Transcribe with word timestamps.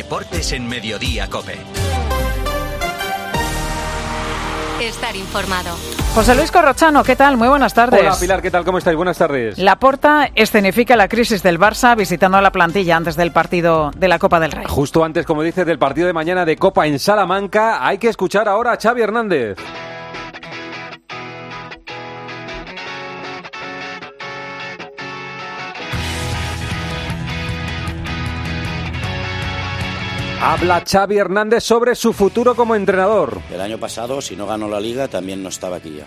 Deportes 0.00 0.52
en 0.52 0.66
Mediodía 0.66 1.28
Cope. 1.28 1.58
Estar 4.80 5.14
informado. 5.14 5.76
José 6.14 6.34
Luis 6.34 6.50
Corrochano, 6.50 7.04
¿qué 7.04 7.16
tal? 7.16 7.36
Muy 7.36 7.48
buenas 7.48 7.74
tardes. 7.74 8.00
Hola 8.00 8.16
Pilar, 8.18 8.40
¿qué 8.40 8.50
tal? 8.50 8.64
¿Cómo 8.64 8.78
estáis? 8.78 8.96
Buenas 8.96 9.18
tardes. 9.18 9.58
La 9.58 9.78
Porta 9.78 10.30
escenifica 10.34 10.96
la 10.96 11.06
crisis 11.06 11.42
del 11.42 11.60
Barça 11.60 11.94
visitando 11.94 12.38
a 12.38 12.40
la 12.40 12.50
plantilla 12.50 12.96
antes 12.96 13.14
del 13.14 13.30
partido 13.30 13.90
de 13.94 14.08
la 14.08 14.18
Copa 14.18 14.40
del 14.40 14.52
Rey. 14.52 14.64
Justo 14.66 15.04
antes, 15.04 15.26
como 15.26 15.42
dices, 15.42 15.66
del 15.66 15.78
partido 15.78 16.06
de 16.06 16.14
mañana 16.14 16.46
de 16.46 16.56
Copa 16.56 16.86
en 16.86 16.98
Salamanca, 16.98 17.86
hay 17.86 17.98
que 17.98 18.08
escuchar 18.08 18.48
ahora 18.48 18.72
a 18.72 18.78
Xavi 18.80 19.02
Hernández. 19.02 19.58
Habla 30.42 30.82
Xavi 30.90 31.18
Hernández 31.18 31.62
sobre 31.62 31.94
su 31.94 32.14
futuro 32.14 32.54
como 32.54 32.74
entrenador. 32.74 33.42
El 33.52 33.60
año 33.60 33.76
pasado, 33.76 34.22
si 34.22 34.36
no 34.36 34.46
ganó 34.46 34.68
la 34.68 34.80
liga, 34.80 35.06
también 35.06 35.42
no 35.42 35.50
estaba 35.50 35.76
aquí 35.76 35.92
ya. 35.98 36.06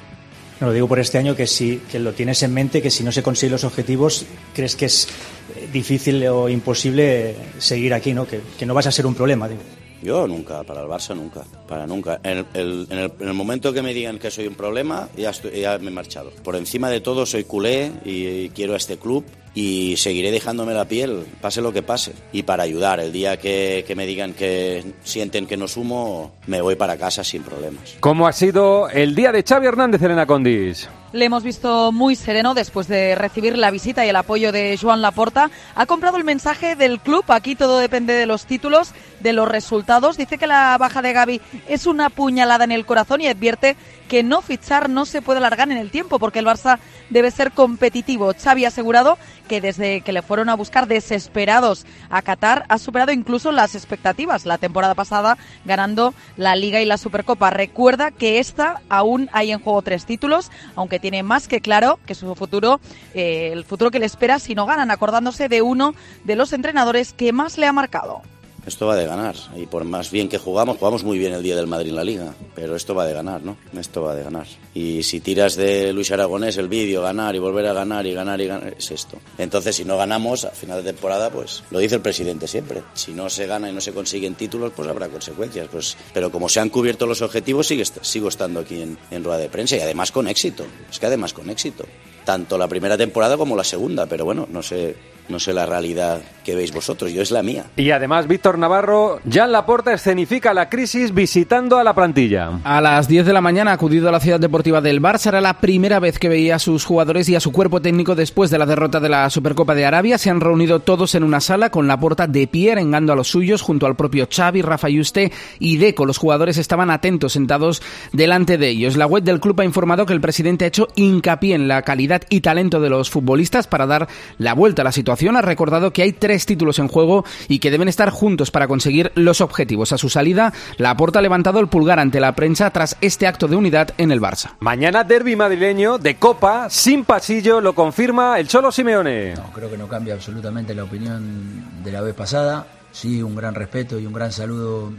No, 0.60 0.68
lo 0.68 0.74
digo 0.74 0.88
por 0.88 0.98
este 0.98 1.20
año 1.20 1.36
que 1.36 1.46
si 1.46 1.78
que 1.92 2.00
lo 2.00 2.14
tienes 2.14 2.42
en 2.42 2.52
mente, 2.52 2.82
que 2.82 2.90
si 2.90 3.04
no 3.04 3.12
se 3.12 3.22
consiguen 3.22 3.52
los 3.52 3.64
objetivos, 3.64 4.26
crees 4.56 4.76
que 4.76 4.86
es 4.86 5.08
eh, 5.56 5.70
difícil 5.72 6.26
o 6.28 6.50
imposible 6.50 7.36
seguir 7.60 7.94
aquí, 7.94 8.14
¿no? 8.14 8.26
Que, 8.26 8.42
que 8.58 8.66
no 8.66 8.74
vas 8.74 8.88
a 8.88 8.92
ser 8.92 9.06
un 9.06 9.14
problema. 9.14 9.48
Digo. 9.48 9.62
Yo 10.02 10.28
nunca, 10.28 10.64
para 10.64 10.82
el 10.82 10.88
Barça 10.88 11.16
nunca, 11.16 11.44
para 11.68 11.86
nunca. 11.86 12.20
En 12.24 12.40
el, 12.40 12.46
el, 12.56 12.88
en, 12.90 12.98
el, 12.98 13.12
en 13.20 13.28
el, 13.28 13.34
momento 13.36 13.72
que 13.72 13.84
me 13.84 13.94
digan 13.94 14.18
que 14.18 14.32
soy 14.32 14.48
un 14.48 14.56
problema, 14.56 15.10
ya, 15.16 15.30
estoy, 15.30 15.62
ya 15.62 15.78
me 15.78 15.90
he 15.90 15.94
marchado. 15.94 16.32
Por 16.44 16.56
encima 16.56 16.90
de 16.90 17.02
todo 17.02 17.28
soy 17.28 17.44
culé 17.44 17.92
y, 18.04 18.28
y 18.28 18.50
quiero 18.50 18.74
a 18.74 18.78
este 18.78 18.98
club 18.98 19.24
y 19.54 19.98
seguiré 19.98 20.32
dejándome 20.32 20.74
la 20.74 20.86
piel, 20.86 21.26
pase 21.42 21.62
lo 21.62 21.74
que 21.74 21.84
pase. 21.84 22.14
Y 22.32 22.44
para 22.44 22.64
ayudar, 22.64 23.00
el 23.00 23.12
día 23.12 23.38
que, 23.38 23.84
que, 23.88 23.96
me 23.96 24.06
digan 24.06 24.34
que 24.34 24.84
sienten 25.04 25.46
que 25.46 25.58
no 25.58 25.68
sumo, 25.68 26.34
me 26.48 26.62
voy 26.62 26.76
para 26.76 26.98
casa 26.98 27.24
sin 27.24 27.44
problemas. 27.44 27.96
¿Cómo 28.00 28.28
ha 28.28 28.34
sido 28.34 28.90
el 28.90 29.16
día 29.16 29.32
de 29.32 29.44
Xavi 29.44 29.68
Hernández, 29.68 30.02
Elena 30.02 30.26
Condis? 30.26 30.90
Le 31.14 31.26
hemos 31.26 31.44
visto 31.44 31.92
muy 31.92 32.16
sereno 32.16 32.56
después 32.56 32.88
de 32.88 33.14
recibir 33.14 33.56
la 33.56 33.70
visita 33.70 34.04
y 34.04 34.10
el 34.10 34.16
apoyo 34.16 34.52
de 34.52 34.76
Joan 34.82 35.04
Laporta. 35.04 35.52
Ha 35.76 35.86
comprado 35.86 36.18
el 36.18 36.24
mensaje 36.24 36.76
del 36.76 37.00
club. 37.00 37.24
Aquí 37.28 37.56
todo 37.56 37.78
depende 37.78 38.14
de 38.14 38.26
los 38.26 38.48
títulos, 38.48 38.94
de 39.20 39.32
los 39.32 39.48
resultados. 39.48 40.18
Dice 40.18 40.40
que 40.40 40.48
la 40.48 40.76
baja 40.80 41.04
de 41.04 41.14
Gaby 41.14 41.42
es 41.68 41.86
una 41.86 42.10
puñalada 42.10 42.64
en 42.64 42.72
el 42.72 42.88
corazón 42.88 43.22
y 43.22 43.28
advierte 43.28 43.76
que 44.14 44.22
no 44.22 44.44
fichar 44.44 44.92
no 44.92 45.08
se 45.08 45.24
puede 45.24 45.40
alargar 45.40 45.72
en 45.72 45.78
el 45.80 45.90
tiempo 45.90 46.20
porque 46.20 46.38
el 46.38 46.46
Barça 46.46 46.78
debe 47.10 47.32
ser 47.32 47.52
competitivo. 47.52 48.32
Xavi 48.32 48.64
ha 48.64 48.68
asegurado 48.68 49.18
que 49.48 49.60
desde 49.60 50.02
que 50.02 50.14
le 50.14 50.22
fueron 50.22 50.50
a 50.50 50.56
buscar 50.56 50.88
desesperados 50.88 51.88
a 52.12 52.22
Qatar 52.22 52.64
ha 52.70 52.78
superado 52.78 53.12
incluso 53.12 53.52
las 53.52 53.74
expectativas 53.74 54.46
la 54.46 54.60
temporada 54.60 54.94
pasada 54.94 55.40
ganando 55.66 56.14
la 56.38 56.56
Liga 56.56 56.80
y 56.80 56.86
la 56.86 57.00
Supercopa. 57.00 57.50
Recuerda 57.50 58.12
que 58.12 58.38
esta 58.38 58.84
aún 58.88 59.32
hay 59.34 59.52
en 59.52 59.60
juego 59.60 59.82
tres 59.82 60.06
títulos, 60.06 60.52
aunque 60.76 61.00
tiene 61.00 61.24
más 61.24 61.48
que 61.48 61.60
claro 61.60 61.98
que 62.06 62.14
su 62.14 62.36
futuro, 62.36 62.80
eh, 63.16 63.50
el 63.52 63.66
futuro 63.66 63.90
que 63.90 63.98
le 63.98 64.06
espera 64.06 64.38
si 64.38 64.54
no 64.54 64.68
ganan, 64.68 64.92
acordándose 64.92 65.50
de 65.50 65.64
uno 65.64 65.96
de 66.24 66.36
los 66.36 66.54
entrenadores 66.54 67.14
que 67.14 67.34
más 67.34 67.58
le 67.58 67.66
ha 67.66 67.74
marcado. 67.74 68.22
Esto 68.66 68.88
va 68.88 68.96
de 68.96 69.06
ganar. 69.06 69.36
Y 69.56 69.66
por 69.66 69.84
más 69.84 70.10
bien 70.10 70.30
que 70.30 70.38
jugamos, 70.38 70.78
jugamos 70.78 71.04
muy 71.04 71.18
bien 71.18 71.34
el 71.34 71.44
día 71.44 71.56
del 71.56 71.68
Madrid 71.68 71.90
en 71.90 71.96
la 71.96 72.04
Liga. 72.04 72.34
Pero 72.56 72.76
esto 72.76 72.96
va 72.96 73.06
de 73.06 73.14
ganar, 73.14 73.44
¿no? 73.44 73.58
Esto 73.78 74.04
va 74.04 74.16
de 74.16 74.24
ganar. 74.24 74.48
Y 74.74 75.04
si 75.04 75.20
tiras 75.20 75.56
de 75.56 75.92
Luis 75.92 76.12
Aragonés 76.12 76.58
el 76.58 76.70
vídeo, 76.70 77.02
ganar 77.02 77.36
y 77.36 77.40
volver 77.40 77.68
a 77.68 77.74
ganar 77.74 78.06
y 78.06 78.14
ganar 78.14 78.40
y 78.40 78.48
ganar, 78.48 78.74
es 78.78 78.92
esto. 78.92 79.18
Entonces, 79.38 79.76
si 79.76 79.86
no 79.86 79.98
ganamos 79.98 80.46
a 80.46 80.52
final 80.52 80.84
de 80.84 80.94
temporada, 80.94 81.30
pues 81.30 81.64
lo 81.72 81.80
dice 81.80 81.96
el 81.96 82.02
presidente 82.02 82.48
siempre. 82.48 82.84
Si 82.94 83.12
no 83.12 83.30
se 83.30 83.48
gana 83.48 83.70
y 83.70 83.74
no 83.74 83.82
se 83.82 83.92
consiguen 83.92 84.36
títulos, 84.36 84.72
pues 84.76 84.88
habrá 84.88 85.10
consecuencias. 85.10 85.68
Pues, 85.70 85.98
pero 86.14 86.32
como 86.32 86.48
se 86.48 86.62
han 86.62 86.70
cubierto 86.70 87.06
los 87.06 87.22
objetivos, 87.22 87.68
sigue, 87.68 87.84
sigo 87.86 88.30
estando 88.30 88.62
aquí 88.62 88.82
en, 88.82 88.98
en 89.12 89.24
rueda 89.24 89.40
de 89.40 89.50
prensa 89.50 89.76
y 89.76 89.82
además 89.82 90.12
con 90.12 90.28
éxito. 90.28 90.66
Es 90.90 91.00
que 91.00 91.06
además 91.08 91.34
con 91.34 91.50
éxito. 91.50 91.86
Tanto 92.24 92.58
la 92.58 92.70
primera 92.70 92.98
temporada 92.98 93.36
como 93.36 93.58
la 93.58 93.66
segunda. 93.66 94.06
Pero 94.06 94.24
bueno, 94.24 94.48
no 94.50 94.64
sé 94.64 94.96
no 95.30 95.40
sé 95.40 95.54
la 95.54 95.66
realidad 95.66 96.22
que 96.44 96.56
veis 96.56 96.74
vosotros, 96.74 97.14
yo 97.14 97.22
es 97.22 97.32
la 97.32 97.42
mía. 97.42 97.66
Y 97.78 97.92
además, 97.92 98.28
Víctor 98.28 98.58
Navarro, 98.58 99.20
Jan 99.30 99.52
Laporta 99.52 99.94
escenifica 99.94 100.54
la 100.54 100.68
crisis 100.68 101.14
visitando 101.14 101.78
a 101.78 101.84
la 101.86 101.94
plantilla. 101.94 102.60
A 102.66 102.82
las 102.82 103.08
10 103.08 103.26
de 103.26 103.34
la 103.34 103.40
mañana 103.40 103.72
ha 103.72 103.76
acudido 103.76 104.10
a 104.10 104.12
la 104.12 104.20
ciudad 104.20 104.42
deportiva 104.42 104.82
del 104.82 105.02
Barça. 105.02 105.28
Era 105.28 105.40
la 105.40 105.60
primera 105.60 106.00
vez 106.00 106.20
que 106.20 106.28
veía 106.28 106.56
a 106.56 106.60
sus 106.60 106.84
jugadores 106.84 107.30
y 107.30 107.36
a 107.36 107.40
su 107.40 107.54
cuerpo 107.54 107.82
técnico 107.82 108.16
después 108.16 108.50
de 108.50 108.58
la 108.58 108.66
derrota 108.66 109.00
de 109.00 109.08
la 109.08 109.30
Supercopa 109.30 109.74
de 109.74 109.86
Arabia. 109.86 110.18
Se 110.18 110.30
han 110.30 110.42
reunido 110.42 110.82
todos 110.82 111.16
en 111.16 111.24
una 111.24 111.40
sala 111.40 111.70
con 111.70 111.88
Laporta 111.88 112.28
de 112.28 112.46
pie, 112.48 112.74
engando 112.74 113.14
a 113.14 113.16
los 113.16 113.30
suyos, 113.30 113.62
junto 113.62 113.86
al 113.86 113.96
propio 113.96 114.28
Xavi, 114.30 114.62
Rafa 114.62 114.90
Yuste 114.90 115.32
y 115.60 115.78
Deco. 115.78 116.06
Los 116.06 116.18
jugadores 116.18 116.58
estaban 116.58 116.90
atentos, 116.90 117.34
sentados 117.34 117.82
delante 118.12 118.58
de 118.58 118.68
ellos. 118.68 118.98
La 118.98 119.08
web 119.08 119.24
del 119.24 119.40
club 119.40 119.62
ha 119.62 119.66
informado 119.66 120.06
que 120.06 120.14
el 120.14 120.22
presidente 120.22 120.66
ha 120.66 120.68
hecho 120.68 120.90
hincapié 120.96 121.56
en 121.56 121.70
la 121.70 121.84
calidad 121.84 122.24
y 122.30 122.42
talento 122.42 122.82
de 122.82 122.90
los 122.90 123.10
futbolistas 123.10 123.68
para 123.68 123.86
dar 123.86 124.10
la 124.38 124.54
vuelta 124.54 124.82
a 124.82 124.86
la 124.86 124.92
situación. 124.92 125.13
Ha 125.14 125.42
recordado 125.42 125.94
que 125.94 126.02
hay 126.02 126.12
tres 126.12 126.46
títulos 126.46 126.80
en 126.80 126.88
juego 126.88 127.24
y 127.48 127.60
que 127.60 127.72
deben 127.72 127.88
estar 127.88 128.10
juntos 128.10 128.52
para 128.52 128.68
conseguir 128.68 129.12
los 129.16 129.42
objetivos. 129.42 129.94
A 129.94 129.98
su 129.98 130.10
salida, 130.10 130.54
Laporta 130.78 131.20
ha 131.20 131.22
levantado 131.22 131.60
el 131.60 131.68
pulgar 131.68 132.00
ante 132.00 132.20
la 132.20 132.34
prensa 132.34 132.72
tras 132.72 132.98
este 133.00 133.28
acto 133.28 133.48
de 133.48 133.56
unidad 133.56 133.92
en 133.98 134.12
el 134.12 134.20
Barça. 134.20 134.52
Mañana 134.60 135.04
derby 135.04 135.36
madrileño 135.36 135.98
de 135.98 136.16
Copa, 136.16 136.70
sin 136.70 137.06
pasillo, 137.06 137.62
lo 137.62 137.74
confirma 137.74 138.40
el 138.40 138.48
Cholo 138.48 138.72
Simeone. 138.72 139.36
No, 139.36 139.52
creo 139.54 139.70
que 139.70 139.78
no 139.78 139.88
cambia 139.88 140.16
absolutamente 140.16 140.74
la 140.76 140.84
opinión 140.84 141.84
de 141.84 141.92
la 141.92 142.02
vez 142.02 142.16
pasada. 142.16 142.68
Sí, 142.92 143.22
un 143.22 143.36
gran 143.36 143.56
respeto 143.56 144.00
y 144.00 144.06
un 144.06 144.14
gran 144.14 144.32
saludo 144.32 144.92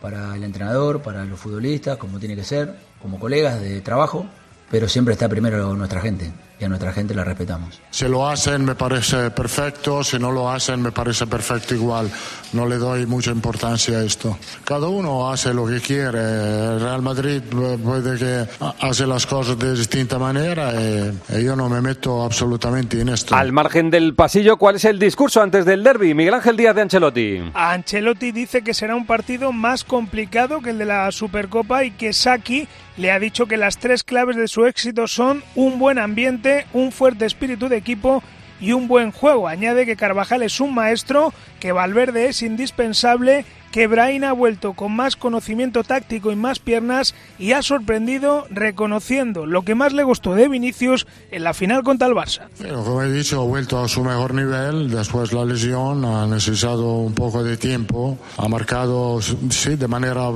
para 0.00 0.34
el 0.36 0.44
entrenador, 0.44 1.02
para 1.02 1.24
los 1.24 1.40
futbolistas, 1.40 1.96
como 1.96 2.18
tiene 2.18 2.36
que 2.36 2.44
ser, 2.44 2.74
como 3.00 3.18
colegas 3.18 3.60
de 3.60 3.80
trabajo, 3.80 4.26
pero 4.70 4.88
siempre 4.88 5.12
está 5.12 5.28
primero 5.28 5.74
nuestra 5.74 6.00
gente 6.00 6.32
y 6.62 6.64
a 6.64 6.68
nuestra 6.68 6.92
gente 6.92 7.12
la 7.14 7.24
respetamos. 7.24 7.80
Si 7.90 8.06
lo 8.06 8.28
hacen 8.28 8.64
me 8.64 8.76
parece 8.76 9.30
perfecto, 9.30 10.04
si 10.04 10.18
no 10.18 10.30
lo 10.30 10.48
hacen 10.48 10.80
me 10.80 10.92
parece 10.92 11.26
perfecto 11.26 11.74
igual. 11.74 12.08
No 12.52 12.66
le 12.66 12.76
doy 12.76 13.04
mucha 13.06 13.30
importancia 13.32 13.98
a 13.98 14.04
esto. 14.04 14.38
Cada 14.64 14.86
uno 14.86 15.30
hace 15.30 15.52
lo 15.52 15.66
que 15.66 15.80
quiere. 15.80 16.20
El 16.20 16.80
Real 16.80 17.02
Madrid 17.02 17.42
puede 17.82 18.18
que 18.18 18.46
hace 18.80 19.06
las 19.06 19.26
cosas 19.26 19.58
de 19.58 19.74
distinta 19.74 20.18
manera 20.18 20.72
y, 20.80 21.38
y 21.38 21.44
yo 21.44 21.56
no 21.56 21.68
me 21.68 21.80
meto 21.80 22.22
absolutamente 22.22 23.00
en 23.00 23.08
esto. 23.08 23.34
Al 23.34 23.52
margen 23.52 23.90
del 23.90 24.14
pasillo, 24.14 24.56
¿cuál 24.56 24.76
es 24.76 24.84
el 24.84 24.98
discurso 24.98 25.42
antes 25.42 25.64
del 25.64 25.82
derby? 25.82 26.14
Miguel 26.14 26.34
Ángel 26.34 26.56
Díaz 26.56 26.76
de 26.76 26.82
Ancelotti. 26.82 27.50
Ancelotti 27.54 28.30
dice 28.30 28.62
que 28.62 28.74
será 28.74 28.94
un 28.94 29.06
partido 29.06 29.50
más 29.50 29.82
complicado 29.82 30.60
que 30.60 30.70
el 30.70 30.78
de 30.78 30.84
la 30.84 31.10
Supercopa 31.10 31.84
y 31.84 31.90
que 31.90 32.12
Saki 32.12 32.68
le 32.96 33.10
ha 33.10 33.18
dicho 33.18 33.46
que 33.46 33.56
las 33.56 33.78
tres 33.78 34.04
claves 34.04 34.36
de 34.36 34.48
su 34.48 34.66
éxito 34.66 35.06
son 35.06 35.42
un 35.54 35.78
buen 35.78 35.98
ambiente, 35.98 36.51
un 36.72 36.92
fuerte 36.92 37.26
espíritu 37.26 37.68
de 37.68 37.76
equipo 37.76 38.22
y 38.62 38.72
un 38.72 38.88
buen 38.88 39.10
juego. 39.10 39.48
Añade 39.48 39.84
que 39.84 39.96
Carvajal 39.96 40.42
es 40.42 40.60
un 40.60 40.72
maestro, 40.72 41.34
que 41.58 41.72
Valverde 41.72 42.28
es 42.28 42.42
indispensable, 42.42 43.44
que 43.72 43.86
Brain 43.86 44.22
ha 44.22 44.32
vuelto 44.32 44.74
con 44.74 44.94
más 44.94 45.16
conocimiento 45.16 45.82
táctico 45.82 46.30
y 46.30 46.36
más 46.36 46.58
piernas 46.58 47.14
y 47.38 47.52
ha 47.52 47.62
sorprendido 47.62 48.46
reconociendo 48.50 49.46
lo 49.46 49.62
que 49.62 49.74
más 49.74 49.94
le 49.94 50.04
gustó 50.04 50.34
de 50.34 50.48
Vinicius 50.48 51.06
en 51.30 51.42
la 51.42 51.54
final 51.54 51.82
contra 51.82 52.06
el 52.06 52.14
Barça. 52.14 52.48
Pero, 52.58 52.84
como 52.84 53.02
he 53.02 53.10
dicho, 53.10 53.40
ha 53.40 53.44
vuelto 53.44 53.82
a 53.82 53.88
su 53.88 54.04
mejor 54.04 54.34
nivel 54.34 54.90
después 54.90 55.32
la 55.32 55.44
lesión, 55.44 56.04
ha 56.04 56.26
necesitado 56.26 56.98
un 56.98 57.14
poco 57.14 57.42
de 57.42 57.56
tiempo, 57.56 58.18
ha 58.36 58.46
marcado 58.46 59.20
sí, 59.22 59.74
de 59.74 59.88
manera 59.88 60.28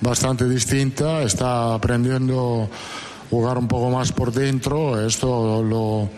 bastante 0.00 0.48
distinta, 0.48 1.22
está 1.22 1.74
aprendiendo 1.74 2.70
jugar 3.32 3.58
un 3.58 3.66
poco 3.66 3.90
más 3.90 4.12
por 4.12 4.30
dentro, 4.30 5.04
esto 5.04 5.64
lo 5.64 6.08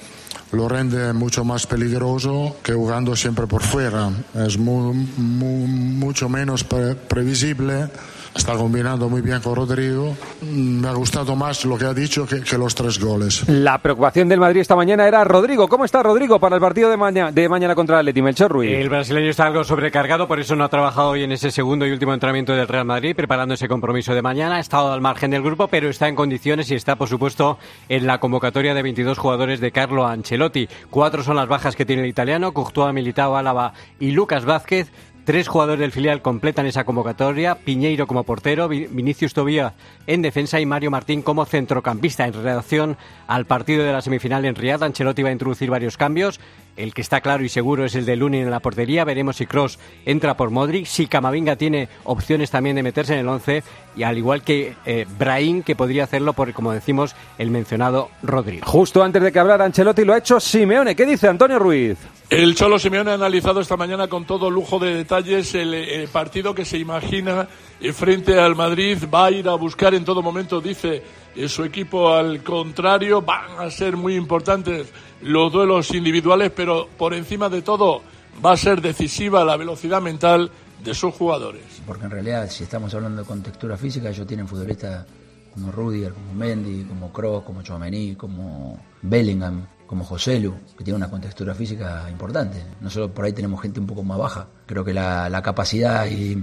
lo 0.54 0.69
rende 0.69 1.12
mucho 1.12 1.44
más 1.44 1.66
peligroso 1.66 2.56
que 2.62 2.72
jugando 2.72 3.16
siempre 3.16 3.46
por 3.46 3.62
fuera. 3.62 4.11
Es 4.34 4.56
muy, 4.56 4.94
mucho 4.94 6.28
menos 6.28 6.64
pre 6.64 6.94
previsible. 6.94 7.88
Está 8.34 8.54
combinando 8.56 9.08
muy 9.08 9.22
bien 9.22 9.40
con 9.40 9.54
Rodrigo. 9.54 10.16
Me 10.42 10.88
ha 10.88 10.92
gustado 10.92 11.36
más 11.36 11.64
lo 11.64 11.78
que 11.78 11.84
ha 11.84 11.94
dicho 11.94 12.26
que, 12.26 12.42
que, 12.42 12.58
los 12.58 12.75
tres 12.75 12.98
goles. 12.98 13.48
La 13.48 13.78
preocupación 13.78 14.28
del 14.28 14.40
Madrid 14.40 14.60
esta 14.60 14.75
mañana 14.75 15.06
era 15.06 15.22
Rodrigo. 15.22 15.69
¿Cómo 15.69 15.84
está 15.84 16.02
Rodrigo 16.02 16.40
para 16.40 16.56
el 16.56 16.60
partido 16.60 16.90
de, 16.90 16.96
maña 16.96 17.31
de 17.31 17.48
mañana 17.48 17.76
contra 17.76 17.96
el 17.96 18.00
Atleti 18.00 18.22
Melchor 18.22 18.50
Ruiz? 18.50 18.72
El 18.72 18.88
brasileño 18.88 19.31
está 19.31 19.46
algo 19.46 19.62
sobrecargado, 19.62 20.26
por 20.26 20.40
eso 20.40 20.56
no 20.56 20.64
ha 20.64 20.69
trabajado 20.69 21.10
hoy 21.10 21.22
en 21.22 21.31
ese 21.31 21.52
segundo 21.52 21.86
y 21.86 21.92
último 21.92 22.12
entrenamiento 22.12 22.52
del 22.52 22.66
Real 22.66 22.84
Madrid, 22.84 23.14
preparando 23.14 23.54
ese 23.54 23.69
compromiso 23.69 24.14
de 24.14 24.22
mañana. 24.22 24.56
Ha 24.56 24.60
estado 24.60 24.92
al 24.92 25.00
margen 25.00 25.31
del 25.31 25.42
grupo, 25.42 25.69
pero 25.69 25.88
está 25.88 26.08
en 26.08 26.16
condiciones 26.16 26.70
y 26.72 26.75
está, 26.75 26.96
por 26.96 27.08
supuesto, 27.08 27.58
en 27.88 28.06
la 28.06 28.19
convocatoria 28.19 28.75
de 28.75 28.82
22 28.82 29.16
jugadores 29.16 29.60
de 29.60 29.70
Carlo 29.70 30.06
Ancelotti. 30.06 30.69
Cuatro 30.90 31.22
son 31.22 31.36
las 31.36 31.46
bajas 31.46 31.76
que 31.76 31.86
tiene 31.86 32.02
el 32.02 32.08
italiano, 32.08 32.52
Courtois, 32.52 32.92
Militao, 32.92 33.36
Álava 33.36 33.75
y 34.00 34.10
Lucas 34.10 34.44
Vázquez. 34.44 34.90
Tres 35.25 35.49
jugadores 35.49 35.81
del 35.81 35.91
filial 35.91 36.21
completan 36.21 36.67
esa 36.67 36.85
convocatoria, 36.85 37.55
Piñeiro 37.55 38.06
como 38.06 38.25
portero, 38.25 38.69
Vinicius 38.69 39.32
Tobía 39.32 39.73
en 40.06 40.21
defensa 40.21 40.61
y 40.61 40.67
Mario 40.67 40.91
Martín 40.91 41.23
como 41.23 41.47
centrocampista. 41.47 42.26
En 42.26 42.35
relación 42.35 42.99
al 43.26 43.47
partido 43.47 43.85
de 43.85 43.93
la 43.93 44.03
semifinal 44.03 44.44
en 44.44 44.55
Riyadh, 44.55 44.85
Ancelotti 44.85 45.23
va 45.23 45.31
a 45.31 45.32
introducir 45.32 45.71
varios 45.71 45.97
cambios. 45.97 46.41
El 46.76 46.93
que 46.93 47.00
está 47.00 47.23
claro 47.23 47.43
y 47.43 47.49
seguro 47.49 47.87
es 47.87 47.94
el 47.94 48.05
de 48.05 48.17
Lunin 48.17 48.43
en 48.43 48.50
la 48.50 48.61
portería. 48.61 49.05
Veremos 49.05 49.37
si 49.37 49.47
Cross 49.47 49.79
entra 50.05 50.37
por 50.37 50.50
Modric, 50.50 50.85
si 50.85 51.06
Camavinga 51.06 51.56
tiene 51.56 51.88
opciones 52.05 52.50
también 52.50 52.77
de 52.77 52.82
meterse 52.82 53.15
en 53.15 53.20
el 53.20 53.29
11 53.29 53.62
y 53.97 54.03
al 54.03 54.19
igual 54.19 54.43
que 54.43 54.75
eh, 54.85 55.06
Brahim, 55.19 55.62
que 55.62 55.75
podría 55.75 56.05
hacerlo 56.05 56.35
por, 56.35 56.53
como 56.53 56.73
decimos, 56.73 57.17
el 57.38 57.50
mencionado 57.50 58.11
Rodrigo. 58.23 58.67
Justo 58.67 59.03
antes 59.03 59.23
de 59.23 59.32
que 59.32 59.38
hablara 59.38 59.65
Ancelotti 59.65 60.05
lo 60.05 60.12
ha 60.12 60.19
hecho 60.19 60.38
Simeone. 60.38 60.94
¿Qué 60.94 61.06
dice 61.06 61.29
Antonio 61.29 61.59
Ruiz? 61.59 61.97
El 62.31 62.55
Cholo 62.55 62.79
Simeone 62.79 63.11
ha 63.11 63.15
analizado 63.15 63.61
esta 63.61 63.76
mañana 63.76 64.09
con 64.09 64.25
todo 64.25 64.50
lujo 64.50 64.79
de 64.79 64.94
detalles 64.94 65.55
el, 65.55 66.09
partido 66.11 66.55
que 66.55 66.65
se 66.65 66.79
imagina 66.79 67.47
eh, 67.81 67.93
frente 67.93 68.41
al 68.41 68.56
Madrid. 68.56 68.99
Va 69.12 69.26
a 69.26 69.31
ir 69.31 69.49
a 69.49 69.55
buscar 69.55 69.94
en 69.94 70.05
todo 70.05 70.23
momento, 70.23 70.61
dice 70.61 71.03
eh, 71.37 71.49
su 71.49 71.65
equipo, 71.65 72.15
al 72.15 72.43
contrario. 72.43 73.21
Van 73.21 73.59
a 73.59 73.71
ser 73.71 73.97
muy 73.97 74.17
importantes 74.17 74.88
los 75.21 75.53
duelos 75.53 75.94
individuales, 75.94 76.50
pero 76.50 76.88
por 76.97 77.12
encima 77.12 77.50
de 77.50 77.61
todo 77.61 78.03
va 78.44 78.53
a 78.53 78.56
ser 78.56 78.81
decisiva 78.81 79.44
la 79.44 79.59
velocidad 79.59 80.00
mental 80.00 80.50
de 80.82 80.94
sus 80.94 81.15
jugadores. 81.15 81.82
Porque 81.87 82.06
en 82.06 82.11
realidad, 82.11 82.49
si 82.50 82.65
estamos 82.65 82.94
hablando 82.94 83.23
de 83.23 83.29
contextura 83.29 83.77
física, 83.77 84.09
ellos 84.09 84.27
tienen 84.27 84.49
futbolistas 84.49 85.05
como 85.53 85.70
Rudiger, 85.70 86.12
como 86.12 86.32
Mendy, 86.35 86.85
como 86.85 87.12
Kroos, 87.12 87.44
como 87.44 87.62
Chouameni, 87.62 88.17
como 88.17 88.81
Bellingham, 89.03 89.67
como 89.94 90.05
Joselu, 90.05 90.52
que 90.76 90.82
tiene 90.82 90.96
una 90.96 91.08
contextura 91.08 91.55
física 91.55 92.06
importante. 92.11 92.61
Nosotros 92.81 93.12
por 93.12 93.26
ahí 93.26 93.32
tenemos 93.32 93.62
gente 93.62 93.79
un 93.79 93.87
poco 93.87 94.02
más 94.02 94.19
baja. 94.19 94.49
Creo 94.67 94.85
que 94.85 94.93
la, 94.93 95.29
la 95.29 95.41
capacidad 95.41 96.05
y, 96.06 96.43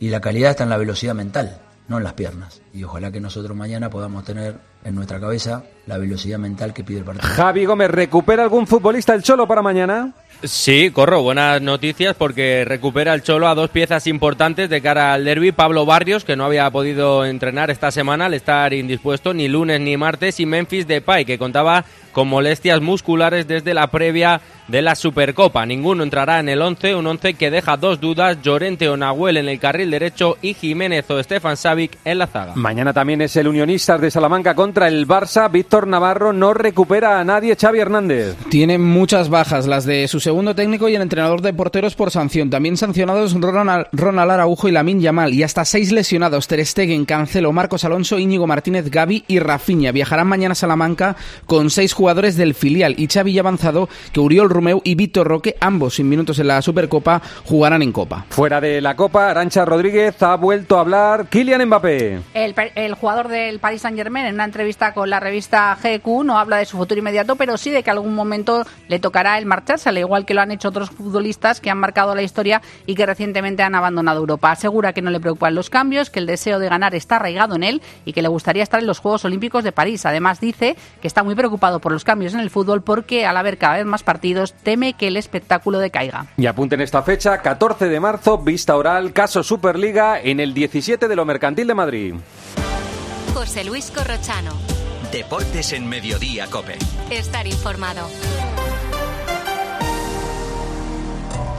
y 0.00 0.10
la 0.10 0.20
calidad 0.20 0.50
está 0.50 0.64
en 0.64 0.70
la 0.70 0.76
velocidad 0.76 1.14
mental, 1.14 1.62
no 1.88 1.96
en 1.96 2.04
las 2.04 2.12
piernas. 2.12 2.60
Y 2.74 2.84
ojalá 2.84 3.10
que 3.10 3.18
nosotros 3.18 3.56
mañana 3.56 3.88
podamos 3.88 4.22
tener 4.24 4.56
en 4.84 4.94
nuestra 4.94 5.18
cabeza 5.18 5.64
la 5.86 5.96
velocidad 5.96 6.38
mental 6.38 6.74
que 6.74 6.84
pide 6.84 6.98
el 6.98 7.04
partido. 7.04 7.26
Javi 7.26 7.64
Gómez, 7.64 7.90
¿recupera 7.90 8.42
algún 8.42 8.66
futbolista 8.66 9.14
el 9.14 9.22
Cholo 9.22 9.48
para 9.48 9.62
mañana? 9.62 10.12
Sí, 10.42 10.90
corro, 10.90 11.22
buenas 11.22 11.60
noticias 11.60 12.16
porque 12.16 12.64
recupera 12.64 13.12
el 13.12 13.22
Cholo 13.22 13.46
a 13.46 13.54
dos 13.54 13.68
piezas 13.68 14.06
importantes 14.06 14.70
de 14.70 14.80
cara 14.80 15.12
al 15.12 15.24
derby. 15.24 15.52
Pablo 15.52 15.84
Barrios, 15.84 16.24
que 16.24 16.34
no 16.34 16.46
había 16.46 16.70
podido 16.70 17.26
entrenar 17.26 17.70
esta 17.70 17.90
semana 17.90 18.26
al 18.26 18.34
estar 18.34 18.72
indispuesto 18.72 19.34
ni 19.34 19.48
lunes 19.48 19.80
ni 19.82 19.98
martes, 19.98 20.40
y 20.40 20.46
Memphis 20.46 20.86
Depay, 20.86 21.26
que 21.26 21.38
contaba 21.38 21.84
con 22.12 22.28
molestias 22.28 22.80
musculares 22.80 23.46
desde 23.46 23.74
la 23.74 23.88
previa 23.88 24.40
de 24.68 24.82
la 24.82 24.94
Supercopa. 24.94 25.66
Ninguno 25.66 26.02
entrará 26.02 26.38
en 26.40 26.48
el 26.48 26.62
11, 26.62 26.94
un 26.94 27.06
11 27.06 27.34
que 27.34 27.50
deja 27.50 27.76
dos 27.76 28.00
dudas, 28.00 28.40
Llorente 28.42 28.88
o 28.88 28.96
Nahuel 28.96 29.36
en 29.36 29.48
el 29.48 29.58
carril 29.58 29.90
derecho 29.90 30.38
y 30.42 30.54
Jiménez 30.54 31.10
o 31.10 31.18
Estefan 31.18 31.56
Savic 31.56 31.98
en 32.04 32.18
la 32.18 32.26
zaga. 32.26 32.52
Mañana 32.54 32.92
también 32.92 33.20
es 33.20 33.34
el 33.36 33.48
Unionistas 33.48 34.00
de 34.00 34.10
Salamanca 34.10 34.54
contra 34.54 34.88
el 34.88 35.06
Barça. 35.06 35.50
Víctor 35.50 35.86
Navarro 35.86 36.32
no 36.32 36.54
recupera 36.54 37.18
a 37.18 37.24
nadie, 37.24 37.56
Xavi 37.56 37.80
Hernández. 37.80 38.36
Tiene 38.48 38.78
muchas 38.78 39.28
bajas, 39.28 39.66
las 39.66 39.84
de 39.84 40.06
su 40.08 40.20
segundo 40.20 40.54
técnico 40.54 40.88
y 40.88 40.94
el 40.94 41.02
entrenador 41.02 41.42
de 41.42 41.52
porteros 41.52 41.94
por 41.94 42.10
sanción. 42.10 42.50
También 42.50 42.76
sancionados 42.76 43.34
Ronald, 43.40 43.86
Ronald 43.92 44.30
Araujo 44.30 44.68
y 44.68 44.72
Lamin 44.72 45.00
Yamal. 45.00 45.34
Y 45.34 45.42
hasta 45.42 45.64
seis 45.64 45.90
lesionados, 45.92 46.46
Ter 46.46 46.64
Stegen, 46.64 47.04
Cancelo, 47.04 47.52
Marcos 47.52 47.84
Alonso, 47.84 48.18
Íñigo 48.18 48.46
Martínez, 48.46 48.90
Gaby 48.90 49.24
y 49.26 49.38
Rafinha. 49.38 49.92
Viajarán 49.92 50.28
mañana 50.28 50.52
a 50.52 50.56
Salamanca 50.56 51.16
con 51.46 51.70
seis 51.70 51.92
jugadores 52.00 52.34
del 52.38 52.54
filial 52.54 52.94
y 52.96 53.08
Xavi 53.08 53.34
ya 53.34 53.42
avanzado 53.42 53.86
que 54.14 54.20
Uriol 54.20 54.48
Romeu 54.48 54.80
y 54.84 54.94
Víctor 54.94 55.28
Roque, 55.28 55.56
ambos 55.60 55.96
sin 55.96 56.08
minutos 56.08 56.38
en 56.38 56.46
la 56.46 56.62
Supercopa, 56.62 57.20
jugarán 57.44 57.82
en 57.82 57.92
Copa. 57.92 58.24
Fuera 58.30 58.58
de 58.58 58.80
la 58.80 58.96
Copa, 58.96 59.28
Arancha 59.28 59.66
Rodríguez 59.66 60.22
ha 60.22 60.34
vuelto 60.36 60.78
a 60.78 60.80
hablar 60.80 61.26
Kylian 61.26 61.66
Mbappé. 61.66 62.20
El, 62.32 62.54
el 62.74 62.94
jugador 62.94 63.28
del 63.28 63.58
Paris 63.58 63.82
Saint-Germain 63.82 64.24
en 64.24 64.36
una 64.36 64.46
entrevista 64.46 64.94
con 64.94 65.10
la 65.10 65.20
revista 65.20 65.76
GQ 65.76 66.24
no 66.24 66.38
habla 66.38 66.56
de 66.56 66.64
su 66.64 66.78
futuro 66.78 66.98
inmediato, 66.98 67.36
pero 67.36 67.58
sí 67.58 67.70
de 67.70 67.82
que 67.82 67.90
algún 67.90 68.14
momento 68.14 68.64
le 68.88 68.98
tocará 68.98 69.36
el 69.36 69.44
marcharse, 69.44 69.90
al 69.90 69.98
igual 69.98 70.24
que 70.24 70.32
lo 70.32 70.40
han 70.40 70.52
hecho 70.52 70.68
otros 70.68 70.88
futbolistas 70.88 71.60
que 71.60 71.68
han 71.68 71.76
marcado 71.76 72.14
la 72.14 72.22
historia 72.22 72.62
y 72.86 72.94
que 72.94 73.04
recientemente 73.04 73.62
han 73.62 73.74
abandonado 73.74 74.20
Europa. 74.20 74.52
Asegura 74.52 74.94
que 74.94 75.02
no 75.02 75.10
le 75.10 75.20
preocupan 75.20 75.54
los 75.54 75.68
cambios, 75.68 76.08
que 76.08 76.20
el 76.20 76.26
deseo 76.26 76.60
de 76.60 76.70
ganar 76.70 76.94
está 76.94 77.16
arraigado 77.16 77.56
en 77.56 77.62
él 77.62 77.82
y 78.06 78.14
que 78.14 78.22
le 78.22 78.28
gustaría 78.28 78.62
estar 78.62 78.80
en 78.80 78.86
los 78.86 79.00
Juegos 79.00 79.26
Olímpicos 79.26 79.64
de 79.64 79.72
París. 79.72 80.06
Además 80.06 80.40
dice 80.40 80.76
que 81.02 81.06
está 81.06 81.22
muy 81.22 81.34
preocupado 81.34 81.78
por 81.78 81.89
los 81.92 82.04
cambios 82.04 82.34
en 82.34 82.40
el 82.40 82.50
fútbol 82.50 82.82
porque 82.82 83.26
al 83.26 83.36
haber 83.36 83.58
cada 83.58 83.76
vez 83.76 83.86
más 83.86 84.02
partidos 84.02 84.54
teme 84.54 84.94
que 84.94 85.08
el 85.08 85.16
espectáculo 85.16 85.78
decaiga. 85.78 86.26
Y 86.36 86.46
apunten 86.46 86.80
esta 86.80 87.02
fecha, 87.02 87.38
14 87.38 87.88
de 87.88 88.00
marzo, 88.00 88.38
vista 88.38 88.76
oral, 88.76 89.12
caso 89.12 89.42
Superliga 89.42 90.20
en 90.20 90.40
el 90.40 90.54
17 90.54 91.08
de 91.08 91.16
lo 91.16 91.24
Mercantil 91.24 91.66
de 91.66 91.74
Madrid. 91.74 92.14
José 93.34 93.64
Luis 93.64 93.90
Corrochano. 93.90 94.52
Deportes 95.12 95.72
en 95.72 95.88
Mediodía, 95.88 96.46
Cope. 96.48 96.76
Estar 97.10 97.46
informado. 97.46 98.08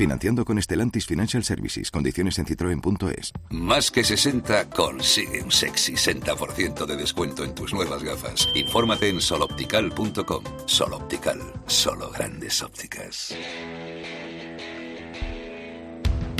Financiando 0.00 0.46
con 0.46 0.56
Estelantis 0.56 1.04
Financial 1.04 1.44
Services. 1.44 1.90
Condiciones 1.90 2.38
en 2.38 2.46
citroen.es. 2.46 3.34
Más 3.50 3.90
que 3.90 4.02
60 4.02 4.70
consigue 4.70 5.42
un 5.42 5.52
sexy 5.52 5.92
60% 5.92 6.86
de 6.86 6.96
descuento 6.96 7.44
en 7.44 7.54
tus 7.54 7.74
nuevas 7.74 8.02
gafas. 8.02 8.48
Infórmate 8.54 9.10
en 9.10 9.20
soloptical.com. 9.20 10.44
Soloptical, 10.64 11.40
solo 11.66 12.10
grandes 12.12 12.62
ópticas. 12.62 13.36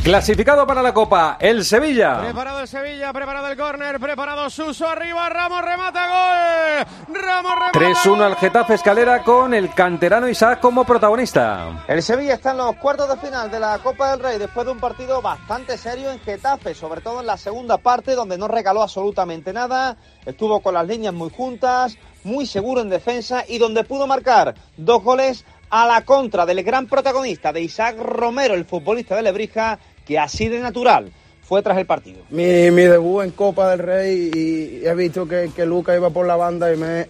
Clasificado 0.03 0.67
para 0.67 0.83
la 0.83 0.95
Copa, 0.95 1.37
el 1.39 1.63
Sevilla. 1.63 2.21
Preparado 2.21 2.61
el 2.61 2.69
Sevilla, 2.69 3.13
preparado 3.13 3.49
el 3.49 3.57
córner, 3.57 4.01
preparado 4.01 4.49
Suso, 4.49 4.89
arriba, 4.89 5.29
Ramos 5.29 5.63
remata, 5.63 6.07
gol. 6.09 7.15
Ramos 7.15 7.53
remata. 7.55 7.79
3-1 7.79 8.23
al 8.23 8.37
Getafe 8.37 8.75
Escalera 8.75 9.23
con 9.23 9.53
el 9.53 9.75
canterano 9.75 10.27
Isaac 10.27 10.61
como 10.61 10.85
protagonista. 10.85 11.85
El 11.87 12.03
Sevilla 12.03 12.33
está 12.33 12.53
en 12.53 12.57
los 12.57 12.77
cuartos 12.77 13.11
de 13.11 13.17
final 13.19 13.51
de 13.51 13.61
la 13.61 13.79
Copa 13.81 14.13
del 14.13 14.21
Rey 14.21 14.39
después 14.39 14.65
de 14.65 14.73
un 14.73 14.81
partido 14.81 15.21
bastante 15.21 15.77
serio 15.77 16.11
en 16.11 16.19
Getafe, 16.21 16.75
sobre 16.75 17.03
todo 17.03 17.21
en 17.21 17.27
la 17.27 17.37
segunda 17.37 17.77
parte 17.77 18.15
donde 18.15 18.39
no 18.39 18.49
regaló 18.49 18.83
absolutamente 18.83 19.53
nada, 19.53 19.99
estuvo 20.25 20.61
con 20.61 20.73
las 20.73 20.87
líneas 20.87 21.13
muy 21.13 21.29
juntas, 21.29 21.99
muy 22.25 22.47
seguro 22.47 22.81
en 22.81 22.89
defensa 22.89 23.45
y 23.47 23.59
donde 23.59 23.85
pudo 23.85 24.07
marcar 24.07 24.55
dos 24.79 25.03
goles 25.03 25.45
a 25.71 25.87
la 25.87 26.05
contra 26.05 26.45
del 26.47 26.63
gran 26.65 26.87
protagonista 26.87 27.53
de 27.53 27.63
Isaac 27.63 27.97
Romero, 27.97 28.55
el 28.55 28.65
futbolista 28.65 29.15
de 29.15 29.23
Lebrija, 29.23 29.79
que 30.07 30.19
así 30.19 30.49
de 30.49 30.61
natural 30.61 31.11
fue 31.43 31.63
tras 31.63 31.79
el 31.79 31.87
partido. 31.87 32.21
Mi, 32.31 32.45
debut 32.45 33.25
en 33.25 33.31
Copa 33.33 33.71
del 33.71 33.81
Rey 33.81 34.31
y 34.33 34.87
he 34.87 34.95
visto 34.95 35.27
que, 35.27 35.51
que 35.55 35.67
Luca 35.67 35.97
iba 35.97 36.11
por 36.11 36.27
la 36.27 36.37
banda 36.37 36.73
y 36.73 36.77
me, 36.77 37.07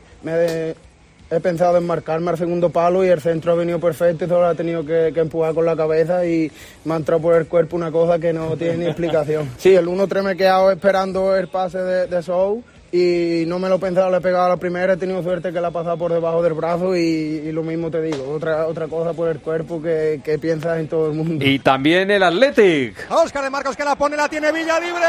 he 1.30 1.40
pensado 1.40 1.76
en 1.76 1.86
marcarme 1.86 2.30
al 2.30 2.38
segundo 2.38 2.70
palo 2.70 3.04
y 3.04 3.08
el 3.08 3.20
centro 3.20 3.52
ha 3.52 3.54
venido 3.54 3.78
perfecto 3.78 4.24
y 4.24 4.28
solo 4.28 4.46
ha 4.46 4.54
tenido 4.54 4.84
que, 4.84 5.10
que 5.12 5.20
empujar 5.20 5.54
con 5.54 5.66
la 5.66 5.76
cabeza 5.76 6.24
y 6.24 6.50
me 6.84 6.94
ha 6.94 6.96
entrado 6.96 7.20
por 7.20 7.34
el 7.34 7.46
cuerpo 7.46 7.76
una 7.76 7.92
cosa 7.92 8.18
que 8.18 8.32
no 8.32 8.56
tiene 8.56 8.78
ni 8.78 8.86
explicación. 8.86 9.50
Sí, 9.58 9.74
el 9.74 9.86
1-3 9.86 10.22
me 10.22 10.32
he 10.32 10.36
quedado 10.36 10.70
esperando 10.70 11.36
el 11.36 11.48
pase 11.48 11.78
de, 11.78 12.06
de 12.06 12.22
Sou 12.22 12.64
y 12.92 13.44
no 13.46 13.58
me 13.58 13.68
lo 13.68 13.76
he 13.76 13.78
pensado, 13.78 14.10
le 14.10 14.16
he 14.16 14.20
pegado 14.20 14.46
a 14.46 14.48
la 14.50 14.56
primera, 14.56 14.94
he 14.94 14.96
tenido 14.96 15.22
suerte 15.22 15.52
que 15.52 15.60
la 15.60 15.68
ha 15.68 15.70
pasado 15.70 15.96
por 15.96 16.12
debajo 16.12 16.42
del 16.42 16.54
brazo 16.54 16.96
y, 16.96 17.00
y 17.00 17.52
lo 17.52 17.62
mismo 17.62 17.90
te 17.90 18.02
digo, 18.02 18.28
otra, 18.30 18.66
otra 18.66 18.88
cosa 18.88 19.12
por 19.12 19.28
el 19.28 19.40
cuerpo 19.40 19.80
que, 19.80 20.20
que 20.24 20.38
piensas 20.38 20.78
en 20.78 20.88
todo 20.88 21.08
el 21.08 21.14
mundo. 21.14 21.44
Y 21.44 21.58
también 21.60 22.10
el 22.10 22.22
Athletic. 22.22 23.10
Óscar 23.10 23.44
de 23.44 23.50
Marcos 23.50 23.76
que 23.76 23.84
la 23.84 23.96
pone, 23.96 24.16
la 24.16 24.28
tiene 24.28 24.50
Villa 24.52 24.80
Libre. 24.80 25.04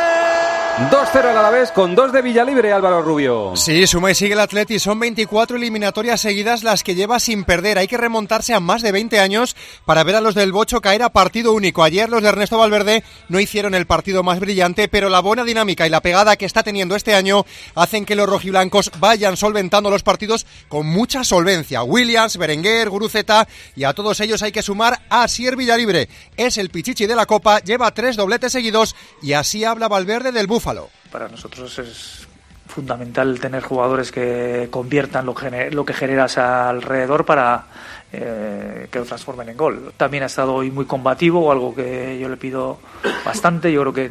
2-0 0.90 1.16
al 1.16 1.38
Alavés 1.38 1.72
con 1.72 1.96
dos 1.96 2.12
de 2.12 2.22
Villalibre, 2.22 2.72
Álvaro 2.72 3.02
Rubio. 3.02 3.56
Sí, 3.56 3.86
suma 3.86 4.12
y 4.12 4.16
sigue 4.16 4.34
el 4.34 4.40
Atleti. 4.40 4.80
Son 4.80 5.00
24 5.00 5.58
eliminatorias 5.58 6.22
seguidas 6.22 6.64
las 6.64 6.84
que 6.84 6.96
lleva 6.96 7.20
sin 7.20 7.44
perder. 7.44 7.78
Hay 7.78 7.88
que 7.88 7.98
remontarse 7.98 8.54
a 8.54 8.60
más 8.60 8.82
de 8.82 8.92
20 8.92 9.20
años 9.20 9.56
para 9.86 10.04
ver 10.04 10.16
a 10.16 10.22
los 10.22 10.34
del 10.34 10.52
Bocho 10.52 10.82
caer 10.82 11.04
a 11.04 11.10
partido 11.10 11.54
único. 11.54 11.84
Ayer 11.84 12.10
los 12.10 12.22
de 12.22 12.30
Ernesto 12.30 12.58
Valverde 12.58 13.04
no 13.28 13.40
hicieron 13.40 13.76
el 13.76 13.86
partido 13.86 14.24
más 14.24 14.40
brillante, 14.40 14.88
pero 14.88 15.10
la 15.10 15.20
buena 15.20 15.44
dinámica 15.44 15.86
y 15.86 15.90
la 15.90 16.02
pegada 16.02 16.36
que 16.36 16.46
está 16.46 16.64
teniendo 16.64 16.96
este 16.96 17.14
año 17.14 17.46
hacen 17.76 18.06
que 18.06 18.16
los 18.16 18.30
rojiblancos 18.30 18.92
vayan 19.00 19.38
solventando 19.38 19.90
los 19.90 20.04
partidos 20.04 20.46
con 20.68 20.86
mucha 20.88 21.24
solvencia. 21.24 21.84
Williams, 21.84 22.38
Berenguer, 22.38 22.90
Guruceta 22.90 23.48
y 23.76 23.84
a 23.84 23.94
todos 23.94 24.20
ellos 24.20 24.42
hay 24.44 24.52
que 24.52 24.62
sumar 24.62 25.02
a 25.10 25.28
Sier 25.28 25.56
Villalibre. 25.56 26.10
Es 26.38 26.58
el 26.58 26.70
pichichi 26.70 27.06
de 27.06 27.16
la 27.16 27.26
Copa, 27.26 27.60
lleva 27.60 27.92
tres 27.92 28.16
dobletes 28.16 28.52
seguidos 28.52 28.96
y 29.22 29.34
así 29.34 29.64
habla 29.64 29.88
Valverde 29.88 30.32
del 30.32 30.48
Búfalo. 30.48 30.90
Para 31.12 31.28
nosotros 31.28 31.78
es 31.80 32.28
fundamental 32.68 33.40
tener 33.40 33.62
jugadores 33.62 34.12
que 34.12 34.70
conviertan 34.72 35.26
lo, 35.26 35.36
lo 35.72 35.86
que 35.86 35.94
generas 35.94 36.38
alrededor 36.38 37.26
para 37.26 37.66
eh, 38.14 38.88
que 38.90 39.00
lo 39.00 39.06
transformen 39.06 39.50
en 39.50 39.58
gol. 39.58 39.94
También 39.98 40.24
ha 40.24 40.26
estado 40.26 40.56
hoy 40.56 40.72
muy 40.72 40.86
combativo, 40.86 41.52
algo 41.52 41.76
que 41.76 42.18
yo 42.20 42.30
le 42.30 42.38
pido 42.38 42.80
bastante. 43.24 43.72
Yo 43.72 43.82
creo 43.82 43.94
que 43.94 44.10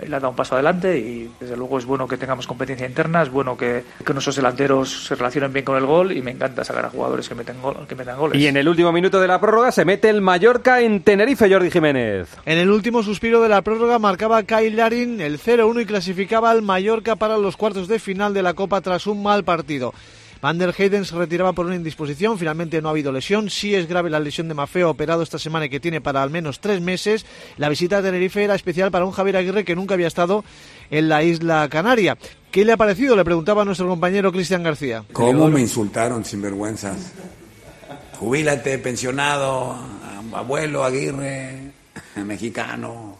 le 0.00 0.16
ha 0.16 0.20
dado 0.20 0.30
un 0.30 0.36
paso 0.36 0.54
adelante 0.54 0.98
y 0.98 1.30
desde 1.40 1.56
luego 1.56 1.78
es 1.78 1.84
bueno 1.84 2.06
que 2.08 2.16
tengamos 2.16 2.46
competencia 2.46 2.86
interna, 2.86 3.22
es 3.22 3.30
bueno 3.30 3.56
que, 3.56 3.84
que 4.04 4.12
nuestros 4.12 4.36
delanteros 4.36 5.06
se 5.06 5.14
relacionen 5.14 5.52
bien 5.52 5.64
con 5.64 5.76
el 5.76 5.86
gol 5.86 6.12
y 6.12 6.22
me 6.22 6.30
encanta 6.30 6.64
sacar 6.64 6.86
a 6.86 6.90
jugadores 6.90 7.28
que 7.28 7.34
meten, 7.34 7.60
gol, 7.60 7.86
que 7.88 7.94
metan 7.94 8.18
goles. 8.18 8.40
Y 8.40 8.46
en 8.46 8.56
el 8.56 8.68
último 8.68 8.92
minuto 8.92 9.20
de 9.20 9.28
la 9.28 9.40
prórroga 9.40 9.72
se 9.72 9.84
mete 9.84 10.08
el 10.08 10.20
Mallorca 10.20 10.80
en 10.80 11.02
Tenerife, 11.02 11.50
Jordi 11.50 11.70
Jiménez. 11.70 12.28
En 12.46 12.58
el 12.58 12.70
último 12.70 13.02
suspiro 13.02 13.42
de 13.42 13.48
la 13.48 13.62
prórroga 13.62 13.98
marcaba 13.98 14.42
Kyle 14.42 14.76
Larin 14.76 15.20
el 15.20 15.38
0-1 15.38 15.82
y 15.82 15.86
clasificaba 15.86 16.50
al 16.50 16.62
Mallorca 16.62 17.16
para 17.16 17.38
los 17.38 17.56
cuartos 17.56 17.88
de 17.88 17.98
final 17.98 18.34
de 18.34 18.42
la 18.42 18.54
Copa 18.54 18.80
tras 18.80 19.06
un 19.06 19.22
mal 19.22 19.44
partido. 19.44 19.92
Van 20.42 20.58
der 20.58 20.74
Heyden 20.76 21.04
se 21.04 21.14
retiraba 21.14 21.52
por 21.52 21.66
una 21.66 21.76
indisposición, 21.76 22.36
finalmente 22.36 22.82
no 22.82 22.88
ha 22.88 22.90
habido 22.90 23.12
lesión, 23.12 23.48
sí 23.48 23.76
es 23.76 23.86
grave 23.86 24.10
la 24.10 24.18
lesión 24.18 24.48
de 24.48 24.54
Mafeo 24.54 24.90
operado 24.90 25.22
esta 25.22 25.38
semana 25.38 25.66
y 25.66 25.68
que 25.68 25.78
tiene 25.78 26.00
para 26.00 26.20
al 26.20 26.30
menos 26.30 26.58
tres 26.58 26.80
meses. 26.80 27.24
La 27.58 27.68
visita 27.68 27.98
a 27.98 28.02
Tenerife 28.02 28.42
era 28.42 28.56
especial 28.56 28.90
para 28.90 29.04
un 29.04 29.12
Javier 29.12 29.36
Aguirre 29.36 29.64
que 29.64 29.76
nunca 29.76 29.94
había 29.94 30.08
estado 30.08 30.44
en 30.90 31.08
la 31.08 31.22
isla 31.22 31.68
Canaria. 31.70 32.18
¿Qué 32.50 32.64
le 32.64 32.72
ha 32.72 32.76
parecido? 32.76 33.14
Le 33.14 33.24
preguntaba 33.24 33.62
a 33.62 33.64
nuestro 33.64 33.86
compañero 33.86 34.32
Cristian 34.32 34.64
García. 34.64 35.04
¿Cómo 35.12 35.48
me 35.48 35.60
insultaron 35.60 36.24
sinvergüenzas? 36.24 37.12
Jubílate, 38.18 38.78
pensionado, 38.78 39.76
abuelo 40.32 40.82
Aguirre, 40.82 41.70
mexicano. 42.16 43.16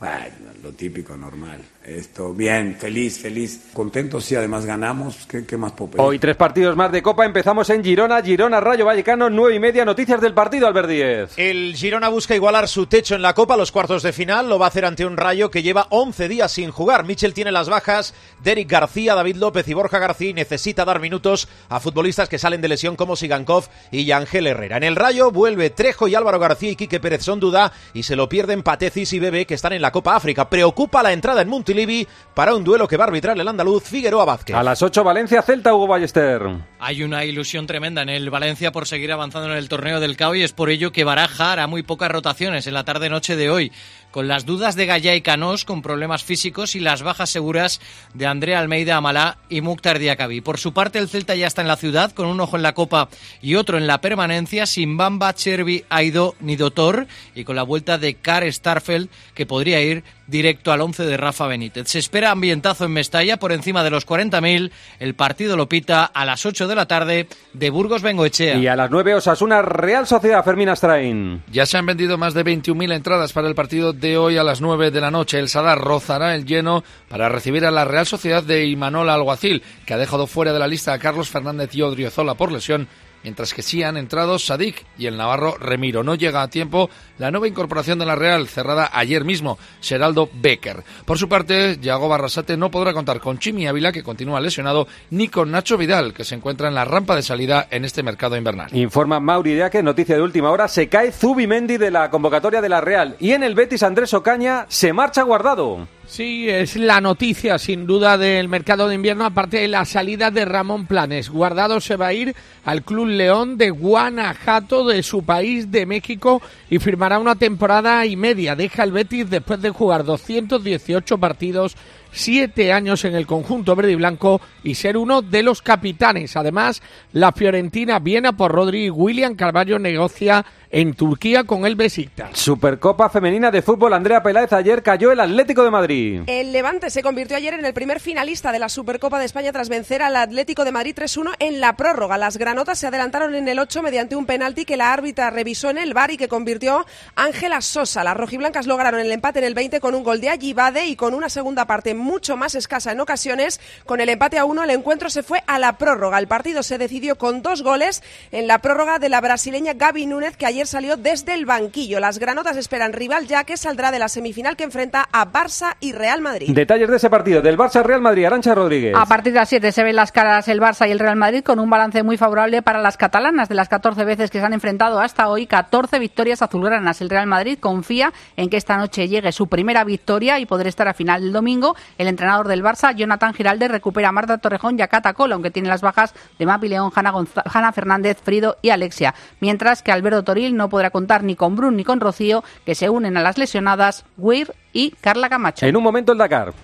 Bueno, 0.00 0.50
lo 0.60 0.72
típico, 0.72 1.16
normal. 1.16 1.60
Esto, 1.84 2.32
bien, 2.32 2.76
feliz, 2.80 3.18
feliz. 3.20 3.60
Contento 3.74 4.18
si 4.18 4.34
además 4.34 4.64
ganamos. 4.64 5.26
¿Qué, 5.28 5.44
qué 5.44 5.58
más 5.58 5.72
puedo 5.72 5.90
pedir? 5.90 6.00
Hoy 6.00 6.18
tres 6.18 6.34
partidos 6.34 6.74
más 6.76 6.90
de 6.90 7.02
Copa. 7.02 7.26
Empezamos 7.26 7.68
en 7.68 7.84
Girona, 7.84 8.22
Girona, 8.22 8.58
Rayo 8.58 8.86
Vallecano, 8.86 9.28
nueve 9.28 9.56
y 9.56 9.60
media. 9.60 9.84
Noticias 9.84 10.18
del 10.22 10.32
partido, 10.32 10.66
Albert 10.66 10.88
Díez. 10.88 11.32
El 11.36 11.74
Girona 11.76 12.08
busca 12.08 12.34
igualar 12.34 12.68
su 12.68 12.86
techo 12.86 13.14
en 13.14 13.20
la 13.20 13.34
Copa, 13.34 13.58
los 13.58 13.70
cuartos 13.70 14.02
de 14.02 14.14
final. 14.14 14.48
Lo 14.48 14.58
va 14.58 14.64
a 14.64 14.68
hacer 14.68 14.86
ante 14.86 15.04
un 15.04 15.18
Rayo 15.18 15.50
que 15.50 15.62
lleva 15.62 15.86
11 15.90 16.26
días 16.28 16.52
sin 16.52 16.70
jugar. 16.70 17.04
Michel 17.04 17.34
tiene 17.34 17.52
las 17.52 17.68
bajas. 17.68 18.14
Derek 18.42 18.70
García, 18.70 19.14
David 19.14 19.36
López 19.36 19.68
y 19.68 19.74
Borja 19.74 19.98
García 19.98 20.30
y 20.30 20.34
necesita 20.34 20.86
dar 20.86 21.00
minutos 21.00 21.48
a 21.68 21.80
futbolistas 21.80 22.30
que 22.30 22.38
salen 22.38 22.62
de 22.62 22.68
lesión 22.68 22.96
como 22.96 23.14
Sigankov 23.14 23.68
y 23.90 24.10
Ángel 24.10 24.46
Herrera. 24.46 24.78
En 24.78 24.84
el 24.84 24.96
Rayo 24.96 25.30
vuelve 25.30 25.68
Trejo 25.68 26.08
y 26.08 26.14
Álvaro 26.14 26.38
García 26.38 26.70
y 26.70 26.76
Quique 26.76 26.98
Pérez 27.00 27.22
son 27.22 27.40
duda 27.40 27.72
y 27.92 28.04
se 28.04 28.16
lo 28.16 28.28
pierden 28.30 28.62
Patecis 28.62 29.12
y 29.12 29.18
Bebe 29.18 29.44
que 29.44 29.54
están 29.54 29.74
en 29.74 29.82
la 29.82 29.92
Copa 29.92 30.16
África. 30.16 30.48
Preocupa 30.48 31.02
la 31.02 31.12
entrada 31.12 31.42
en 31.42 31.48
Montilivi 31.74 32.06
para 32.34 32.54
un 32.54 32.64
duelo 32.64 32.86
que 32.86 32.96
va 32.96 33.04
a 33.04 33.06
arbitrar 33.08 33.38
el 33.38 33.46
andaluz 33.46 33.84
Figueroa 33.84 34.24
Vázquez. 34.24 34.56
A 34.56 34.62
las 34.62 34.80
8 34.80 35.02
Valencia, 35.02 35.42
Celta, 35.42 35.74
Hugo 35.74 35.86
Ballester. 35.88 36.42
Hay 36.78 37.02
una 37.02 37.24
ilusión 37.24 37.66
tremenda 37.66 38.02
en 38.02 38.08
el 38.08 38.30
Valencia 38.30 38.70
por 38.72 38.86
seguir 38.86 39.12
avanzando 39.12 39.50
en 39.50 39.56
el 39.56 39.68
torneo 39.68 40.00
del 40.00 40.16
CAO 40.16 40.34
y 40.34 40.42
es 40.42 40.52
por 40.52 40.70
ello 40.70 40.92
que 40.92 41.04
Baraja 41.04 41.52
hará 41.52 41.66
muy 41.66 41.82
pocas 41.82 42.10
rotaciones 42.10 42.66
en 42.66 42.74
la 42.74 42.84
tarde-noche 42.84 43.36
de 43.36 43.50
hoy 43.50 43.72
con 44.14 44.28
las 44.28 44.46
dudas 44.46 44.76
de 44.76 44.86
Gallá 44.86 45.16
y 45.16 45.22
Canós 45.22 45.64
con 45.64 45.82
problemas 45.82 46.22
físicos 46.22 46.76
y 46.76 46.80
las 46.80 47.02
bajas 47.02 47.30
seguras 47.30 47.80
de 48.12 48.26
Andrea 48.28 48.60
Almeida 48.60 48.94
Amalá 48.94 49.38
y 49.48 49.60
Mukhtar 49.60 49.98
Diakabi. 49.98 50.40
Por 50.40 50.60
su 50.60 50.72
parte, 50.72 51.00
el 51.00 51.08
Celta 51.08 51.34
ya 51.34 51.48
está 51.48 51.62
en 51.62 51.66
la 51.66 51.74
ciudad 51.74 52.12
con 52.12 52.28
un 52.28 52.38
ojo 52.38 52.54
en 52.54 52.62
la 52.62 52.74
Copa 52.74 53.08
y 53.42 53.56
otro 53.56 53.76
en 53.76 53.88
la 53.88 54.00
permanencia 54.00 54.66
sin 54.66 54.96
Bamba, 54.96 55.34
Chervi, 55.34 55.84
Aido 55.88 56.36
ni 56.38 56.54
Dotor 56.54 57.08
y 57.34 57.42
con 57.42 57.56
la 57.56 57.64
vuelta 57.64 57.98
de 57.98 58.14
Kar 58.14 58.44
Starfeld 58.52 59.08
que 59.34 59.46
podría 59.46 59.80
ir 59.82 60.04
directo 60.26 60.72
al 60.72 60.80
11 60.80 61.04
de 61.04 61.16
Rafa 61.16 61.46
Benítez. 61.46 61.88
Se 61.88 61.98
espera 61.98 62.30
ambientazo 62.30 62.84
en 62.84 62.92
Mestalla 62.92 63.38
por 63.38 63.52
encima 63.52 63.82
de 63.82 63.90
los 63.90 64.06
40.000. 64.06 64.70
El 65.00 65.14
partido 65.14 65.56
lo 65.56 65.68
pita 65.68 66.04
a 66.04 66.24
las 66.24 66.46
8 66.46 66.66
de 66.68 66.74
la 66.74 66.86
tarde 66.86 67.28
de 67.52 67.70
Burgos 67.70 68.02
Bengoechea. 68.02 68.56
Y 68.56 68.66
a 68.66 68.76
las 68.76 68.90
9 68.90 69.16
Osasuna 69.16 69.60
Real 69.60 70.06
Sociedad 70.06 70.44
Fermín 70.44 70.68
Astrain. 70.68 71.42
Ya 71.50 71.66
se 71.66 71.76
han 71.76 71.86
vendido 71.86 72.16
más 72.16 72.32
de 72.32 72.44
21.000 72.44 72.94
entradas 72.94 73.32
para 73.32 73.48
el 73.48 73.54
partido 73.54 73.92
de 73.92 74.03
hoy 74.04 74.36
a 74.36 74.44
las 74.44 74.60
9 74.60 74.90
de 74.90 75.00
la 75.00 75.10
noche. 75.10 75.38
El 75.38 75.48
Sadar 75.48 75.78
rozará 75.78 76.34
el 76.34 76.44
lleno 76.44 76.84
para 77.08 77.28
recibir 77.28 77.64
a 77.64 77.70
la 77.70 77.84
Real 77.84 78.06
Sociedad 78.06 78.42
de 78.42 78.66
Imanol 78.66 79.08
Alguacil, 79.08 79.62
que 79.86 79.94
ha 79.94 79.98
dejado 79.98 80.26
fuera 80.26 80.52
de 80.52 80.58
la 80.58 80.68
lista 80.68 80.92
a 80.92 80.98
Carlos 80.98 81.30
Fernández 81.30 81.74
y 81.74 81.82
Odriozola 81.82 82.34
por 82.34 82.52
lesión 82.52 82.86
mientras 83.24 83.52
que 83.52 83.62
sí 83.62 83.82
han 83.82 83.96
entrado 83.96 84.38
Sadik 84.38 84.84
y 84.96 85.06
el 85.06 85.16
navarro 85.16 85.56
Remiro. 85.58 86.04
No 86.04 86.14
llega 86.14 86.42
a 86.42 86.48
tiempo 86.48 86.88
la 87.18 87.30
nueva 87.30 87.48
incorporación 87.48 87.98
de 87.98 88.06
la 88.06 88.14
Real, 88.14 88.46
cerrada 88.46 88.90
ayer 88.92 89.24
mismo, 89.24 89.58
Geraldo 89.80 90.28
Becker. 90.32 90.84
Por 91.04 91.18
su 91.18 91.28
parte, 91.28 91.78
Yago 91.80 92.08
Barrasate 92.08 92.56
no 92.56 92.70
podrá 92.70 92.92
contar 92.92 93.18
con 93.20 93.38
Chimi 93.38 93.66
Ávila, 93.66 93.90
que 93.90 94.02
continúa 94.02 94.40
lesionado, 94.40 94.86
ni 95.10 95.28
con 95.28 95.50
Nacho 95.50 95.76
Vidal, 95.76 96.12
que 96.14 96.24
se 96.24 96.34
encuentra 96.34 96.68
en 96.68 96.74
la 96.74 96.84
rampa 96.84 97.16
de 97.16 97.22
salida 97.22 97.66
en 97.70 97.84
este 97.84 98.02
mercado 98.02 98.36
invernal. 98.36 98.74
Informa 98.76 99.18
Mauri 99.20 99.54
que 99.70 99.82
noticia 99.82 100.16
de 100.16 100.22
última 100.22 100.50
hora, 100.50 100.68
se 100.68 100.88
cae 100.88 101.12
Zubimendi 101.12 101.78
de 101.78 101.90
la 101.90 102.10
convocatoria 102.10 102.60
de 102.60 102.68
la 102.68 102.80
Real 102.80 103.16
y 103.18 103.32
en 103.32 103.42
el 103.42 103.54
Betis 103.54 103.82
Andrés 103.82 104.12
Ocaña 104.12 104.66
se 104.68 104.92
marcha 104.92 105.22
guardado. 105.22 105.86
Sí, 106.06 106.48
es 106.48 106.76
la 106.76 107.00
noticia 107.00 107.58
sin 107.58 107.86
duda 107.86 108.18
del 108.18 108.48
mercado 108.48 108.88
de 108.88 108.94
invierno, 108.94 109.24
aparte 109.24 109.58
de 109.58 109.68
la 109.68 109.84
salida 109.84 110.30
de 110.30 110.44
Ramón 110.44 110.86
Planes. 110.86 111.30
Guardado 111.30 111.80
se 111.80 111.96
va 111.96 112.08
a 112.08 112.12
ir 112.12 112.36
al 112.64 112.82
Club 112.84 113.06
León 113.06 113.56
de 113.56 113.70
Guanajuato, 113.70 114.86
de 114.86 115.02
su 115.02 115.24
país, 115.24 115.72
de 115.72 115.86
México, 115.86 116.42
y 116.68 116.78
firmará 116.78 117.18
una 117.18 117.36
temporada 117.36 118.04
y 118.04 118.16
media. 118.16 118.54
Deja 118.54 118.84
el 118.84 118.92
Betis 118.92 119.30
después 119.30 119.62
de 119.62 119.70
jugar 119.70 120.04
218 120.04 121.18
partidos 121.18 121.74
siete 122.14 122.72
años 122.72 123.04
en 123.04 123.14
el 123.14 123.26
conjunto 123.26 123.74
verde 123.74 123.92
y 123.92 123.96
blanco 123.96 124.40
y 124.62 124.76
ser 124.76 124.96
uno 124.96 125.20
de 125.20 125.42
los 125.42 125.62
capitanes. 125.62 126.36
Además, 126.36 126.80
la 127.12 127.32
Fiorentina 127.32 127.98
viene 127.98 128.32
por 128.32 128.52
Rodri 128.52 128.84
y 128.84 128.90
William 128.90 129.34
Carvalho 129.34 129.78
negocia 129.78 130.46
en 130.74 130.94
Turquía 130.94 131.44
con 131.44 131.66
el 131.66 131.76
Besiktas. 131.76 132.36
Supercopa 132.36 133.08
femenina 133.08 133.52
de 133.52 133.62
fútbol 133.62 133.94
Andrea 133.94 134.24
Peláez 134.24 134.52
ayer 134.52 134.82
cayó 134.82 135.12
el 135.12 135.20
Atlético 135.20 135.62
de 135.62 135.70
Madrid. 135.70 136.22
El 136.26 136.50
Levante 136.50 136.90
se 136.90 137.00
convirtió 137.00 137.36
ayer 137.36 137.54
en 137.54 137.64
el 137.64 137.72
primer 137.72 138.00
finalista 138.00 138.50
de 138.50 138.58
la 138.58 138.68
Supercopa 138.68 139.20
de 139.20 139.24
España 139.24 139.52
tras 139.52 139.68
vencer 139.68 140.02
al 140.02 140.16
Atlético 140.16 140.64
de 140.64 140.72
Madrid 140.72 140.96
3-1 140.98 141.36
en 141.38 141.60
la 141.60 141.76
prórroga. 141.76 142.18
Las 142.18 142.38
granotas 142.38 142.80
se 142.80 142.88
adelantaron 142.88 143.36
en 143.36 143.46
el 143.46 143.60
8 143.60 143.82
mediante 143.82 144.16
un 144.16 144.26
penalti 144.26 144.64
que 144.64 144.76
la 144.76 144.92
árbitra 144.92 145.30
revisó 145.30 145.70
en 145.70 145.78
el 145.78 145.94
bar 145.94 146.10
y 146.10 146.16
que 146.16 146.26
convirtió 146.26 146.84
Ángela 147.14 147.60
Sosa. 147.60 148.02
Las 148.02 148.16
rojiblancas 148.16 148.66
lograron 148.66 148.98
el 148.98 149.12
empate 149.12 149.38
en 149.38 149.44
el 149.44 149.54
20 149.54 149.78
con 149.78 149.94
un 149.94 150.02
gol 150.02 150.20
de 150.20 150.30
Allibade 150.30 150.86
y 150.86 150.96
con 150.96 151.14
una 151.14 151.28
segunda 151.28 151.66
parte 151.66 151.94
mucho 151.94 152.36
más 152.36 152.56
escasa 152.56 152.90
en 152.90 152.98
ocasiones. 152.98 153.60
Con 153.86 154.00
el 154.00 154.08
empate 154.08 154.38
a 154.38 154.44
uno 154.44 154.64
el 154.64 154.70
encuentro 154.70 155.08
se 155.08 155.22
fue 155.22 155.44
a 155.46 155.60
la 155.60 155.78
prórroga. 155.78 156.18
El 156.18 156.26
partido 156.26 156.64
se 156.64 156.78
decidió 156.78 157.16
con 157.16 157.42
dos 157.42 157.62
goles 157.62 158.02
en 158.32 158.48
la 158.48 158.58
prórroga 158.58 158.98
de 158.98 159.08
la 159.08 159.20
brasileña 159.20 159.74
Gaby 159.74 160.06
Núñez 160.06 160.36
que 160.36 160.46
ayer 160.46 160.63
salió 160.66 160.96
desde 160.96 161.34
el 161.34 161.46
banquillo. 161.46 162.00
Las 162.00 162.18
granotas 162.18 162.56
esperan 162.56 162.92
rival 162.92 163.26
ya 163.26 163.44
que 163.44 163.56
saldrá 163.56 163.90
de 163.90 163.98
la 163.98 164.08
semifinal 164.08 164.56
que 164.56 164.64
enfrenta 164.64 165.08
a 165.12 165.30
Barça 165.30 165.76
y 165.80 165.92
Real 165.92 166.20
Madrid. 166.20 166.50
Detalles 166.52 166.88
de 166.88 166.96
ese 166.96 167.10
partido 167.10 167.42
del 167.42 167.56
Barça-Real 167.56 168.00
Madrid. 168.00 168.26
Arancha 168.26 168.54
Rodríguez. 168.54 168.94
A 168.96 169.06
partir 169.06 169.32
de 169.32 169.40
las 169.40 169.48
7 169.48 169.72
se 169.72 169.82
ven 169.82 169.96
las 169.96 170.12
caras 170.12 170.48
el 170.48 170.60
Barça 170.60 170.88
y 170.88 170.92
el 170.92 170.98
Real 170.98 171.16
Madrid 171.16 171.42
con 171.42 171.58
un 171.58 171.70
balance 171.70 172.02
muy 172.02 172.16
favorable 172.16 172.62
para 172.62 172.80
las 172.80 172.96
catalanas. 172.96 173.48
De 173.48 173.54
las 173.54 173.68
14 173.68 174.04
veces 174.04 174.30
que 174.30 174.40
se 174.40 174.44
han 174.44 174.52
enfrentado 174.52 175.00
hasta 175.00 175.28
hoy, 175.28 175.46
14 175.46 175.98
victorias 175.98 176.42
azulgranas. 176.42 177.00
El 177.00 177.10
Real 177.10 177.26
Madrid 177.26 177.58
confía 177.58 178.12
en 178.36 178.48
que 178.48 178.56
esta 178.56 178.76
noche 178.76 179.08
llegue 179.08 179.32
su 179.32 179.48
primera 179.48 179.84
victoria 179.84 180.38
y 180.38 180.46
poder 180.46 180.66
estar 180.66 180.88
a 180.88 180.94
final 180.94 181.22
del 181.22 181.32
domingo. 181.32 181.76
El 181.98 182.08
entrenador 182.08 182.48
del 182.48 182.62
Barça, 182.62 182.94
Jonathan 182.94 183.34
Giralde, 183.34 183.68
recupera 183.68 184.08
a 184.08 184.12
Marta 184.12 184.38
Torrejón 184.38 184.78
y 184.78 184.82
a 184.82 184.88
Cata 184.88 185.14
Cola, 185.14 185.34
aunque 185.34 185.50
tiene 185.50 185.68
las 185.68 185.82
bajas 185.82 186.14
de 186.38 186.46
Mapi 186.46 186.68
León, 186.68 186.90
Hanna, 186.94 187.72
Fernández, 187.72 188.18
Frido 188.22 188.56
y 188.62 188.70
Alexia. 188.70 189.14
Mientras 189.40 189.82
que 189.82 189.92
Alberto 189.92 190.24
Toril 190.24 190.53
no 190.56 190.68
podrá 190.68 190.90
contar 190.90 191.22
ni 191.22 191.36
con 191.36 191.56
Brun 191.56 191.76
ni 191.76 191.84
con 191.84 192.00
Rocío, 192.00 192.44
que 192.64 192.74
se 192.74 192.90
unen 192.90 193.16
a 193.16 193.22
las 193.22 193.38
lesionadas 193.38 194.04
Weir 194.16 194.54
y 194.72 194.90
Carla 195.00 195.28
Camacho. 195.28 195.66
En 195.66 195.76
un 195.76 195.82
momento 195.82 196.12
el 196.12 196.18
Dakar. 196.18 196.54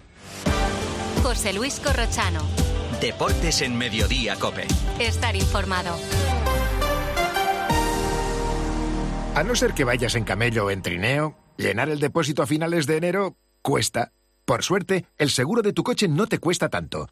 José 1.22 1.52
Luis 1.52 1.80
Corrochano. 1.80 2.40
Deportes 3.00 3.62
en 3.62 3.76
Mediodía, 3.76 4.36
Cope. 4.36 4.66
Estar 4.98 5.36
informado. 5.36 5.96
A 9.34 9.42
no 9.44 9.54
ser 9.54 9.74
que 9.74 9.84
vayas 9.84 10.16
en 10.16 10.24
camello 10.24 10.66
o 10.66 10.70
en 10.70 10.82
trineo, 10.82 11.36
llenar 11.56 11.88
el 11.88 12.00
depósito 12.00 12.42
a 12.42 12.46
finales 12.46 12.86
de 12.86 12.96
enero 12.96 13.36
cuesta. 13.62 14.12
Por 14.44 14.64
suerte, 14.64 15.06
el 15.18 15.30
seguro 15.30 15.62
de 15.62 15.72
tu 15.72 15.84
coche 15.84 16.08
no 16.08 16.26
te 16.26 16.38
cuesta 16.38 16.68
tanto. 16.68 17.08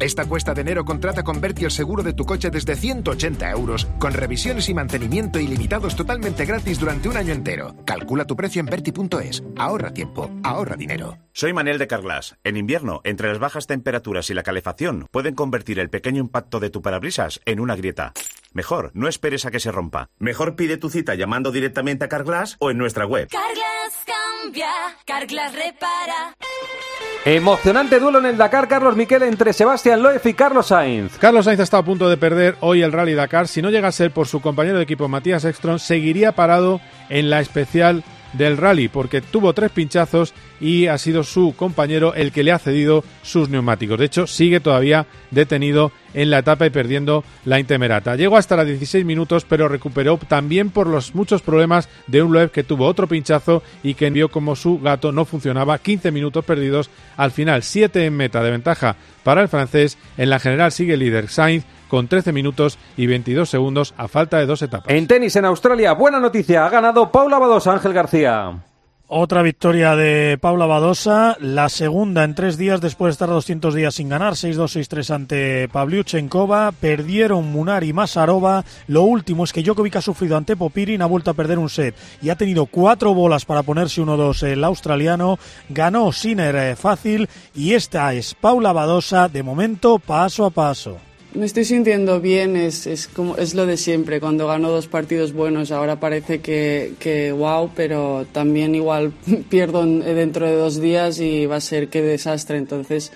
Esta 0.00 0.24
cuesta 0.24 0.54
de 0.54 0.62
enero 0.62 0.86
contrata 0.86 1.22
con 1.22 1.42
Berti 1.42 1.66
el 1.66 1.70
seguro 1.70 2.02
de 2.02 2.14
tu 2.14 2.24
coche 2.24 2.50
desde 2.50 2.74
180 2.74 3.50
euros, 3.50 3.86
con 3.98 4.14
revisiones 4.14 4.70
y 4.70 4.74
mantenimiento 4.74 5.38
ilimitados 5.38 5.94
totalmente 5.94 6.46
gratis 6.46 6.80
durante 6.80 7.10
un 7.10 7.18
año 7.18 7.34
entero. 7.34 7.74
Calcula 7.84 8.24
tu 8.24 8.34
precio 8.34 8.60
en 8.60 8.66
Berti.es. 8.66 9.42
Ahorra 9.58 9.92
tiempo, 9.92 10.30
ahorra 10.42 10.76
dinero. 10.76 11.18
Soy 11.34 11.52
Manel 11.52 11.78
de 11.78 11.86
Carglass. 11.86 12.36
En 12.44 12.56
invierno, 12.56 13.02
entre 13.04 13.28
las 13.28 13.38
bajas 13.38 13.66
temperaturas 13.66 14.30
y 14.30 14.34
la 14.34 14.42
calefacción, 14.42 15.06
pueden 15.10 15.34
convertir 15.34 15.78
el 15.78 15.90
pequeño 15.90 16.20
impacto 16.20 16.60
de 16.60 16.70
tu 16.70 16.80
parabrisas 16.80 17.40
en 17.44 17.60
una 17.60 17.76
grieta. 17.76 18.14
Mejor, 18.52 18.90
no 18.94 19.06
esperes 19.06 19.44
a 19.44 19.50
que 19.50 19.60
se 19.60 19.70
rompa. 19.70 20.08
Mejor 20.18 20.56
pide 20.56 20.78
tu 20.78 20.88
cita 20.88 21.14
llamando 21.14 21.52
directamente 21.52 22.06
a 22.06 22.08
Carglass 22.08 22.56
o 22.58 22.70
en 22.70 22.78
nuestra 22.78 23.04
web. 23.04 23.28
Carglass 23.28 24.06
cambia, 24.06 24.70
Carglass 25.04 25.52
repara. 25.54 26.34
Emocionante 27.26 28.00
duelo 28.00 28.18
en 28.18 28.24
el 28.24 28.38
Dakar, 28.38 28.66
Carlos 28.66 28.96
Miquel, 28.96 29.22
entre 29.24 29.52
Sebastián 29.52 30.02
Loeb 30.02 30.22
y 30.24 30.32
Carlos 30.32 30.68
Sainz. 30.68 31.18
Carlos 31.18 31.44
Sainz 31.44 31.60
está 31.60 31.76
a 31.76 31.84
punto 31.84 32.08
de 32.08 32.16
perder 32.16 32.56
hoy 32.60 32.80
el 32.80 32.92
Rally 32.92 33.12
Dakar. 33.12 33.46
Si 33.46 33.60
no 33.60 33.68
llega 33.68 33.88
a 33.88 33.92
ser 33.92 34.10
por 34.10 34.26
su 34.26 34.40
compañero 34.40 34.78
de 34.78 34.84
equipo 34.84 35.06
Matías 35.06 35.44
Ekstrom, 35.44 35.78
seguiría 35.78 36.32
parado 36.32 36.80
en 37.10 37.28
la 37.28 37.40
especial 37.40 38.04
del 38.32 38.56
rally 38.56 38.88
porque 38.88 39.20
tuvo 39.20 39.52
tres 39.52 39.70
pinchazos 39.70 40.34
y 40.60 40.86
ha 40.86 40.98
sido 40.98 41.24
su 41.24 41.54
compañero 41.56 42.14
el 42.14 42.32
que 42.32 42.44
le 42.44 42.52
ha 42.52 42.58
cedido 42.58 43.04
sus 43.22 43.48
neumáticos. 43.48 43.98
De 43.98 44.04
hecho, 44.04 44.26
sigue 44.26 44.60
todavía 44.60 45.06
detenido 45.30 45.92
en 46.12 46.30
la 46.30 46.40
etapa 46.40 46.66
y 46.66 46.70
perdiendo 46.70 47.24
la 47.44 47.60
intemerata. 47.60 48.16
Llegó 48.16 48.36
hasta 48.36 48.56
los 48.56 48.66
16 48.66 49.04
minutos, 49.04 49.46
pero 49.48 49.68
recuperó 49.68 50.18
también 50.18 50.70
por 50.70 50.86
los 50.86 51.14
muchos 51.14 51.42
problemas 51.42 51.88
de 52.06 52.22
un 52.22 52.32
Loeb 52.32 52.50
que 52.50 52.64
tuvo 52.64 52.86
otro 52.86 53.06
pinchazo 53.06 53.62
y 53.82 53.94
que 53.94 54.08
envió 54.08 54.28
como 54.28 54.56
su 54.56 54.80
gato 54.80 55.12
no 55.12 55.24
funcionaba. 55.24 55.78
15 55.78 56.10
minutos 56.10 56.44
perdidos. 56.44 56.90
Al 57.16 57.30
final, 57.30 57.62
7 57.62 58.06
en 58.06 58.16
meta 58.16 58.42
de 58.42 58.50
ventaja 58.50 58.96
para 59.22 59.42
el 59.42 59.48
francés. 59.48 59.98
En 60.16 60.30
la 60.30 60.40
general 60.40 60.72
sigue 60.72 60.96
líder 60.96 61.28
Sainz 61.28 61.64
con 61.90 62.08
13 62.08 62.32
minutos 62.32 62.78
y 62.96 63.06
22 63.06 63.50
segundos 63.50 63.92
a 63.98 64.08
falta 64.08 64.38
de 64.38 64.46
dos 64.46 64.62
etapas. 64.62 64.94
En 64.94 65.06
tenis 65.06 65.36
en 65.36 65.44
Australia, 65.44 65.92
buena 65.92 66.20
noticia, 66.20 66.64
ha 66.64 66.70
ganado 66.70 67.12
Paula 67.12 67.38
Badosa, 67.38 67.72
Ángel 67.72 67.92
García. 67.92 68.60
Otra 69.12 69.42
victoria 69.42 69.96
de 69.96 70.38
Paula 70.40 70.66
Badosa, 70.66 71.36
la 71.40 71.68
segunda 71.68 72.22
en 72.22 72.36
tres 72.36 72.56
días 72.56 72.80
después 72.80 73.08
de 73.08 73.12
estar 73.14 73.28
200 73.28 73.74
días 73.74 73.96
sin 73.96 74.08
ganar, 74.08 74.34
6-2, 74.34 74.86
6-3 74.88 75.10
ante 75.12 75.68
Pavliuchenkova, 75.68 76.70
perdieron 76.70 77.50
Munar 77.50 77.82
y 77.82 77.92
Masarova, 77.92 78.64
lo 78.86 79.02
último 79.02 79.42
es 79.42 79.52
que 79.52 79.64
Djokovic 79.64 79.96
ha 79.96 80.00
sufrido 80.00 80.36
ante 80.36 80.54
Popirin, 80.54 81.02
ha 81.02 81.06
vuelto 81.06 81.32
a 81.32 81.34
perder 81.34 81.58
un 81.58 81.68
set 81.68 81.96
y 82.22 82.28
ha 82.28 82.36
tenido 82.36 82.66
cuatro 82.66 83.12
bolas 83.12 83.44
para 83.44 83.64
ponerse 83.64 84.00
1-2 84.00 84.44
el 84.44 84.62
australiano, 84.62 85.40
ganó 85.68 86.12
Sinner 86.12 86.54
eh, 86.54 86.76
fácil 86.76 87.28
y 87.52 87.74
esta 87.74 88.14
es 88.14 88.36
Paula 88.36 88.72
Badosa 88.72 89.28
de 89.28 89.42
momento 89.42 89.98
paso 89.98 90.46
a 90.46 90.50
paso. 90.50 91.09
Me 91.32 91.46
estoy 91.46 91.64
sintiendo 91.64 92.20
bien, 92.20 92.56
es, 92.56 92.88
es, 92.88 93.06
como, 93.06 93.36
es 93.36 93.54
lo 93.54 93.64
de 93.64 93.76
siempre. 93.76 94.18
Cuando 94.18 94.48
gano 94.48 94.68
dos 94.68 94.88
partidos 94.88 95.32
buenos, 95.32 95.70
ahora 95.70 96.00
parece 96.00 96.40
que, 96.40 96.94
que 96.98 97.30
wow, 97.30 97.70
pero 97.76 98.26
también 98.32 98.74
igual 98.74 99.12
pierdo 99.48 99.86
dentro 99.86 100.46
de 100.46 100.56
dos 100.56 100.80
días 100.80 101.20
y 101.20 101.46
va 101.46 101.56
a 101.56 101.60
ser 101.60 101.88
qué 101.88 102.02
desastre. 102.02 102.56
Entonces, 102.58 103.12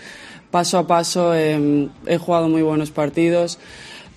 paso 0.53 0.79
a 0.79 0.87
paso, 0.87 1.35
eh, 1.35 1.89
he 2.07 2.19
jugado 2.19 2.49
muy 2.49 2.63
buenos 2.63 2.93
partidos. 2.93 3.59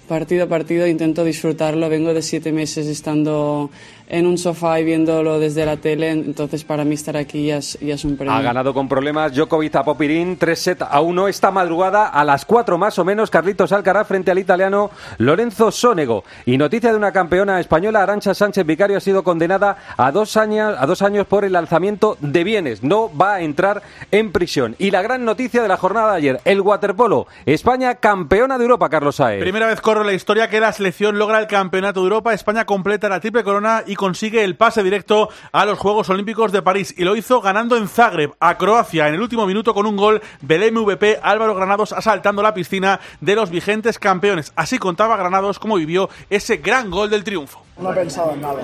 Partido 0.07 0.43
a 0.43 0.47
partido 0.47 0.85
intento 0.85 1.23
disfrutarlo. 1.23 1.89
Vengo 1.89 2.13
de 2.13 2.21
siete 2.21 2.51
meses 2.51 2.85
estando 2.85 3.71
en 4.09 4.25
un 4.25 4.37
sofá 4.37 4.79
y 4.79 4.85
viéndolo 4.85 5.39
desde 5.39 5.65
la 5.65 5.77
tele, 5.77 6.11
entonces 6.11 6.63
para 6.63 6.85
mí 6.85 6.95
estar 6.95 7.17
aquí 7.17 7.47
ya 7.47 7.57
es, 7.57 7.77
ya 7.81 7.95
es 7.95 8.05
un 8.05 8.15
premio. 8.15 8.33
Ha 8.33 8.41
ganado 8.41 8.73
con 8.73 8.87
problemas 8.87 9.33
Djokovic 9.33 9.75
a 9.75 9.83
Popirín, 9.83 10.37
3 10.37 10.59
set 10.59 10.81
a 10.81 11.01
1 11.01 11.27
esta 11.27 11.51
madrugada 11.51 12.07
a 12.07 12.23
las 12.23 12.45
4 12.45 12.77
más 12.77 12.97
o 12.99 13.05
menos 13.05 13.29
Carlitos 13.29 13.71
Alcaraz 13.71 14.07
frente 14.07 14.31
al 14.31 14.39
italiano 14.39 14.91
Lorenzo 15.17 15.71
Sonego. 15.71 16.23
Y 16.45 16.57
noticia 16.57 16.91
de 16.91 16.97
una 16.97 17.11
campeona 17.11 17.59
española, 17.59 18.03
Arancha 18.03 18.33
Sánchez 18.33 18.65
Vicario 18.65 18.97
ha 18.97 19.01
sido 19.01 19.23
condenada 19.23 19.77
a 19.97 20.11
dos 20.11 20.37
años, 20.37 20.75
a 20.79 20.85
dos 20.85 21.01
años 21.01 21.27
por 21.27 21.43
el 21.43 21.55
alzamiento 21.55 22.17
de 22.21 22.43
bienes. 22.43 22.83
No 22.83 23.11
va 23.15 23.35
a 23.35 23.41
entrar 23.41 23.81
en 24.11 24.31
prisión. 24.31 24.75
Y 24.79 24.91
la 24.91 25.01
gran 25.01 25.25
noticia 25.25 25.61
de 25.61 25.67
la 25.67 25.77
jornada 25.77 26.11
de 26.11 26.17
ayer, 26.17 26.41
el 26.45 26.61
waterpolo. 26.61 27.27
España 27.45 27.95
campeona 27.95 28.57
de 28.57 28.63
Europa, 28.63 28.89
Carlos 28.89 29.17
Saez. 29.17 29.41
Primera 29.41 29.67
vez 29.67 29.81
corre 29.81 30.05
la 30.05 30.13
historia 30.13 30.49
que 30.49 30.59
la 30.59 30.71
selección 30.71 31.17
logra 31.17 31.39
el 31.39 31.47
campeonato 31.47 31.99
de 31.99 32.05
Europa. 32.05 32.33
España 32.33 32.65
completa 32.65 33.09
la 33.09 33.19
triple 33.19 33.43
corona 33.43 33.83
y 33.85 33.96
consigue 33.97 34.45
el 34.45 34.55
pase 34.55 34.83
directo 34.83 35.29
a 35.51 35.65
los 35.65 35.77
Juegos 35.77 36.09
Olímpicos 36.09 36.53
de 36.53 36.61
París 36.61 36.93
y 36.97 37.03
lo 37.03 37.17
hizo 37.17 37.41
ganando 37.41 37.75
en 37.75 37.89
Zagreb 37.89 38.31
a 38.39 38.57
Croacia 38.57 39.07
en 39.09 39.15
el 39.15 39.21
último 39.21 39.45
minuto 39.45 39.73
con 39.73 39.85
un 39.85 39.97
gol 39.97 40.21
del 40.41 40.71
MVP 40.71 41.19
Álvaro 41.21 41.55
Granados 41.55 41.91
asaltando 41.91 42.41
la 42.41 42.53
piscina 42.53 42.99
de 43.19 43.35
los 43.35 43.49
vigentes 43.49 43.99
campeones. 43.99 44.53
Así 44.55 44.77
contaba 44.77 45.17
Granados 45.17 45.59
cómo 45.59 45.75
vivió 45.75 46.09
ese 46.29 46.57
gran 46.57 46.89
gol 46.89 47.09
del 47.09 47.23
triunfo. 47.25 47.61
No 47.79 47.91
he 47.91 47.95
pensado 47.95 48.31
en 48.31 48.41
nada, 48.41 48.61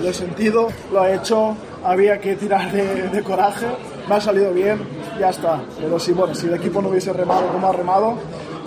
Lo 0.00 0.08
he 0.08 0.14
sentido, 0.14 0.68
lo 0.90 1.04
he 1.04 1.16
hecho, 1.16 1.56
había 1.84 2.18
que 2.18 2.36
tirar 2.36 2.72
de, 2.72 3.08
de 3.08 3.22
coraje, 3.22 3.66
me 4.08 4.14
ha 4.14 4.20
salido 4.20 4.52
bien, 4.52 4.80
ya 5.20 5.28
está. 5.30 5.60
Pero 5.78 5.98
sí, 5.98 6.12
bueno, 6.12 6.34
si 6.34 6.46
el 6.46 6.54
equipo 6.54 6.80
no 6.80 6.88
hubiese 6.88 7.12
remado 7.12 7.48
como 7.48 7.68
ha 7.68 7.72
remado, 7.72 8.18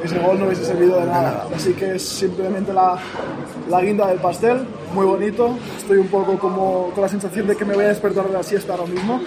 ese 0.04 0.20
gol 0.20 0.40
no 0.40 0.46
hubiese 0.46 0.66
servido 0.66 1.00
de 1.00 1.06
nada. 1.06 1.46
Así 1.56 1.74
que 1.74 1.96
es 1.96 2.08
simplemente 2.08 2.74
la, 2.74 2.98
la 3.70 3.82
guinda 3.82 4.08
del 4.08 4.20
pastel, 4.20 4.60
muy 4.94 5.06
bonito. 5.06 5.58
Estoy 5.78 5.98
un 5.98 6.08
poco 6.08 6.38
como 6.38 6.92
con 6.94 7.02
la 7.02 7.10
sensación 7.10 7.48
de 7.48 7.56
que 7.56 7.66
me 7.66 7.76
voy 7.76 7.86
a 7.86 7.90
despertar 7.90 8.28
de 8.28 8.34
la 8.34 8.44
siesta 8.44 8.74
ahora 8.74 8.86
mismo 8.86 9.22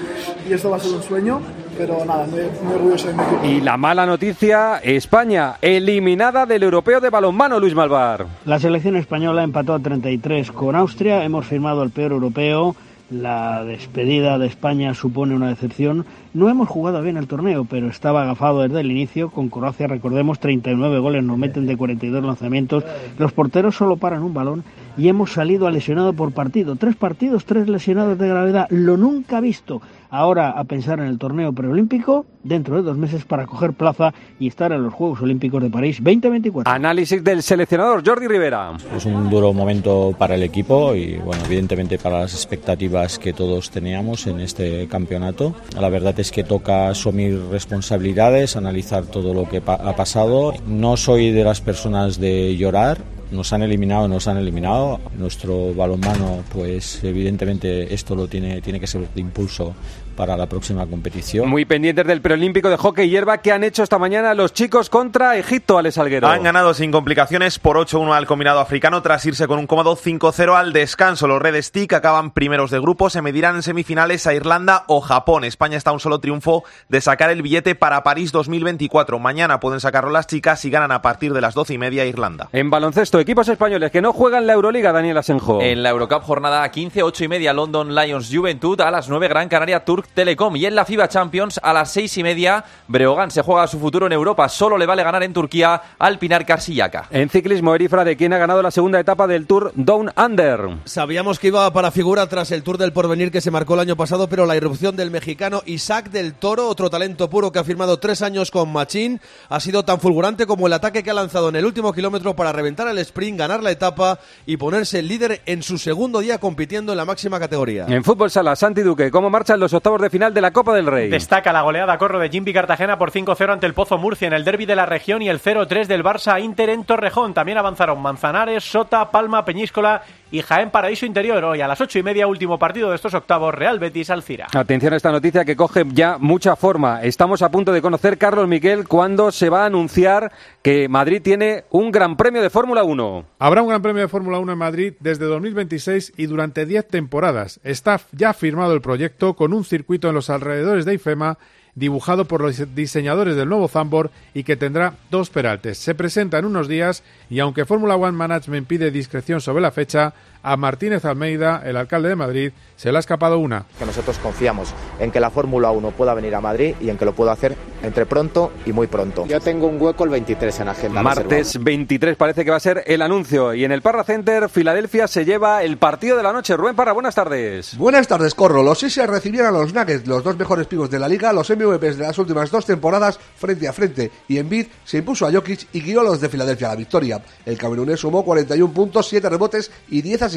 y 0.48 0.52
esto 0.52 0.70
va 0.70 0.76
a 0.76 0.80
ser 0.80 0.92
un 0.92 1.02
sueño, 1.02 1.40
pero 1.76 2.04
nada, 2.04 2.26
muy, 2.26 2.40
muy 2.64 2.74
orgulloso 2.74 3.08
de 3.08 3.14
mi 3.14 3.22
equipo. 3.22 3.44
Y 3.44 3.61
la 3.61 3.76
mala 3.76 4.06
noticia, 4.06 4.78
España 4.82 5.56
eliminada 5.61 6.46
del 6.46 6.62
europeo 6.62 7.00
de 7.00 7.11
balonmano, 7.11 7.61
Luis 7.61 7.74
Malvar. 7.74 8.26
La 8.44 8.58
selección 8.58 8.96
española 8.96 9.42
empató 9.42 9.74
a 9.74 9.78
33 9.78 10.52
con 10.52 10.76
Austria, 10.76 11.24
hemos 11.24 11.46
firmado 11.46 11.82
el 11.82 11.90
peor 11.90 12.12
europeo. 12.12 12.74
La 13.11 13.62
despedida 13.64 14.38
de 14.38 14.46
España 14.46 14.94
supone 14.94 15.35
una 15.35 15.48
decepción. 15.48 16.06
No 16.34 16.48
hemos 16.48 16.66
jugado 16.66 17.02
bien 17.02 17.18
el 17.18 17.26
torneo, 17.26 17.66
pero 17.68 17.88
estaba 17.88 18.22
agafado 18.22 18.62
desde 18.62 18.80
el 18.80 18.90
inicio. 18.90 19.30
Con 19.30 19.50
Croacia, 19.50 19.86
recordemos, 19.86 20.38
39 20.38 20.98
goles 20.98 21.22
nos 21.22 21.36
meten 21.36 21.66
de 21.66 21.76
42 21.76 22.24
lanzamientos. 22.24 22.84
Los 23.18 23.32
porteros 23.32 23.76
solo 23.76 23.98
paran 23.98 24.22
un 24.22 24.32
balón 24.32 24.64
y 24.96 25.08
hemos 25.08 25.32
salido 25.32 25.66
a 25.66 25.70
lesionado 25.70 26.12
por 26.14 26.32
partido. 26.32 26.76
Tres 26.76 26.96
partidos, 26.96 27.44
tres 27.44 27.68
lesionados 27.68 28.18
de 28.18 28.28
gravedad. 28.28 28.66
Lo 28.70 28.96
nunca 28.96 29.40
visto. 29.40 29.82
Ahora 30.14 30.50
a 30.50 30.64
pensar 30.64 31.00
en 31.00 31.06
el 31.06 31.18
torneo 31.18 31.54
preolímpico 31.54 32.26
dentro 32.44 32.76
de 32.76 32.82
dos 32.82 32.98
meses 32.98 33.24
para 33.24 33.46
coger 33.46 33.72
plaza 33.72 34.12
y 34.38 34.46
estar 34.46 34.70
en 34.70 34.82
los 34.82 34.92
Juegos 34.92 35.22
Olímpicos 35.22 35.62
de 35.62 35.70
París 35.70 35.96
2024. 36.02 36.70
Análisis 36.70 37.24
del 37.24 37.42
seleccionador 37.42 38.06
Jordi 38.06 38.28
Rivera. 38.28 38.72
Es 38.94 39.06
un 39.06 39.30
duro 39.30 39.54
momento 39.54 40.14
para 40.18 40.34
el 40.34 40.42
equipo 40.42 40.94
y, 40.94 41.16
bueno, 41.16 41.42
evidentemente 41.46 41.96
para 41.96 42.20
las 42.20 42.34
expectativas 42.34 43.18
que 43.18 43.32
todos 43.32 43.70
teníamos 43.70 44.26
en 44.26 44.40
este 44.40 44.86
campeonato. 44.86 45.54
La 45.80 45.88
verdad 45.88 46.18
es 46.20 46.21
que 46.30 46.44
toca 46.44 46.88
asumir 46.88 47.40
responsabilidades, 47.50 48.56
analizar 48.56 49.04
todo 49.04 49.35
lo 49.35 49.48
que 49.48 49.61
pa 49.61 49.74
ha 49.74 49.96
pasado. 49.96 50.54
No 50.66 50.96
soy 50.96 51.30
de 51.32 51.44
las 51.44 51.61
personas 51.61 52.20
de 52.20 52.56
llorar, 52.56 52.98
nos 53.32 53.52
han 53.52 53.62
eliminado, 53.62 54.08
nos 54.08 54.28
han 54.28 54.37
eliminado. 54.37 55.00
Nuestro 55.18 55.74
balonmano, 55.74 56.44
pues 56.52 57.02
evidentemente 57.02 57.92
esto 57.92 58.14
lo 58.14 58.28
tiene, 58.28 58.61
tiene 58.61 58.78
que 58.78 58.87
ser 58.87 59.08
de 59.08 59.20
impulso 59.20 59.74
para 60.22 60.37
la 60.37 60.46
próxima 60.46 60.87
competición. 60.87 61.48
Muy 61.48 61.64
pendientes 61.64 62.06
del 62.06 62.20
preolímpico 62.20 62.70
de 62.70 62.76
hockey 62.76 63.11
hierba 63.11 63.38
que 63.38 63.50
han 63.50 63.64
hecho 63.64 63.82
esta 63.82 63.98
mañana 63.98 64.35
los 64.35 64.52
chicos 64.52 64.88
contra 64.88 65.37
Egipto, 65.37 65.78
Alex 65.78 65.98
Alguero. 65.98 66.28
Han 66.28 66.44
ganado 66.44 66.74
sin 66.74 66.92
complicaciones 66.92 67.58
por 67.58 67.76
8-1 67.76 68.14
al 68.14 68.26
combinado 68.26 68.61
africano 68.61 69.02
tras 69.02 69.26
irse 69.26 69.48
con 69.48 69.58
un 69.58 69.66
cómodo 69.66 69.96
5-0 69.96 70.56
al 70.56 70.72
descanso. 70.72 71.26
Los 71.26 71.42
Red 71.42 71.61
Stick 71.61 71.92
acaban 71.94 72.30
primeros 72.30 72.70
de 72.70 72.78
grupo, 72.78 73.11
se 73.11 73.20
medirán 73.20 73.56
en 73.56 73.64
semifinales 73.64 74.24
a 74.28 74.32
Irlanda 74.32 74.85
o 74.87 75.00
Japón. 75.00 75.42
España 75.42 75.76
está 75.76 75.90
a 75.90 75.94
un 75.94 75.98
solo 75.98 76.20
triunfo 76.20 76.62
de 76.88 77.00
sacar 77.00 77.30
el 77.30 77.42
billete 77.42 77.74
para 77.74 78.04
París 78.04 78.30
2024. 78.30 79.18
Mañana 79.18 79.58
pueden 79.58 79.80
sacarlo 79.80 80.11
las 80.11 80.28
chicas 80.28 80.64
y 80.64 80.70
ganan 80.70 80.92
a 80.92 81.02
partir 81.02 81.32
de 81.32 81.40
las 81.40 81.54
12 81.54 81.74
y 81.74 81.78
media 81.78 82.06
Irlanda. 82.06 82.48
En 82.52 82.70
baloncesto, 82.70 83.18
equipos 83.18 83.48
españoles 83.48 83.90
que 83.90 84.00
no 84.00 84.12
juegan 84.12 84.46
la 84.46 84.52
Euroliga, 84.52 84.92
Daniel 84.92 85.18
Asenjo. 85.18 85.61
En 85.61 85.82
la 85.82 85.90
Eurocup 85.90 86.22
jornada 86.22 86.70
15, 86.70 87.02
8 87.02 87.24
y 87.24 87.28
media 87.28 87.52
London 87.52 87.92
Lions 87.92 88.30
Juventud, 88.32 88.80
a 88.82 88.92
las 88.92 89.08
9 89.08 89.26
Gran 89.26 89.48
Canaria 89.48 89.85
Turk 89.85 90.12
Telecom 90.14 90.57
y 90.57 90.66
en 90.66 90.75
la 90.75 90.85
FIBA 90.85 91.09
Champions 91.09 91.59
a 91.62 91.72
las 91.72 91.90
seis 91.90 92.16
y 92.18 92.22
media 92.22 92.64
Breogán 92.88 93.31
se 93.31 93.42
juega 93.42 93.66
su 93.66 93.79
futuro 93.79 94.07
en 94.07 94.12
Europa. 94.12 94.48
Solo 94.48 94.77
le 94.77 94.87
vale 94.87 95.03
ganar 95.03 95.22
en 95.22 95.33
Turquía 95.33 95.81
al 95.98 96.18
Pinar 96.18 96.44
Karsiyaka. 96.44 97.07
En 97.11 97.29
ciclismo, 97.29 97.75
Erifra 97.75 98.05
de 98.05 98.16
quien 98.16 98.33
ha 98.33 98.38
ganado 98.38 98.62
la 98.62 98.70
segunda 98.70 99.01
etapa 99.01 99.27
del 99.27 99.46
Tour 99.46 99.72
Down 99.75 100.11
Under. 100.16 100.61
Sabíamos 100.85 101.38
que 101.38 101.48
iba 101.48 101.72
para 101.72 101.90
figura 101.90 102.27
tras 102.27 102.51
el 102.51 102.62
Tour 102.62 102.79
del 102.79 102.92
Porvenir 102.92 103.31
que 103.31 103.40
se 103.40 103.51
marcó 103.51 103.75
el 103.75 103.81
año 103.81 103.96
pasado, 103.96 104.29
pero 104.29 104.46
la 104.46 104.57
irrupción 104.57 104.96
del 104.96 105.11
mexicano 105.11 105.62
Isaac 105.66 106.11
del 106.11 106.35
Toro, 106.35 106.68
otro 106.68 106.90
talento 106.90 107.31
puro 107.31 107.53
que 107.53 107.59
ha 107.59 107.64
firmado 107.64 107.98
tres 107.98 108.22
años 108.22 108.51
con 108.51 108.72
Machín, 108.72 109.20
ha 109.48 109.61
sido 109.61 109.85
tan 109.85 110.01
fulgurante 110.01 110.46
como 110.46 110.66
el 110.66 110.72
ataque 110.72 111.03
que 111.03 111.11
ha 111.11 111.14
lanzado 111.14 111.48
en 111.48 111.57
el 111.57 111.66
último 111.66 111.92
kilómetro 111.92 112.37
para 112.37 112.53
reventar 112.53 112.88
el 112.88 112.98
sprint, 112.98 113.38
ganar 113.38 113.62
la 113.62 113.70
etapa 113.70 114.18
y 114.46 114.57
ponerse 114.57 115.03
líder 115.03 115.42
en 115.46 115.62
su 115.62 115.79
segundo 115.79 116.20
día 116.20 116.38
compitiendo 116.38 116.92
en 116.92 116.98
la 116.98 117.05
máxima 117.05 117.38
categoría. 117.38 117.87
En 117.88 118.05
fútbol 118.05 118.31
sala, 118.31 118.57
Santi 118.57 118.83
Duque, 118.83 119.11
¿cómo 119.11 119.31
marchan 119.31 119.61
los 119.61 119.72
octavos 119.92 120.02
de 120.02 120.11
final 120.11 120.33
de 120.35 120.40
la 120.40 120.52
Copa 120.52 120.74
del 120.74 120.87
Rey? 120.87 121.11
Destaca 121.11 121.52
la 121.52 121.62
goleada 121.62 121.98
corro 121.98 122.18
de 122.18 122.28
Jimmy 122.31 122.52
Cartagena 122.52 122.98
por 122.98 123.11
5-0 123.11 123.52
ante 123.52 123.66
el 123.66 123.74
Pozo 123.74 123.98
Murcia 123.98 124.26
en 124.26 124.33
el 124.33 124.44
derby 124.44 124.66
de 124.66 124.76
la 124.76 124.87
región 124.87 125.22
y 125.22 125.28
el 125.28 125.40
0-3 125.40 125.87
del 125.87 126.02
Barça 126.02 126.42
Inter 126.42 126.70
en 126.70 126.85
Torrejón. 126.85 127.35
También 127.35 127.59
avanzaron 127.59 128.00
Manzanares, 128.00 128.64
Sota, 128.64 129.11
Palma, 129.11 129.44
Peñíscola 129.44 130.02
y 130.32 130.40
Jaén 130.40 130.70
Paraíso 130.70 131.06
Interior. 131.06 131.44
Hoy 131.44 131.60
a 131.60 131.68
las 131.68 131.80
ocho 131.80 131.98
y 131.98 132.02
media, 132.02 132.26
último 132.26 132.58
partido 132.58 132.88
de 132.88 132.96
estos 132.96 133.14
octavos, 133.14 133.54
Real 133.54 133.78
Betis 133.78 134.10
Alcira. 134.10 134.48
Atención 134.52 134.94
a 134.94 134.96
esta 134.96 135.12
noticia 135.12 135.44
que 135.44 135.54
coge 135.54 135.84
ya 135.92 136.16
mucha 136.18 136.56
forma. 136.56 137.02
Estamos 137.02 137.42
a 137.42 137.50
punto 137.50 137.70
de 137.72 137.82
conocer, 137.82 138.18
Carlos 138.18 138.48
Miguel, 138.48 138.88
cuándo 138.88 139.30
se 139.30 139.50
va 139.50 139.62
a 139.62 139.66
anunciar 139.66 140.32
que 140.62 140.88
Madrid 140.88 141.20
tiene 141.22 141.64
un 141.70 141.92
gran 141.92 142.16
premio 142.16 142.42
de 142.42 142.50
Fórmula 142.50 142.82
1. 142.82 143.24
Habrá 143.38 143.62
un 143.62 143.68
gran 143.68 143.82
premio 143.82 144.02
de 144.02 144.08
Fórmula 144.08 144.38
1 144.38 144.52
en 144.52 144.58
Madrid 144.58 144.94
desde 145.00 145.26
2026 145.26 146.14
y 146.16 146.26
durante 146.26 146.64
10 146.64 146.88
temporadas. 146.88 147.60
Está 147.62 148.00
ya 148.12 148.32
firmado 148.32 148.72
el 148.72 148.80
proyecto 148.80 149.34
con 149.34 149.52
un 149.52 149.64
circuito 149.64 150.08
en 150.08 150.14
los 150.14 150.30
alrededores 150.30 150.86
de 150.86 150.94
IFEMA 150.94 151.38
dibujado 151.74 152.26
por 152.26 152.42
los 152.42 152.74
diseñadores 152.74 153.37
del 153.37 153.48
nuevo 153.48 153.68
Zambor 153.68 154.11
y 154.35 154.44
que 154.44 154.56
tendrá 154.56 154.94
dos 155.11 155.30
peraltes. 155.30 155.78
Se 155.78 155.94
presenta 155.94 156.38
en 156.38 156.44
unos 156.44 156.68
días 156.68 157.02
y 157.30 157.40
aunque 157.40 157.64
Fórmula 157.64 157.96
One 157.96 158.12
Management 158.12 158.66
pide 158.66 158.90
discreción 158.90 159.40
sobre 159.40 159.62
la 159.62 159.70
fecha, 159.70 160.12
a 160.42 160.57
Martínez 160.57 161.05
Almeida, 161.05 161.62
el 161.64 161.76
alcalde 161.76 162.09
de 162.09 162.16
Madrid, 162.16 162.52
se 162.76 162.90
le 162.90 162.98
ha 162.98 163.00
escapado 163.00 163.38
una. 163.38 163.66
Que 163.78 163.87
nosotros 163.87 164.18
confiamos 164.18 164.74
en 164.98 165.11
que 165.11 165.20
la 165.20 165.31
Fórmula 165.31 165.70
1 165.70 165.90
pueda 165.92 166.14
venir 166.14 166.35
a 166.35 166.40
Madrid 166.40 166.74
y 166.81 166.90
en 166.90 166.98
que 166.98 167.05
lo 167.05 167.14
pueda 167.14 167.33
hacer 167.33 167.57
entre 167.83 168.07
pronto 168.07 168.52
y 168.66 168.72
muy 168.72 168.87
pronto. 168.87 169.26
Yo 169.26 169.40
tengo 169.40 169.66
un 169.66 169.81
hueco 169.81 170.05
el 170.05 170.11
23 170.11 170.61
en 170.61 170.68
agenda. 170.68 171.02
Martes 171.02 171.62
23 171.62 172.16
parece 172.16 172.44
que 172.44 172.50
va 172.50 172.57
a 172.57 172.61
ser 172.61 172.83
el 172.87 173.02
anuncio. 173.02 173.55
Y 173.55 173.64
en 173.64 173.72
el 173.72 173.83
Parra 173.83 174.05
Center, 174.05 174.48
Filadelfia 174.48 175.07
se 175.09 175.24
lleva 175.24 175.62
el 175.62 175.76
partido 175.76 176.16
de 176.16 176.22
la 176.22 176.33
noche. 176.33 176.57
Rubén 176.57 176.76
Parra, 176.76 176.92
buenas 176.92 177.14
tardes. 177.14 177.76
Buenas 177.76 178.09
tardes, 178.09 178.35
Corro. 178.35 178.62
Los 178.62 178.81
Sixers 178.81 179.11
recibían 179.11 179.46
a 179.46 179.50
los 179.50 179.72
Nuggets, 179.72 180.07
los 180.07 180.24
dos 180.24 180.37
mejores 180.37 180.66
picos 180.66 180.90
de 180.90 180.98
la 180.98 181.09
liga, 181.09 181.33
los 181.33 181.50
MVPs 181.50 181.98
de 181.98 182.05
las 182.05 182.18
últimas 182.18 182.50
dos 182.50 182.66
temporadas, 182.66 183.18
frente 183.37 183.68
a 183.68 183.72
frente. 183.72 184.11
Y 184.28 184.38
Embiid 184.38 184.66
se 184.85 184.98
impuso 184.98 185.26
a 185.26 185.33
Jokic 185.33 185.68
y 185.72 185.81
guió 185.81 186.00
a 186.00 186.05
los 186.05 186.20
de 186.20 186.28
Filadelfia 186.28 186.68
a 186.68 186.70
la 186.70 186.76
victoria. 186.76 187.22
El 187.44 187.59
camerunés 187.59 188.00
sumó 188.00 188.24
41 188.24 188.72
puntos, 188.72 189.09
7 189.09 189.28
rebotes 189.28 189.70
y 189.88 190.02
10 190.02 190.22
asistencias, 190.22 190.31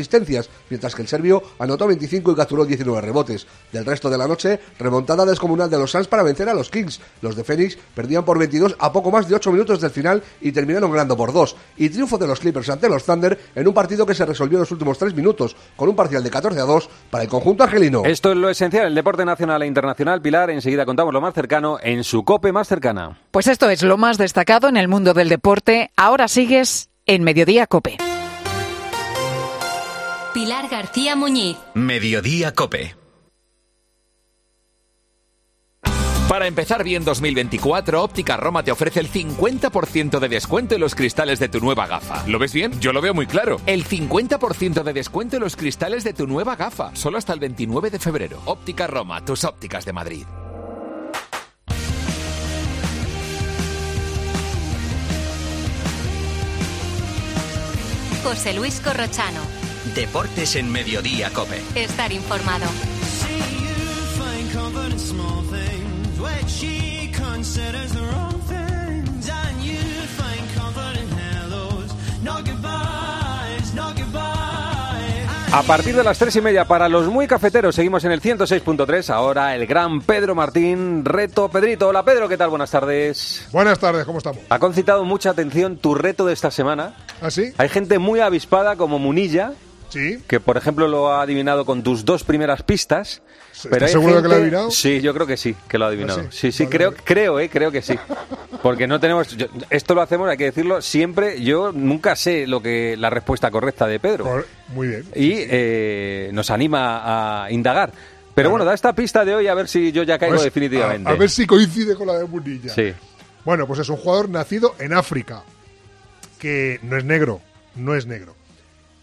mientras 0.69 0.95
que 0.95 1.01
el 1.01 1.07
serbio 1.07 1.43
anotó 1.59 1.87
25 1.87 2.31
y 2.31 2.35
capturó 2.35 2.65
19 2.65 3.01
rebotes. 3.01 3.47
Del 3.71 3.85
resto 3.85 4.09
de 4.09 4.17
la 4.17 4.27
noche, 4.27 4.59
remontada 4.79 5.25
descomunal 5.25 5.69
de 5.69 5.77
los 5.77 5.91
Suns 5.91 6.07
para 6.07 6.23
vencer 6.23 6.49
a 6.49 6.53
los 6.53 6.69
Kings. 6.69 6.99
Los 7.21 7.35
de 7.35 7.43
Phoenix 7.43 7.77
perdían 7.93 8.25
por 8.25 8.39
22 8.39 8.75
a 8.79 8.91
poco 8.91 9.11
más 9.11 9.27
de 9.27 9.35
8 9.35 9.51
minutos 9.51 9.81
del 9.81 9.91
final 9.91 10.23
y 10.41 10.51
terminaron 10.51 10.91
ganando 10.91 11.17
por 11.17 11.33
2. 11.33 11.55
Y 11.77 11.89
triunfo 11.89 12.17
de 12.17 12.27
los 12.27 12.39
Clippers 12.39 12.69
ante 12.69 12.89
los 12.89 13.05
Thunder 13.05 13.39
en 13.55 13.67
un 13.67 13.73
partido 13.73 14.05
que 14.05 14.13
se 14.13 14.25
resolvió 14.25 14.57
en 14.57 14.61
los 14.61 14.71
últimos 14.71 14.97
3 14.97 15.15
minutos, 15.15 15.55
con 15.75 15.89
un 15.89 15.95
parcial 15.95 16.23
de 16.23 16.29
14 16.29 16.59
a 16.59 16.63
2 16.63 16.89
para 17.09 17.23
el 17.23 17.29
conjunto 17.29 17.63
argelino. 17.63 18.03
Esto 18.05 18.31
es 18.31 18.37
lo 18.37 18.49
esencial, 18.49 18.87
el 18.87 18.95
deporte 18.95 19.25
nacional 19.25 19.61
e 19.63 19.67
internacional. 19.67 20.21
Pilar, 20.21 20.49
enseguida 20.49 20.85
contamos 20.85 21.13
lo 21.13 21.21
más 21.21 21.33
cercano 21.33 21.77
en 21.81 22.03
su 22.03 22.23
cope 22.23 22.51
más 22.51 22.67
cercana. 22.67 23.19
Pues 23.31 23.47
esto 23.47 23.69
es 23.69 23.83
lo 23.83 23.97
más 23.97 24.17
destacado 24.17 24.67
en 24.67 24.77
el 24.77 24.87
mundo 24.87 25.13
del 25.13 25.29
deporte. 25.29 25.91
Ahora 25.95 26.27
sigues 26.27 26.89
en 27.05 27.23
Mediodía 27.23 27.67
Cope. 27.67 27.97
Pilar 30.35 30.67
García 30.67 31.15
Muñiz. 31.15 31.55
Mediodía 31.75 32.53
Cope. 32.53 32.97
Para 36.27 36.45
empezar 36.47 36.83
bien 36.83 37.05
2024, 37.05 38.03
Óptica 38.03 38.35
Roma 38.35 38.61
te 38.61 38.73
ofrece 38.73 38.99
el 38.99 39.09
50% 39.09 40.19
de 40.19 40.27
descuento 40.27 40.75
en 40.75 40.81
los 40.81 40.93
cristales 40.93 41.39
de 41.39 41.47
tu 41.47 41.61
nueva 41.61 41.87
gafa. 41.87 42.27
¿Lo 42.27 42.37
ves 42.37 42.51
bien? 42.51 42.77
Yo 42.81 42.91
lo 42.91 42.99
veo 42.99 43.13
muy 43.13 43.27
claro. 43.27 43.61
El 43.65 43.85
50% 43.85 44.83
de 44.83 44.91
descuento 44.91 45.37
en 45.37 45.43
los 45.43 45.55
cristales 45.55 46.03
de 46.03 46.11
tu 46.11 46.27
nueva 46.27 46.57
gafa. 46.57 46.93
Solo 46.97 47.17
hasta 47.17 47.31
el 47.31 47.39
29 47.39 47.89
de 47.89 47.99
febrero. 47.99 48.41
Óptica 48.43 48.87
Roma, 48.87 49.23
tus 49.23 49.45
ópticas 49.45 49.85
de 49.85 49.93
Madrid. 49.93 50.25
José 58.21 58.53
Luis 58.53 58.81
Corrochano. 58.81 59.54
Deportes 59.93 60.55
en 60.55 60.71
Mediodía 60.71 61.29
Cope. 61.31 61.61
Estar 61.75 62.11
informado. 62.11 62.65
A 75.55 75.63
partir 75.63 75.95
de 75.95 76.03
las 76.03 76.19
tres 76.19 76.35
y 76.35 76.41
media, 76.41 76.65
para 76.65 76.89
los 76.89 77.07
muy 77.07 77.27
cafeteros, 77.27 77.75
seguimos 77.75 78.03
en 78.03 78.11
el 78.11 78.21
106.3. 78.21 79.09
Ahora 79.09 79.55
el 79.55 79.65
gran 79.65 80.01
Pedro 80.01 80.35
Martín, 80.35 81.05
reto 81.05 81.47
Pedrito. 81.47 81.87
Hola 81.87 82.03
Pedro, 82.03 82.27
¿qué 82.27 82.35
tal? 82.35 82.49
Buenas 82.49 82.71
tardes. 82.71 83.47
Buenas 83.53 83.79
tardes, 83.79 84.03
¿cómo 84.03 84.17
estamos? 84.17 84.41
Ha 84.49 84.59
concitado 84.59 85.05
mucha 85.05 85.29
atención 85.29 85.77
tu 85.77 85.95
reto 85.95 86.25
de 86.25 86.33
esta 86.33 86.51
semana. 86.51 86.93
¿Ah, 87.21 87.31
sí? 87.31 87.53
Hay 87.57 87.69
gente 87.69 87.99
muy 87.99 88.19
avispada 88.19 88.75
como 88.75 88.99
Munilla. 88.99 89.53
Sí. 89.89 90.19
Que 90.27 90.39
por 90.39 90.57
ejemplo 90.57 90.87
lo 90.87 91.11
ha 91.11 91.21
adivinado 91.21 91.65
con 91.65 91.83
tus 91.83 92.05
dos 92.05 92.23
primeras 92.23 92.63
pistas. 92.63 93.21
¿Estás 93.53 93.83
hay 93.83 93.89
seguro 93.89 94.21
que 94.21 94.27
lo 94.27 94.33
ha 94.33 94.37
adivinado? 94.37 94.71
Sí, 94.71 94.99
yo 95.01 95.13
creo 95.13 95.25
que 95.25 95.37
sí, 95.37 95.55
que 95.69 95.77
lo 95.77 95.85
ha 95.85 95.87
adivinado. 95.87 96.21
¿Ah, 96.25 96.29
sí, 96.29 96.51
sí, 96.51 96.67
creo, 96.67 96.93
creo, 96.93 97.39
eh, 97.39 97.49
creo 97.49 97.71
que 97.71 97.81
sí. 97.81 97.97
Porque 98.61 98.85
no 98.87 98.99
tenemos. 98.99 99.35
yo- 99.37 99.47
esto 99.69 99.95
lo 99.95 100.01
hacemos, 100.01 100.29
hay 100.29 100.37
que 100.37 100.45
decirlo, 100.45 100.81
siempre. 100.81 101.41
Yo 101.41 101.71
nunca 101.71 102.15
sé 102.15 102.47
lo 102.47 102.61
que 102.61 102.95
la 102.97 103.09
respuesta 103.09 103.49
correcta 103.51 103.87
de 103.87 103.99
Pedro. 103.99 104.43
Muy 104.69 104.87
bien. 104.89 105.03
y 105.15 105.33
eh, 105.37 106.29
nos 106.33 106.49
anima 106.51 107.43
a 107.45 107.51
indagar. 107.51 107.91
Pero 108.33 108.49
bueno, 108.49 108.65
da 108.65 108.73
esta 108.73 108.91
pista 108.93 109.23
de 109.23 109.33
hoy 109.33 109.47
a 109.47 109.53
ver 109.53 109.69
si 109.69 109.93
yo 109.93 110.03
ya 110.03 110.17
caigo 110.19 110.35
Pues, 110.35 110.43
definitivamente. 110.43 111.09
A, 111.09 111.13
a 111.13 111.15
ver 111.15 111.29
si 111.29 111.47
coincide 111.47 111.95
con 111.95 112.07
la 112.07 112.17
de 112.17 112.25
Munilla. 112.25 112.73
Sí. 112.73 112.93
Bueno, 113.45 113.65
pues 113.65 113.79
es 113.79 113.87
un 113.87 113.95
jugador 113.95 114.27
nacido 114.27 114.75
en 114.79 114.91
África, 114.93 115.43
que 116.39 116.79
no 116.83 116.97
es 116.97 117.05
negro, 117.05 117.39
no 117.75 117.95
es 117.95 118.05
negro. 118.05 118.35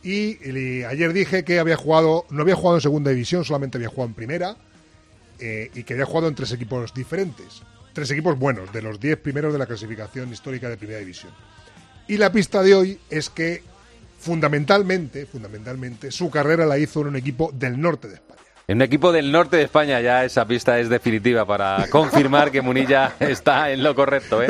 Y, 0.02 0.82
ayer 0.84 1.12
dije 1.12 1.44
que 1.44 1.58
había 1.58 1.76
jugado, 1.76 2.26
no 2.30 2.42
había 2.42 2.56
jugado 2.56 2.76
en 2.76 2.80
segunda 2.80 3.10
división, 3.10 3.44
solamente 3.44 3.78
había 3.78 3.88
jugado 3.88 4.08
en 4.08 4.14
primera, 4.14 4.56
eh, 5.38 5.70
y 5.74 5.84
que 5.84 5.94
había 5.94 6.06
jugado 6.06 6.28
en 6.28 6.34
tres 6.34 6.52
equipos 6.52 6.92
diferentes. 6.92 7.62
Tres 7.92 8.10
equipos 8.10 8.38
buenos, 8.38 8.72
de 8.72 8.82
los 8.82 8.98
diez 8.98 9.18
primeros 9.18 9.52
de 9.52 9.58
la 9.58 9.66
clasificación 9.66 10.32
histórica 10.32 10.68
de 10.68 10.76
primera 10.76 10.98
división. 10.98 11.32
Y 12.08 12.16
la 12.16 12.32
pista 12.32 12.62
de 12.62 12.74
hoy 12.74 12.98
es 13.10 13.30
que 13.30 13.62
fundamentalmente, 14.18 15.26
fundamentalmente, 15.26 16.10
su 16.10 16.30
carrera 16.30 16.64
la 16.64 16.78
hizo 16.78 17.00
en 17.02 17.08
un 17.08 17.16
equipo 17.16 17.50
del 17.52 17.80
norte 17.80 18.08
de 18.08 18.14
España. 18.14 18.31
En 18.72 18.78
un 18.78 18.82
equipo 18.82 19.12
del 19.12 19.30
norte 19.30 19.58
de 19.58 19.64
España 19.64 20.00
ya 20.00 20.24
esa 20.24 20.46
pista 20.46 20.78
es 20.78 20.88
definitiva 20.88 21.44
para 21.44 21.88
confirmar 21.90 22.50
que 22.50 22.62
Munilla 22.62 23.12
está 23.20 23.70
en 23.70 23.82
lo 23.82 23.94
correcto. 23.94 24.42
¿eh? 24.42 24.46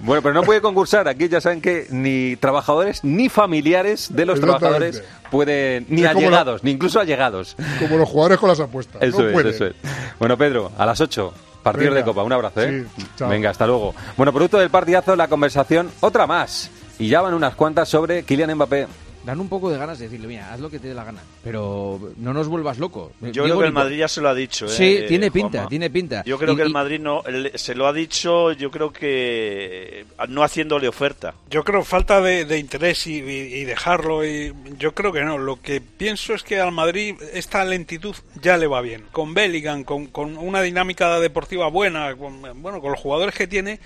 Bueno, 0.00 0.20
pero 0.20 0.34
no 0.34 0.42
puede 0.42 0.60
concursar. 0.60 1.08
Aquí 1.08 1.26
ya 1.26 1.40
saben 1.40 1.62
que 1.62 1.86
ni 1.88 2.36
trabajadores 2.36 3.02
ni 3.02 3.30
familiares 3.30 4.14
de 4.14 4.26
los 4.26 4.40
trabajadores 4.40 5.02
pueden, 5.30 5.86
ni 5.88 6.04
allegados, 6.04 6.62
ni 6.62 6.72
incluso 6.72 7.00
allegados. 7.00 7.56
Como 7.78 7.96
los 7.96 8.10
jugadores 8.10 8.36
con 8.36 8.50
las 8.50 8.60
apuestas. 8.60 9.00
Eso 9.00 9.22
no 9.22 9.28
es, 9.28 9.32
pueden. 9.32 9.54
eso 9.54 9.66
es. 9.68 9.74
Bueno, 10.18 10.36
Pedro, 10.36 10.70
a 10.76 10.84
las 10.84 11.00
8, 11.00 11.32
partidos 11.62 11.94
de 11.94 12.04
Copa. 12.04 12.22
Un 12.22 12.34
abrazo, 12.34 12.60
¿eh? 12.60 12.84
Sí, 12.94 13.06
chao. 13.16 13.30
Venga, 13.30 13.48
hasta 13.48 13.66
luego. 13.66 13.94
Bueno, 14.18 14.34
producto 14.34 14.58
del 14.58 14.68
partidazo, 14.68 15.16
la 15.16 15.28
conversación, 15.28 15.90
otra 16.00 16.26
más. 16.26 16.70
Y 16.98 17.08
ya 17.08 17.22
van 17.22 17.32
unas 17.32 17.54
cuantas 17.54 17.88
sobre 17.88 18.22
Kylian 18.22 18.54
Mbappé. 18.54 18.86
Dan 19.22 19.38
un 19.38 19.50
poco 19.50 19.70
de 19.70 19.76
ganas 19.76 19.98
de 19.98 20.06
decirle, 20.06 20.26
mira, 20.28 20.50
haz 20.52 20.60
lo 20.60 20.70
que 20.70 20.78
te 20.78 20.88
dé 20.88 20.94
la 20.94 21.04
gana, 21.04 21.20
pero 21.44 22.00
no 22.16 22.32
nos 22.32 22.48
vuelvas 22.48 22.78
loco. 22.78 23.12
Yo 23.20 23.44
creo 23.44 23.58
que 23.58 23.66
el 23.66 23.72
Madrid 23.72 23.98
ya 23.98 24.08
se 24.08 24.22
lo 24.22 24.30
ha 24.30 24.34
dicho. 24.34 24.66
Sí, 24.66 24.96
¿eh? 24.96 25.04
tiene 25.08 25.26
Eh, 25.26 25.30
pinta, 25.30 25.58
Juanma. 25.58 25.68
tiene 25.68 25.90
pinta. 25.90 26.24
Yo 26.24 26.38
creo 26.38 26.54
Y- 26.54 26.56
que 26.56 26.62
el 26.62 26.70
Madrid 26.70 27.00
no 27.00 27.22
el- 27.24 27.52
se 27.58 27.74
lo 27.74 27.86
ha 27.86 27.92
dicho, 27.92 28.52
yo 28.52 28.70
creo 28.70 28.90
que 28.92 30.06
no 30.28 30.42
haciéndole 30.42 30.88
oferta. 30.88 31.34
Yo 31.50 31.64
creo 31.64 31.84
falta 31.84 32.20
de, 32.22 32.44
de 32.46 32.58
interés 32.58 33.06
y, 33.06 33.16
y- 33.18 33.54
y 33.60 33.64
dejarlo. 33.64 34.24
Y 34.24 34.54
yo 34.78 34.94
creo 34.94 35.12
que 35.12 35.22
no. 35.22 35.36
Lo 35.36 35.60
que 35.60 35.80
pienso 35.82 36.32
es 36.34 36.42
que 36.42 36.58
al 36.58 36.72
Madrid 36.72 37.14
esta 37.34 37.62
lentitud 37.64 38.14
ya 38.40 38.56
le 38.56 38.66
va 38.66 38.80
bien. 38.80 39.04
Con 39.12 39.34
Bellingham, 39.34 39.84
con, 39.84 40.06
con 40.06 40.38
una 40.38 40.62
dinámica 40.62 41.20
deportiva 41.20 41.68
buena, 41.68 42.16
con, 42.16 42.40
bueno, 42.62 42.80
con 42.80 42.90
los 42.92 43.00
jugadores 43.00 43.34
que 43.34 43.46
tiene, 43.46 43.80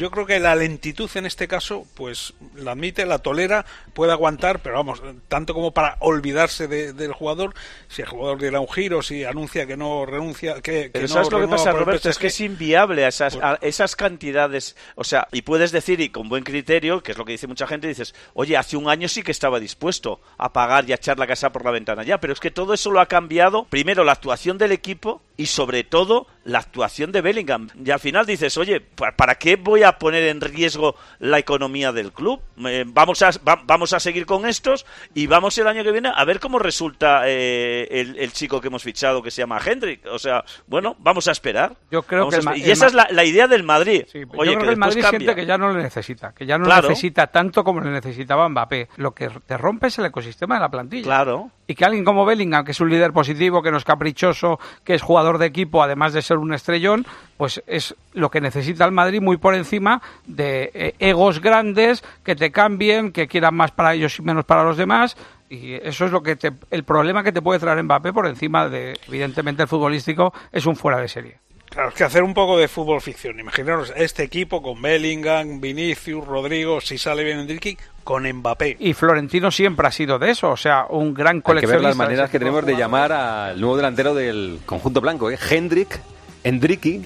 yo 0.00 0.10
creo 0.10 0.24
que 0.24 0.40
la 0.40 0.54
lentitud 0.56 1.10
en 1.14 1.26
este 1.26 1.46
caso, 1.46 1.86
pues 1.94 2.32
la 2.54 2.72
admite, 2.72 3.04
la 3.04 3.18
tolera, 3.18 3.66
puede 3.92 4.12
aguantar, 4.12 4.60
pero 4.60 4.76
vamos, 4.76 5.02
tanto 5.28 5.52
como 5.52 5.72
para 5.72 5.96
olvidarse 6.00 6.66
de- 6.68 6.94
del 6.94 7.12
jugador, 7.12 7.54
si 7.88 8.00
el 8.00 8.08
jugador 8.08 8.40
diera 8.40 8.60
un 8.60 8.68
giro, 8.68 9.02
si 9.02 9.24
anuncia 9.24 9.66
que 9.66 9.76
no 9.76 10.06
renuncia, 10.06 10.54
que, 10.54 10.84
que 10.84 10.90
Pero 10.90 11.02
no 11.08 11.08
¿sabes 11.14 11.30
lo 11.30 11.40
que 11.40 11.48
pasa, 11.48 11.72
Roberto? 11.72 12.08
Es 12.08 12.18
que 12.18 12.28
es 12.28 12.40
inviable 12.40 13.04
a 13.04 13.08
esas, 13.08 13.36
a 13.36 13.58
esas 13.60 13.94
cantidades. 13.94 14.74
O 14.94 15.04
sea, 15.04 15.28
y 15.32 15.42
puedes 15.42 15.70
decir, 15.70 16.00
y 16.00 16.08
con 16.08 16.28
buen 16.30 16.44
criterio, 16.44 17.02
que 17.02 17.12
es 17.12 17.18
lo 17.18 17.24
que 17.26 17.32
dice 17.32 17.46
mucha 17.46 17.66
gente, 17.66 17.86
dices, 17.86 18.14
oye, 18.32 18.56
hace 18.56 18.78
un 18.78 18.88
año 18.88 19.06
sí 19.06 19.22
que 19.22 19.32
estaba 19.32 19.60
dispuesto 19.60 20.20
a 20.38 20.52
pagar 20.54 20.88
y 20.88 20.92
a 20.92 20.94
echar 20.96 21.18
la 21.18 21.26
casa 21.26 21.52
por 21.52 21.64
la 21.64 21.70
ventana 21.70 22.02
ya, 22.04 22.18
pero 22.18 22.32
es 22.32 22.40
que 22.40 22.50
todo 22.50 22.72
eso 22.72 22.90
lo 22.90 23.00
ha 23.00 23.06
cambiado, 23.06 23.64
primero, 23.64 24.02
la 24.02 24.12
actuación 24.12 24.56
del 24.56 24.72
equipo 24.72 25.20
y 25.36 25.46
sobre 25.46 25.84
todo 25.84 26.26
la 26.44 26.58
actuación 26.60 27.12
de 27.12 27.20
Bellingham. 27.20 27.68
Y 27.84 27.90
al 27.90 28.00
final 28.00 28.24
dices, 28.24 28.56
oye, 28.56 28.80
¿pa- 28.80 29.12
¿para 29.12 29.34
qué 29.34 29.56
voy 29.56 29.82
a 29.82 29.98
poner 29.98 30.24
en 30.24 30.40
riesgo 30.40 30.96
la 31.18 31.38
economía 31.38 31.92
del 31.92 32.12
club? 32.12 32.40
Eh, 32.66 32.84
vamos, 32.86 33.20
a, 33.22 33.30
va- 33.46 33.60
vamos 33.64 33.92
a 33.92 34.00
seguir 34.00 34.24
con 34.26 34.46
estos 34.46 34.86
y 35.14 35.26
vamos 35.26 35.56
el 35.58 35.66
año 35.66 35.84
que 35.84 35.92
viene 35.92 36.10
a 36.14 36.24
ver 36.24 36.40
cómo 36.40 36.58
resulta 36.58 37.22
eh, 37.26 37.86
el, 37.90 38.18
el 38.18 38.32
chico 38.32 38.60
que 38.60 38.68
hemos 38.68 38.82
fichado 38.82 39.22
que 39.22 39.30
se 39.30 39.42
llama 39.42 39.60
Hendrik. 39.64 40.06
O 40.10 40.18
sea, 40.18 40.42
bueno, 40.66 40.96
vamos 40.98 41.28
a 41.28 41.32
esperar. 41.32 41.76
Yo 41.90 42.02
creo 42.02 42.26
Vamos 42.26 42.44
que 42.46 42.52
el 42.60 42.66
y 42.66 42.70
esa 42.70 42.86
es 42.86 42.94
la, 42.94 43.06
la 43.10 43.24
idea 43.24 43.46
del 43.46 43.62
Madrid. 43.62 44.04
Oye, 44.14 44.52
Yo 44.52 44.58
creo 44.58 44.58
que, 44.60 44.68
el 44.68 44.76
Madrid 44.76 45.02
cambia. 45.02 45.18
siente 45.20 45.34
que 45.34 45.46
ya 45.46 45.58
no 45.58 45.72
le 45.72 45.82
necesita, 45.82 46.32
que 46.34 46.46
ya 46.46 46.56
no 46.58 46.64
Claro. 46.64 46.88
necesita 46.88 47.26
tanto 47.26 47.62
como 47.64 47.80
le 47.80 47.90
necesitaba 47.90 48.48
Mbappé. 48.48 48.88
Lo 48.96 49.12
que 49.14 49.28
te 49.46 49.56
rompe 49.58 49.88
es 49.88 49.98
el 49.98 50.06
ecosistema 50.06 50.54
de 50.54 50.60
la 50.62 50.70
plantilla. 50.70 51.04
Claro. 51.04 51.50
Y 51.70 51.76
que 51.76 51.84
alguien 51.84 52.04
como 52.04 52.24
Bellingham, 52.26 52.64
que 52.64 52.72
es 52.72 52.80
un 52.80 52.90
líder 52.90 53.12
positivo, 53.12 53.62
que 53.62 53.70
no 53.70 53.76
es 53.76 53.84
caprichoso, 53.84 54.58
que 54.82 54.94
es 54.94 55.02
jugador 55.02 55.38
de 55.38 55.46
equipo, 55.46 55.84
además 55.84 56.12
de 56.12 56.20
ser 56.20 56.38
un 56.38 56.52
estrellón, 56.52 57.06
pues 57.36 57.62
es 57.68 57.94
lo 58.12 58.28
que 58.28 58.40
necesita 58.40 58.84
el 58.84 58.90
Madrid 58.90 59.20
muy 59.20 59.36
por 59.36 59.54
encima 59.54 60.02
de 60.26 60.72
eh, 60.74 60.94
egos 60.98 61.40
grandes 61.40 62.02
que 62.24 62.34
te 62.34 62.50
cambien, 62.50 63.12
que 63.12 63.28
quieran 63.28 63.54
más 63.54 63.70
para 63.70 63.94
ellos 63.94 64.18
y 64.18 64.22
menos 64.22 64.44
para 64.46 64.64
los 64.64 64.76
demás. 64.76 65.16
Y 65.48 65.74
eso 65.74 66.06
es 66.06 66.10
lo 66.10 66.24
que 66.24 66.34
te- 66.34 66.50
el 66.72 66.82
problema 66.82 67.22
que 67.22 67.30
te 67.30 67.40
puede 67.40 67.60
traer 67.60 67.80
Mbappé 67.84 68.12
por 68.12 68.26
encima 68.26 68.68
de, 68.68 68.98
evidentemente, 69.06 69.62
el 69.62 69.68
futbolístico 69.68 70.34
es 70.50 70.66
un 70.66 70.74
fuera 70.74 70.98
de 70.98 71.06
serie. 71.06 71.38
Claro, 71.70 71.90
es 71.90 71.94
que 71.94 72.02
hacer 72.04 72.24
un 72.24 72.34
poco 72.34 72.58
de 72.58 72.66
fútbol 72.66 73.00
ficción. 73.00 73.38
Imaginaros 73.38 73.92
este 73.96 74.24
equipo 74.24 74.60
con 74.60 74.82
Bellingham, 74.82 75.60
Vinicius, 75.60 76.26
Rodrigo, 76.26 76.80
si 76.80 76.98
sale 76.98 77.22
bien 77.22 77.38
Enrique, 77.38 77.78
con 78.02 78.28
Mbappé. 78.28 78.76
Y 78.80 78.92
Florentino 78.92 79.52
siempre 79.52 79.86
ha 79.86 79.92
sido 79.92 80.18
de 80.18 80.30
eso, 80.30 80.50
o 80.50 80.56
sea, 80.56 80.86
un 80.88 81.14
gran 81.14 81.36
Hay 81.36 81.40
que 81.40 81.44
coleccionista. 81.44 81.76
ver 81.76 81.88
las 81.90 81.96
maneras 81.96 82.28
que 82.28 82.40
tenemos 82.40 82.66
de 82.66 82.76
llamar 82.76 83.12
al 83.12 83.60
nuevo 83.60 83.76
delantero 83.76 84.14
del 84.14 84.58
conjunto 84.66 85.00
blanco, 85.00 85.30
¿eh? 85.30 85.38
Hendrik, 85.48 86.00
Hendriki, 86.42 87.04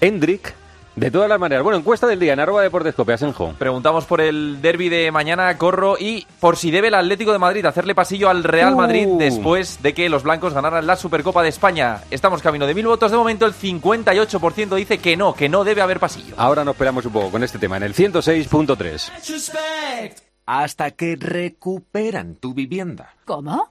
Hendrik, 0.00 0.54
de 0.96 1.10
todas 1.10 1.28
las 1.28 1.38
maneras. 1.38 1.62
Bueno, 1.62 1.78
encuesta 1.78 2.06
del 2.06 2.18
día 2.18 2.32
en 2.32 2.40
arroba 2.40 2.62
deportes 2.62 2.94
Cope, 2.94 3.12
Asenjo. 3.12 3.54
Preguntamos 3.58 4.06
por 4.06 4.20
el 4.20 4.60
derby 4.62 4.88
de 4.88 5.12
mañana, 5.12 5.56
Corro, 5.58 5.96
y 5.98 6.26
por 6.40 6.56
si 6.56 6.70
debe 6.70 6.88
el 6.88 6.94
Atlético 6.94 7.32
de 7.32 7.38
Madrid 7.38 7.64
hacerle 7.66 7.94
pasillo 7.94 8.28
al 8.28 8.42
Real 8.42 8.74
Uh. 8.74 8.76
Madrid 8.78 9.06
después 9.18 9.82
de 9.82 9.94
que 9.94 10.08
los 10.08 10.22
blancos 10.22 10.54
ganaran 10.54 10.86
la 10.86 10.96
Supercopa 10.96 11.42
de 11.42 11.50
España. 11.50 12.00
Estamos 12.10 12.42
camino 12.42 12.66
de 12.66 12.74
mil 12.74 12.86
votos. 12.86 13.10
De 13.10 13.16
momento, 13.16 13.46
el 13.46 13.54
58% 13.54 14.74
dice 14.74 14.98
que 14.98 15.16
no, 15.16 15.34
que 15.34 15.48
no 15.48 15.64
debe 15.64 15.82
haber 15.82 16.00
pasillo. 16.00 16.34
Ahora 16.38 16.64
nos 16.64 16.74
esperamos 16.74 17.04
un 17.06 17.12
poco 17.12 17.30
con 17.30 17.44
este 17.44 17.58
tema 17.58 17.76
en 17.76 17.82
el 17.84 17.94
106.3. 17.94 19.10
Hasta 20.46 20.92
que 20.92 21.16
recuperan 21.16 22.36
tu 22.36 22.54
vivienda. 22.54 23.14
¿Cómo? 23.24 23.70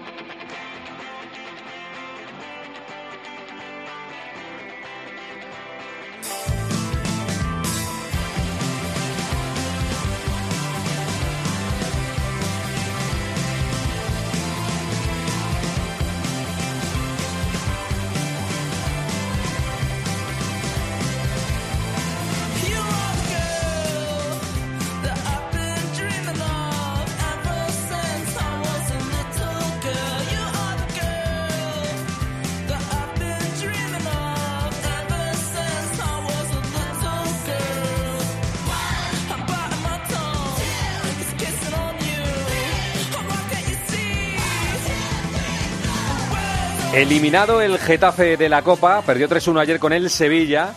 Eliminado 47.01 47.61
el 47.61 47.79
Getafe 47.79 48.37
de 48.37 48.47
la 48.47 48.61
Copa, 48.61 49.01
perdió 49.01 49.27
3-1 49.27 49.59
ayer 49.61 49.79
con 49.79 49.91
el 49.91 50.11
Sevilla. 50.11 50.75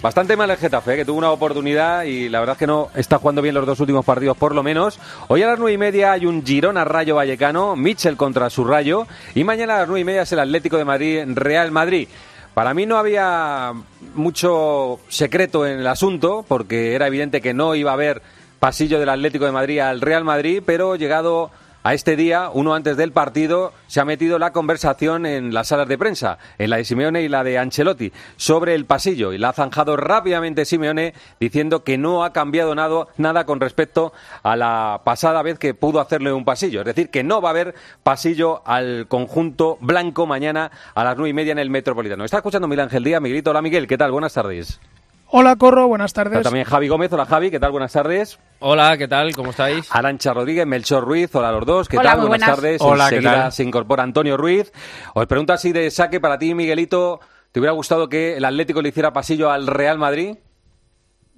Bastante 0.00 0.36
mal 0.36 0.48
el 0.48 0.58
Getafe, 0.58 0.94
¿eh? 0.94 0.96
que 0.98 1.04
tuvo 1.04 1.18
una 1.18 1.32
oportunidad 1.32 2.04
y 2.04 2.28
la 2.28 2.38
verdad 2.38 2.52
es 2.54 2.58
que 2.60 2.68
no 2.68 2.88
está 2.94 3.18
jugando 3.18 3.42
bien 3.42 3.56
los 3.56 3.66
dos 3.66 3.80
últimos 3.80 4.04
partidos, 4.04 4.36
por 4.36 4.54
lo 4.54 4.62
menos. 4.62 5.00
Hoy 5.26 5.42
a 5.42 5.48
las 5.48 5.58
nueve 5.58 5.72
y 5.72 5.78
media 5.78 6.12
hay 6.12 6.24
un 6.24 6.46
Girona 6.46 6.84
Rayo 6.84 7.16
Vallecano, 7.16 7.74
Mitchell 7.74 8.16
contra 8.16 8.48
su 8.48 8.62
Rayo, 8.62 9.08
y 9.34 9.42
mañana 9.42 9.74
a 9.74 9.78
las 9.80 9.88
nueve 9.88 10.02
y 10.02 10.04
media 10.04 10.22
es 10.22 10.30
el 10.30 10.38
Atlético 10.38 10.76
de 10.76 10.84
Madrid 10.84 11.24
Real 11.34 11.72
Madrid. 11.72 12.06
Para 12.54 12.72
mí 12.72 12.86
no 12.86 12.96
había 12.96 13.72
mucho 14.14 15.00
secreto 15.08 15.66
en 15.66 15.80
el 15.80 15.86
asunto, 15.88 16.44
porque 16.46 16.94
era 16.94 17.08
evidente 17.08 17.40
que 17.40 17.54
no 17.54 17.74
iba 17.74 17.90
a 17.90 17.94
haber 17.94 18.22
pasillo 18.60 19.00
del 19.00 19.08
Atlético 19.08 19.46
de 19.46 19.52
Madrid 19.52 19.80
al 19.80 20.00
Real 20.00 20.22
Madrid, 20.22 20.62
pero 20.64 20.94
llegado 20.94 21.50
a 21.86 21.94
este 21.94 22.16
día, 22.16 22.50
uno 22.52 22.74
antes 22.74 22.96
del 22.96 23.12
partido, 23.12 23.72
se 23.86 24.00
ha 24.00 24.04
metido 24.04 24.40
la 24.40 24.52
conversación 24.52 25.24
en 25.24 25.54
las 25.54 25.68
salas 25.68 25.86
de 25.86 25.96
prensa, 25.96 26.36
en 26.58 26.70
la 26.70 26.78
de 26.78 26.84
Simeone 26.84 27.22
y 27.22 27.28
la 27.28 27.44
de 27.44 27.58
Ancelotti, 27.58 28.10
sobre 28.34 28.74
el 28.74 28.86
pasillo. 28.86 29.32
Y 29.32 29.38
la 29.38 29.50
ha 29.50 29.52
zanjado 29.52 29.96
rápidamente 29.96 30.64
Simeone 30.64 31.14
diciendo 31.38 31.84
que 31.84 31.96
no 31.96 32.24
ha 32.24 32.32
cambiado 32.32 32.74
nada, 32.74 33.06
nada 33.18 33.46
con 33.46 33.60
respecto 33.60 34.12
a 34.42 34.56
la 34.56 35.02
pasada 35.04 35.42
vez 35.42 35.60
que 35.60 35.74
pudo 35.74 36.00
hacerle 36.00 36.32
un 36.32 36.44
pasillo. 36.44 36.80
Es 36.80 36.86
decir, 36.86 37.08
que 37.08 37.22
no 37.22 37.40
va 37.40 37.50
a 37.50 37.52
haber 37.52 37.76
pasillo 38.02 38.66
al 38.66 39.06
conjunto 39.06 39.78
blanco 39.80 40.26
mañana 40.26 40.72
a 40.92 41.04
las 41.04 41.16
nueve 41.16 41.30
y 41.30 41.34
media 41.34 41.52
en 41.52 41.60
el 41.60 41.70
Metropolitano. 41.70 42.24
Está 42.24 42.38
escuchando 42.38 42.66
Miguel 42.66 42.86
Ángel 42.86 43.04
Díaz. 43.04 43.22
Miguelito, 43.22 43.50
hola 43.50 43.62
Miguel, 43.62 43.86
¿qué 43.86 43.96
tal? 43.96 44.10
Buenas 44.10 44.34
tardes. 44.34 44.80
Hola 45.28 45.56
Corro, 45.56 45.88
buenas 45.88 46.12
tardes. 46.12 46.34
Está 46.38 46.44
también 46.50 46.64
Javi 46.64 46.88
Gómez, 46.88 47.12
hola 47.12 47.26
Javi, 47.26 47.50
¿qué 47.50 47.58
tal? 47.58 47.72
Buenas 47.72 47.92
tardes. 47.92 48.38
Hola, 48.60 48.96
¿qué 48.96 49.08
tal? 49.08 49.34
¿Cómo 49.34 49.50
estáis? 49.50 49.88
Arancha 49.94 50.32
Rodríguez, 50.32 50.66
Melchor 50.66 51.04
Ruiz, 51.04 51.34
hola 51.34 51.48
a 51.48 51.52
los 51.52 51.66
dos, 51.66 51.88
¿qué 51.88 51.98
Hola, 51.98 52.10
tal? 52.10 52.20
muy 52.20 52.28
Buenas, 52.28 52.46
buenas. 52.48 52.62
tardes. 52.62 52.80
Hola, 52.80 53.08
¿qué 53.08 53.16
Enseguida 53.16 53.42
tal? 53.42 53.52
se 53.52 53.62
incorpora 53.64 54.02
Antonio 54.04 54.36
Ruiz. 54.36 54.72
Os 55.14 55.26
pregunto 55.26 55.52
así 55.52 55.72
de 55.72 55.90
saque 55.90 56.20
para 56.20 56.38
ti, 56.38 56.54
Miguelito, 56.54 57.20
¿te 57.50 57.58
hubiera 57.60 57.72
gustado 57.72 58.08
que 58.08 58.36
el 58.36 58.44
Atlético 58.44 58.80
le 58.82 58.90
hiciera 58.90 59.12
pasillo 59.12 59.50
al 59.50 59.66
Real 59.66 59.98
Madrid? 59.98 60.36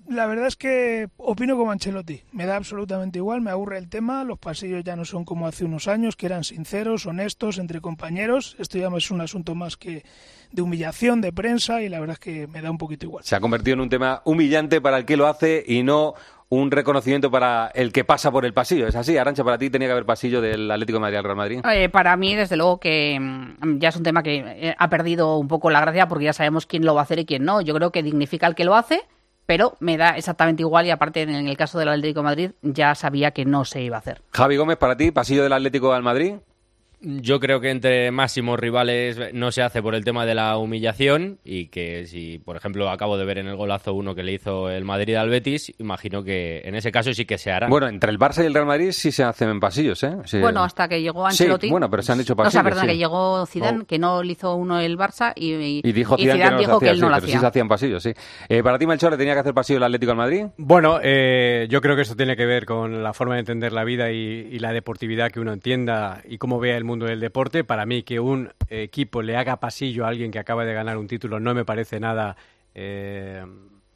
La 0.08 0.26
verdad 0.26 0.46
es 0.46 0.56
que 0.56 1.08
opino 1.18 1.56
como 1.58 1.70
Ancelotti. 1.70 2.22
Me 2.32 2.46
da 2.46 2.56
absolutamente 2.56 3.18
igual, 3.18 3.42
me 3.42 3.50
aburre 3.50 3.76
el 3.76 3.90
tema. 3.90 4.24
Los 4.24 4.38
pasillos 4.38 4.82
ya 4.82 4.96
no 4.96 5.04
son 5.04 5.26
como 5.26 5.46
hace 5.46 5.66
unos 5.66 5.86
años, 5.86 6.16
que 6.16 6.24
eran 6.24 6.44
sinceros, 6.44 7.04
honestos, 7.04 7.58
entre 7.58 7.82
compañeros. 7.82 8.56
Esto 8.58 8.78
ya 8.78 8.88
es 8.96 9.10
un 9.10 9.20
asunto 9.20 9.54
más 9.54 9.76
que 9.76 10.04
de 10.50 10.62
humillación, 10.62 11.20
de 11.20 11.30
prensa, 11.30 11.82
y 11.82 11.90
la 11.90 12.00
verdad 12.00 12.14
es 12.14 12.20
que 12.20 12.46
me 12.46 12.62
da 12.62 12.70
un 12.70 12.78
poquito 12.78 13.04
igual. 13.04 13.22
Se 13.22 13.36
ha 13.36 13.40
convertido 13.40 13.74
en 13.74 13.80
un 13.80 13.90
tema 13.90 14.22
humillante 14.24 14.80
para 14.80 14.96
el 14.96 15.04
que 15.04 15.18
lo 15.18 15.26
hace 15.26 15.62
y 15.66 15.82
no 15.82 16.14
un 16.50 16.70
reconocimiento 16.70 17.30
para 17.30 17.70
el 17.74 17.92
que 17.92 18.04
pasa 18.04 18.30
por 18.30 18.46
el 18.46 18.54
pasillo. 18.54 18.86
¿Es 18.86 18.96
así? 18.96 19.18
Arancha, 19.18 19.44
para 19.44 19.58
ti 19.58 19.68
tenía 19.68 19.88
que 19.88 19.92
haber 19.92 20.06
pasillo 20.06 20.40
del 20.40 20.70
Atlético 20.70 20.96
de 20.96 21.00
Madrid 21.00 21.18
al 21.18 21.24
Real 21.24 21.36
Madrid. 21.36 21.60
Eh, 21.70 21.90
para 21.90 22.16
mí, 22.16 22.34
desde 22.34 22.56
luego 22.56 22.80
que 22.80 23.18
mm, 23.20 23.78
ya 23.78 23.90
es 23.90 23.96
un 23.96 24.02
tema 24.02 24.22
que 24.22 24.36
eh, 24.38 24.74
ha 24.78 24.88
perdido 24.88 25.36
un 25.36 25.48
poco 25.48 25.68
la 25.68 25.82
gracia 25.82 26.08
porque 26.08 26.24
ya 26.24 26.32
sabemos 26.32 26.64
quién 26.64 26.86
lo 26.86 26.94
va 26.94 27.02
a 27.02 27.04
hacer 27.04 27.18
y 27.18 27.26
quién 27.26 27.44
no. 27.44 27.60
Yo 27.60 27.74
creo 27.74 27.92
que 27.92 28.02
dignifica 28.02 28.46
al 28.46 28.54
que 28.54 28.64
lo 28.64 28.74
hace, 28.74 29.02
pero 29.48 29.78
me 29.80 29.96
da 29.96 30.10
exactamente 30.18 30.60
igual 30.60 30.84
y 30.84 30.90
aparte 30.90 31.22
en 31.22 31.30
el 31.30 31.56
caso 31.56 31.78
del 31.78 31.88
Atlético 31.88 32.20
de 32.20 32.24
Madrid 32.24 32.50
ya 32.60 32.94
sabía 32.94 33.30
que 33.30 33.46
no 33.46 33.64
se 33.64 33.80
iba 33.80 33.96
a 33.96 34.00
hacer. 34.00 34.20
Javi 34.30 34.58
Gómez, 34.58 34.76
para 34.76 34.94
ti, 34.94 35.10
pasillo 35.10 35.42
del 35.42 35.54
Atlético 35.54 35.94
al 35.94 36.02
Madrid. 36.02 36.34
Yo 37.00 37.38
creo 37.40 37.60
que 37.60 37.70
entre 37.70 38.10
máximos 38.10 38.58
rivales 38.58 39.18
no 39.32 39.52
se 39.52 39.62
hace 39.62 39.80
por 39.82 39.94
el 39.94 40.04
tema 40.04 40.26
de 40.26 40.34
la 40.34 40.56
humillación 40.58 41.38
y 41.44 41.66
que 41.66 42.06
si, 42.06 42.38
por 42.38 42.56
ejemplo, 42.56 42.90
acabo 42.90 43.16
de 43.16 43.24
ver 43.24 43.38
en 43.38 43.46
el 43.46 43.56
golazo 43.56 43.94
uno 43.94 44.14
que 44.14 44.22
le 44.24 44.32
hizo 44.32 44.68
el 44.70 44.84
Madrid 44.84 45.14
al 45.14 45.28
Betis, 45.28 45.72
imagino 45.78 46.24
que 46.24 46.60
en 46.64 46.74
ese 46.74 46.90
caso 46.90 47.12
sí 47.14 47.24
que 47.24 47.38
se 47.38 47.52
hará. 47.52 47.68
Bueno, 47.68 47.86
entre 47.88 48.10
el 48.10 48.18
Barça 48.18 48.42
y 48.42 48.46
el 48.46 48.54
Real 48.54 48.66
Madrid 48.66 48.90
sí 48.92 49.12
se 49.12 49.22
hacen 49.22 49.48
en 49.48 49.60
pasillos, 49.60 50.02
¿eh? 50.02 50.16
Sí. 50.24 50.38
Bueno, 50.40 50.62
hasta 50.64 50.88
que 50.88 51.00
llegó 51.00 51.24
Ancelotti. 51.26 51.66
Sí, 51.68 51.70
bueno, 51.70 51.88
pero 51.88 52.02
se 52.02 52.12
han 52.12 52.20
hecho 52.20 52.32
o 52.32 52.36
pasillos. 52.36 52.52
sea, 52.52 52.62
perdona, 52.64 52.82
sí. 52.82 52.88
que 52.88 52.96
llegó 52.96 53.46
Zidane, 53.46 53.78
Oh. 53.82 53.86
que 53.86 53.98
no 53.98 54.22
le 54.22 54.32
hizo 54.32 54.54
uno 54.56 54.80
el 54.80 54.98
Barça 54.98 55.32
y, 55.36 55.54
y, 55.54 55.80
Y 55.84 55.92
dijo 55.92 56.16
y 56.18 56.22
Zidane, 56.22 56.42
que 56.44 56.50
no 56.50 56.58
dijo 56.58 56.70
los 56.72 56.80
que 56.80 56.86
hacía, 56.86 56.92
él 56.94 57.00
no 57.00 57.06
sí, 57.06 57.10
lo 57.10 57.14
pero 57.16 57.26
sí 57.26 57.32
hacía. 57.32 57.40
se 57.40 57.46
hacían 57.46 57.68
pasillos, 57.68 58.02
sí. 58.02 58.12
Eh, 58.48 58.62
para 58.62 58.78
ti, 58.78 58.86
Melchor, 58.86 59.12
¿le 59.12 59.18
tenía 59.18 59.34
que 59.34 59.40
hacer 59.40 59.54
pasillo 59.54 59.76
el 59.78 59.84
Atlético 59.84 60.12
al 60.12 60.18
Madrid? 60.18 60.46
Bueno, 60.56 60.98
eh, 61.02 61.66
yo 61.70 61.80
creo 61.80 61.94
que 61.94 62.02
esto 62.02 62.16
tiene 62.16 62.34
que 62.36 62.44
ver 62.46 62.66
con 62.66 63.02
la 63.02 63.12
forma 63.12 63.34
de 63.34 63.40
entender 63.40 63.72
la 63.72 63.84
vida 63.84 64.10
y, 64.10 64.16
y 64.50 64.58
la 64.58 64.72
deportividad 64.72 65.30
que 65.30 65.40
uno 65.40 65.52
entienda 65.52 66.22
y 66.28 66.38
cómo 66.38 66.58
vea 66.58 66.76
el 66.76 66.84
mundo 66.88 67.06
del 67.06 67.20
deporte. 67.20 67.62
Para 67.62 67.86
mí, 67.86 68.02
que 68.02 68.18
un 68.18 68.50
equipo 68.68 69.22
le 69.22 69.36
haga 69.36 69.60
pasillo 69.60 70.04
a 70.04 70.08
alguien 70.08 70.30
que 70.32 70.38
acaba 70.38 70.64
de 70.64 70.74
ganar 70.74 70.96
un 70.96 71.06
título 71.06 71.38
no 71.38 71.54
me 71.54 71.64
parece 71.64 72.00
nada 72.00 72.36
eh, 72.74 73.44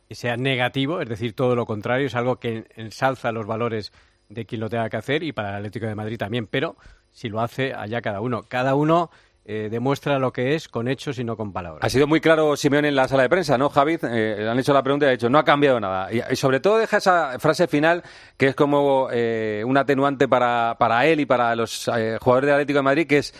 que 0.09 0.15
sea 0.15 0.37
negativo, 0.37 1.01
es 1.01 1.09
decir, 1.09 1.35
todo 1.35 1.57
lo 1.57 1.67
contrario, 1.67 2.07
es 2.07 2.15
algo 2.15 2.37
que 2.37 2.67
ensalza 2.77 3.33
los 3.33 3.47
valores 3.47 3.93
de 4.29 4.47
quien 4.47 4.61
lo 4.61 4.69
tenga 4.69 4.89
que 4.89 4.97
hacer 4.97 5.23
y 5.23 5.33
para 5.33 5.51
el 5.51 5.57
Atlético 5.57 5.87
de 5.87 5.95
Madrid 5.95 6.19
también, 6.19 6.47
pero 6.47 6.77
si 7.11 7.29
lo 7.29 7.41
hace, 7.41 7.75
allá 7.75 8.01
cada 8.01 8.21
uno. 8.21 8.45
Cada 8.49 8.75
uno 8.75 9.11
eh, 9.45 9.69
demuestra 9.71 10.19
lo 10.19 10.33
que 10.33 10.55
es 10.55 10.69
con 10.69 10.89
hechos 10.89 11.19
y 11.19 11.25
no 11.25 11.37
con 11.37 11.53
palabras. 11.53 11.85
Ha 11.85 11.91
sido 11.91 12.07
muy 12.07 12.21
claro 12.21 12.57
Simeone 12.57 12.89
en 12.89 12.97
la 12.97 13.09
sala 13.09 13.25
de 13.25 13.29
prensa, 13.29 13.59
¿no, 13.59 13.69
Javi? 13.69 13.99
Eh, 14.03 14.37
le 14.39 14.49
han 14.49 14.59
hecho 14.59 14.73
la 14.73 14.83
pregunta 14.83 15.07
y 15.07 15.09
ha 15.09 15.13
dicho, 15.13 15.29
no 15.29 15.39
ha 15.39 15.45
cambiado 15.45 15.81
nada. 15.81 16.13
Y, 16.13 16.21
y 16.31 16.37
sobre 16.37 16.61
todo 16.61 16.79
deja 16.79 16.99
esa 16.99 17.39
frase 17.39 17.67
final 17.67 18.03
que 18.37 18.49
es 18.49 18.55
como 18.55 19.09
eh, 19.11 19.63
un 19.67 19.77
atenuante 19.77 20.29
para, 20.29 20.77
para 20.79 21.07
él 21.07 21.21
y 21.21 21.27
para 21.27 21.57
los 21.57 21.89
eh, 21.89 22.19
jugadores 22.21 22.47
del 22.47 22.55
Atlético 22.55 22.79
de 22.79 22.83
Madrid, 22.83 23.07
que 23.07 23.19
es 23.19 23.35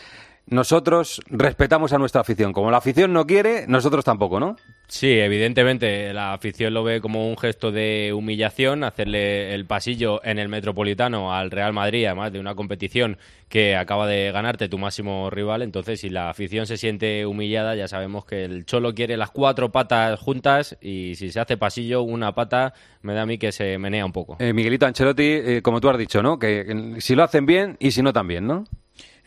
nosotros 0.47 1.21
respetamos 1.29 1.93
a 1.93 1.99
nuestra 1.99 2.21
afición. 2.21 2.53
Como 2.53 2.71
la 2.71 2.79
afición 2.79 3.13
no 3.13 3.27
quiere, 3.27 3.67
nosotros 3.69 4.05
tampoco, 4.05 4.41
¿no? 4.41 4.57
Sí, 4.93 5.19
evidentemente 5.19 6.13
la 6.13 6.35
afición 6.35 6.75
lo 6.75 6.85
ve 6.85 7.01
como 7.01 7.27
un 7.27 7.39
gesto 7.39 7.73
de 7.73 8.13
humillación, 8.15 8.85
hacerle 8.85 9.55
el 9.55 9.65
pasillo 9.65 10.23
en 10.23 10.39
el 10.39 10.51
Metropolitano 10.51 11.35
al 11.35 11.51
Real 11.51 11.73
Madrid, 11.73 12.05
además 12.05 12.31
de 12.31 12.39
una 12.39 12.55
competición 12.55 13.17
que 13.49 13.75
acaba 13.75 14.07
de 14.07 14.31
ganarte 14.33 14.69
tu 14.69 14.77
máximo 14.77 15.31
rival. 15.31 15.63
Entonces, 15.63 16.01
si 16.03 16.11
la 16.11 16.29
afición 16.29 16.67
se 16.67 16.77
siente 16.77 17.25
humillada, 17.25 17.75
ya 17.75 17.89
sabemos 17.89 18.27
que 18.27 18.45
el 18.45 18.67
Cholo 18.67 18.95
quiere 18.95 19.17
las 19.17 19.31
cuatro 19.31 19.73
patas 19.73 20.21
juntas 20.21 20.77
y 20.83 21.15
si 21.15 21.33
se 21.33 21.41
hace 21.41 21.57
pasillo, 21.57 22.03
una 22.03 22.35
pata, 22.35 22.75
me 23.01 23.15
da 23.15 23.23
a 23.23 23.27
mí 23.27 23.39
que 23.39 23.51
se 23.51 23.79
menea 23.79 24.05
un 24.05 24.13
poco. 24.13 24.37
Eh, 24.41 24.53
Miguelito 24.53 24.85
Ancelotti, 24.85 25.23
eh, 25.25 25.63
como 25.63 25.81
tú 25.81 25.89
has 25.89 25.97
dicho, 25.97 26.23
¿no? 26.23 26.39
Que, 26.39 26.67
que 26.67 27.01
si 27.01 27.15
lo 27.15 27.25
hacen 27.25 27.47
bien 27.47 27.79
y 27.81 27.93
si 27.93 28.03
no 28.03 28.13
también, 28.13 28.47
¿no? 28.47 28.67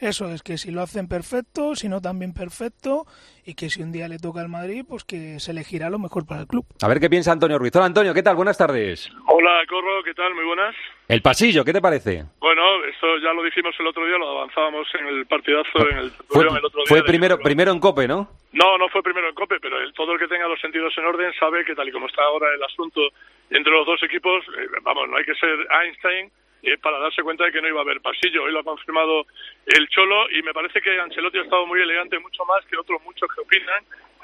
Eso 0.06 0.30
es 0.32 0.44
que 0.44 0.58
si 0.60 0.70
lo 0.72 0.82
hacen 0.82 1.08
perfecto, 1.08 1.74
si 1.76 1.90
no 1.90 2.00
también 2.00 2.32
perfecto, 2.32 3.06
y 3.44 3.56
que 3.56 3.70
si 3.72 3.82
un 3.82 3.92
día 3.92 4.08
le 4.08 4.20
toca 4.20 4.42
al 4.42 4.50
Madrid, 4.50 4.86
pues 4.88 5.04
que 5.04 5.40
se 5.40 5.50
elegirá 5.52 5.90
lo 5.90 5.98
mejor 5.98 6.28
para 6.28 6.42
el 6.42 6.48
club. 6.48 6.64
A 6.84 6.88
ver 6.88 7.00
qué 7.00 7.10
piensa 7.10 7.32
Antonio 7.32 7.58
Ruiz. 7.58 7.76
Hola 7.76 7.86
Antonio, 7.88 8.14
¿qué 8.14 8.22
tal? 8.22 8.36
Buenas 8.36 8.56
tardes. 8.58 9.10
Hola 9.28 9.64
Corro, 9.68 10.04
¿qué 10.04 10.14
tal? 10.14 10.36
Muy 10.36 10.46
buenas. 10.46 10.76
El 11.08 11.22
pasillo, 11.24 11.66
¿qué 11.66 11.74
te 11.74 11.82
parece? 11.82 12.24
Bueno, 12.40 12.62
esto 12.86 13.18
ya 13.24 13.34
lo 13.34 13.42
dijimos 13.44 13.74
el 13.80 13.88
otro 13.88 14.06
día, 14.06 14.18
lo 14.20 14.30
avanzábamos 14.40 14.88
en 15.00 15.08
el 15.08 15.26
partidazo, 15.26 15.90
en 15.90 15.98
el, 15.98 16.12
Fue, 16.30 16.44
el 16.44 16.50
otro 16.66 16.82
día. 16.82 16.86
fue 16.88 17.04
primero, 17.04 17.40
primero 17.40 17.72
en 17.72 17.80
Cope, 17.80 18.08
¿no? 18.08 18.30
No, 18.54 18.78
no 18.78 18.88
fue 18.90 19.02
primero 19.04 19.28
en 19.28 19.36
COPE, 19.36 19.60
pero 19.60 19.82
el- 19.82 19.92
todo 19.94 20.14
el 20.14 20.20
que 20.20 20.28
tenga 20.30 20.48
los 20.48 20.62
sentidos 20.62 20.94
en 20.98 21.06
orden 21.06 21.34
sabe 21.40 21.66
que 21.66 21.76
tal 21.76 21.90
y 21.90 21.92
como 21.92 22.08
está 22.08 22.22
ahora 22.24 22.48
el 22.56 22.64
asunto 22.64 23.02
entre 23.50 23.72
los 23.74 23.86
dos 23.86 24.02
equipos, 24.04 24.44
eh, 24.58 24.68
vamos, 24.84 25.10
no 25.10 25.18
hay 25.18 25.26
que 25.26 25.36
ser 25.36 25.68
Einstein 25.84 26.32
eh, 26.66 26.78
para 26.82 26.98
darse 26.98 27.22
cuenta 27.22 27.46
de 27.46 27.52
que 27.52 27.62
no 27.62 27.68
iba 27.68 27.80
a 27.80 27.84
haber 27.84 28.02
pasillo. 28.02 28.44
Hoy 28.44 28.52
lo 28.52 28.62
ha 28.62 28.64
confirmado 28.64 29.28
el 29.68 29.88
Cholo 29.90 30.30
y 30.32 30.42
me 30.42 30.52
parece 30.52 30.82
que 30.82 31.00
Ancelotti 31.00 31.38
ha 31.38 31.44
estado 31.44 31.68
muy 31.68 31.80
elegante, 31.80 32.18
mucho 32.18 32.44
más 32.46 32.66
que 32.66 32.76
otros 32.76 33.02
muchos 33.04 33.30
que 33.34 33.42
opinan, 33.42 33.84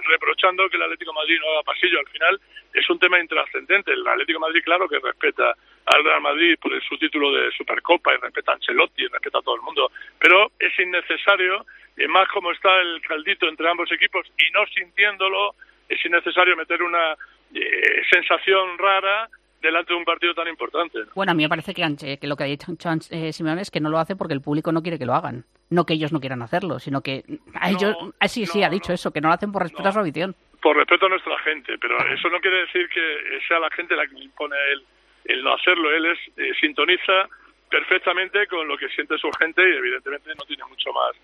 reprochando 0.10 0.68
que 0.68 0.78
el 0.78 0.84
Atlético 0.84 1.14
Madrid 1.14 1.38
no 1.40 1.52
haga 1.52 1.64
pasillo. 1.64 2.00
Al 2.00 2.08
final 2.08 2.42
es 2.74 2.90
un 2.90 2.98
tema 2.98 3.20
intrascendente. 3.20 3.92
El 3.92 4.08
Atlético 4.08 4.40
Madrid, 4.40 4.64
claro 4.64 4.90
que 4.90 4.98
respeta 4.98 5.56
al 5.86 6.04
Real 6.04 6.22
Madrid 6.22 6.58
por 6.60 6.72
su 6.84 6.98
título 6.98 7.32
de 7.32 7.52
Supercopa 7.52 8.14
y 8.14 8.18
respeta 8.18 8.54
a 8.54 8.56
Ancelotti 8.56 9.04
y 9.04 9.08
respeta 9.08 9.38
a 9.38 9.42
todo 9.42 9.56
el 9.56 9.62
mundo, 9.62 9.92
pero 10.20 10.52
es 10.58 10.78
innecesario, 10.80 11.66
y 11.96 12.08
más 12.08 12.28
como 12.30 12.52
está 12.52 12.82
el 12.82 13.02
caldito 13.02 13.48
entre 13.48 13.70
ambos 13.70 13.92
equipos 13.92 14.26
y 14.38 14.52
no 14.52 14.66
sintiéndolo, 14.68 15.54
es 15.88 16.04
innecesario 16.06 16.56
meter 16.56 16.82
una 16.82 17.14
eh, 17.54 18.02
sensación 18.10 18.78
rara 18.78 19.30
delante 19.62 19.94
de 19.94 20.00
un 20.00 20.06
partido 20.06 20.34
tan 20.34 20.48
importante. 20.48 21.00
¿no? 21.00 21.06
Bueno, 21.16 21.32
a 21.32 21.36
mí 21.36 21.44
me 21.44 21.50
parece 21.50 21.74
que, 21.74 21.84
Anche- 21.84 22.18
que 22.20 22.28
lo 22.28 22.36
que 22.36 22.44
ha 22.44 22.48
dicho 22.48 22.72
eh, 23.12 23.32
Simeone 23.34 23.62
es 23.62 23.72
que 23.72 23.80
no 23.80 23.90
lo 23.90 24.00
hace 24.00 24.16
porque 24.16 24.34
el 24.34 24.42
público 24.42 24.72
no 24.72 24.82
quiere 24.82 24.98
que 24.98 25.06
lo 25.06 25.14
hagan. 25.14 25.46
No 25.70 25.86
que 25.86 25.94
ellos 25.94 26.12
no 26.12 26.20
quieran 26.20 26.42
hacerlo, 26.42 26.80
sino 26.80 27.02
que 27.02 27.24
a 27.54 27.70
ellos... 27.70 27.96
ah, 28.20 28.28
sí, 28.28 28.46
sí, 28.46 28.64
ha 28.64 28.70
dicho 28.70 28.92
eso, 28.92 29.12
que 29.12 29.22
no 29.22 29.28
lo 29.30 29.34
hacen 29.36 29.52
por 29.52 29.62
respeto 29.64 29.88
a 29.88 29.92
su 29.92 30.00
afición. 30.00 30.36
por 30.62 30.76
respeto 30.76 31.06
a 31.06 31.10
nuestra 31.10 31.38
gente, 31.40 31.78
pero 31.80 31.98
eso 32.14 32.30
no 32.30 32.40
quiere 32.40 32.58
decir 32.66 32.90
que 32.90 33.40
sea 33.48 33.60
la 33.60 33.70
gente 33.72 33.96
la 33.96 34.06
que 34.08 34.16
le 34.16 34.26
impone 34.26 34.56
a 34.56 34.66
él 34.74 34.84
el 35.26 35.44
no 35.44 35.54
hacerlo. 35.54 35.92
Él 35.92 36.06
es, 36.08 36.20
eh, 36.38 36.52
sintoniza 36.60 37.28
perfectamente 37.70 38.48
con 38.48 38.68
lo 38.68 38.78
que 38.78 38.90
siente 38.90 39.18
su 39.18 39.30
gente 39.40 39.62
y 39.62 39.78
evidentemente 39.78 40.30
no 40.38 40.44
tiene 40.46 40.64
mucho 40.66 40.92
más 40.92 41.16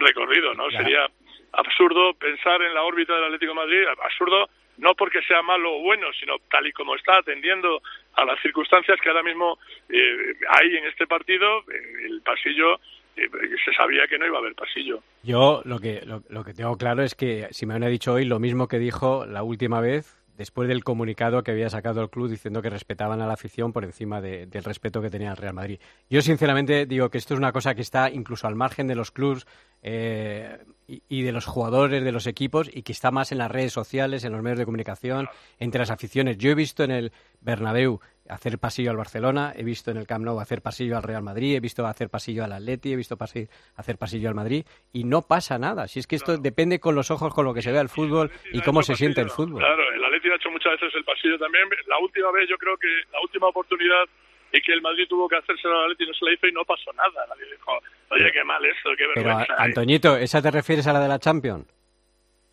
recorrido, 0.00 0.54
¿no? 0.54 0.70
Sería 0.70 1.06
absurdo 1.52 2.14
pensar 2.14 2.62
en 2.62 2.74
la 2.74 2.82
órbita 2.82 3.14
del 3.14 3.24
Atlético 3.24 3.54
Madrid, 3.54 3.84
absurdo 4.02 4.48
no 4.78 4.94
porque 4.94 5.22
sea 5.22 5.42
malo 5.42 5.76
o 5.76 5.82
bueno, 5.82 6.06
sino 6.18 6.36
tal 6.50 6.66
y 6.66 6.72
como 6.72 6.94
está 6.96 7.18
atendiendo 7.18 7.82
a 8.14 8.24
las 8.24 8.40
circunstancias 8.40 8.98
que 9.00 9.08
ahora 9.08 9.22
mismo 9.22 9.58
eh, 9.88 10.34
hay 10.48 10.76
en 10.76 10.86
este 10.86 11.06
partido, 11.06 11.60
eh, 11.60 12.06
el 12.06 12.22
pasillo, 12.22 12.80
eh, 13.16 13.28
se 13.64 13.72
sabía 13.74 14.06
que 14.08 14.18
no 14.18 14.26
iba 14.26 14.36
a 14.36 14.40
haber 14.40 14.54
pasillo. 14.54 15.02
Yo 15.22 15.62
lo 15.64 15.78
que, 15.78 16.00
lo, 16.06 16.22
lo 16.30 16.42
que 16.44 16.54
tengo 16.54 16.76
claro 16.76 17.02
es 17.02 17.14
que 17.14 17.48
Simeone 17.50 17.86
ha 17.86 17.90
dicho 17.90 18.14
hoy 18.14 18.24
lo 18.24 18.38
mismo 18.38 18.68
que 18.68 18.78
dijo 18.78 19.26
la 19.26 19.42
última 19.42 19.80
vez 19.80 20.21
después 20.36 20.68
del 20.68 20.82
comunicado 20.84 21.42
que 21.42 21.50
había 21.50 21.68
sacado 21.70 22.00
el 22.02 22.10
club 22.10 22.28
diciendo 22.30 22.62
que 22.62 22.70
respetaban 22.70 23.20
a 23.20 23.26
la 23.26 23.34
afición 23.34 23.72
por 23.72 23.84
encima 23.84 24.20
de- 24.20 24.46
del 24.46 24.64
respeto 24.64 25.00
que 25.02 25.10
tenía 25.10 25.30
el 25.30 25.36
Real 25.36 25.54
Madrid. 25.54 25.78
Yo 26.10 26.22
sinceramente 26.22 26.86
digo 26.86 27.10
que 27.10 27.18
esto 27.18 27.34
es 27.34 27.38
una 27.38 27.52
cosa 27.52 27.74
que 27.74 27.82
está 27.82 28.10
incluso 28.10 28.46
al 28.46 28.54
margen 28.54 28.86
de 28.86 28.94
los 28.94 29.10
clubs 29.10 29.46
eh, 29.82 30.58
y, 30.86 31.02
y 31.08 31.22
de 31.22 31.32
los 31.32 31.44
jugadores, 31.46 32.02
de 32.04 32.12
los 32.12 32.26
equipos 32.26 32.70
y 32.72 32.82
que 32.82 32.92
está 32.92 33.10
más 33.10 33.32
en 33.32 33.38
las 33.38 33.50
redes 33.50 33.72
sociales, 33.72 34.24
en 34.24 34.32
los 34.32 34.42
medios 34.42 34.58
de 34.58 34.64
comunicación, 34.64 35.28
entre 35.58 35.80
las 35.80 35.90
aficiones. 35.90 36.38
Yo 36.38 36.50
he 36.50 36.54
visto 36.54 36.84
en 36.84 36.92
el 36.92 37.12
Bernabéu 37.40 38.00
hacer 38.32 38.58
pasillo 38.58 38.90
al 38.90 38.96
Barcelona, 38.96 39.52
he 39.54 39.62
visto 39.62 39.90
en 39.90 39.96
el 39.96 40.06
Camp 40.06 40.24
Nou 40.24 40.40
hacer 40.40 40.62
pasillo 40.62 40.96
al 40.96 41.02
Real 41.02 41.22
Madrid, 41.22 41.56
he 41.56 41.60
visto 41.60 41.86
hacer 41.86 42.08
pasillo 42.10 42.44
al 42.44 42.52
Atleti, 42.52 42.92
he 42.92 42.96
visto 42.96 43.16
pasi- 43.16 43.48
hacer 43.76 43.96
pasillo 43.98 44.28
al 44.28 44.34
Madrid 44.34 44.64
y 44.92 45.04
no 45.04 45.22
pasa 45.22 45.58
nada. 45.58 45.86
Si 45.88 45.98
es 46.00 46.06
que 46.06 46.16
esto 46.16 46.36
depende 46.38 46.80
con 46.80 46.94
los 46.94 47.10
ojos 47.10 47.32
con 47.34 47.44
lo 47.44 47.54
que 47.54 47.62
se 47.62 47.72
ve 47.72 47.78
el 47.78 47.88
fútbol 47.88 48.30
y 48.52 48.60
cómo 48.62 48.82
se 48.82 48.94
siente 48.96 49.20
el 49.20 49.30
fútbol. 49.30 49.60
Claro, 49.60 49.82
el 49.94 50.04
Atleti 50.04 50.28
ha 50.30 50.36
hecho 50.36 50.50
muchas 50.50 50.72
veces 50.72 50.94
el 50.94 51.04
pasillo 51.04 51.38
también. 51.38 51.68
La 51.86 51.98
última 51.98 52.30
vez, 52.32 52.48
yo 52.48 52.56
creo 52.58 52.76
que 52.76 52.88
la 53.12 53.20
última 53.20 53.48
oportunidad 53.48 54.04
y 54.52 54.60
que 54.60 54.72
el 54.72 54.82
Madrid 54.82 55.06
tuvo 55.08 55.28
que 55.28 55.36
hacerse 55.36 55.66
al 55.68 55.84
Atleti 55.84 56.06
no 56.06 56.14
se 56.14 56.24
la 56.24 56.32
hizo 56.34 56.46
y 56.46 56.52
no 56.52 56.64
pasó 56.64 56.92
nada. 56.92 57.26
Nadie 57.28 57.50
dijo, 57.50 57.72
oye, 58.10 58.30
qué 58.32 58.44
mal 58.44 58.64
esto, 58.64 58.90
qué 58.98 59.04
Pero, 59.14 59.26
vergüenza. 59.28 59.54
a- 59.54 59.62
Antoñito, 59.64 60.16
¿esa 60.16 60.42
te 60.42 60.50
refieres 60.50 60.86
a 60.86 60.92
la 60.92 61.00
de 61.00 61.08
la 61.08 61.18
Champions? 61.18 61.66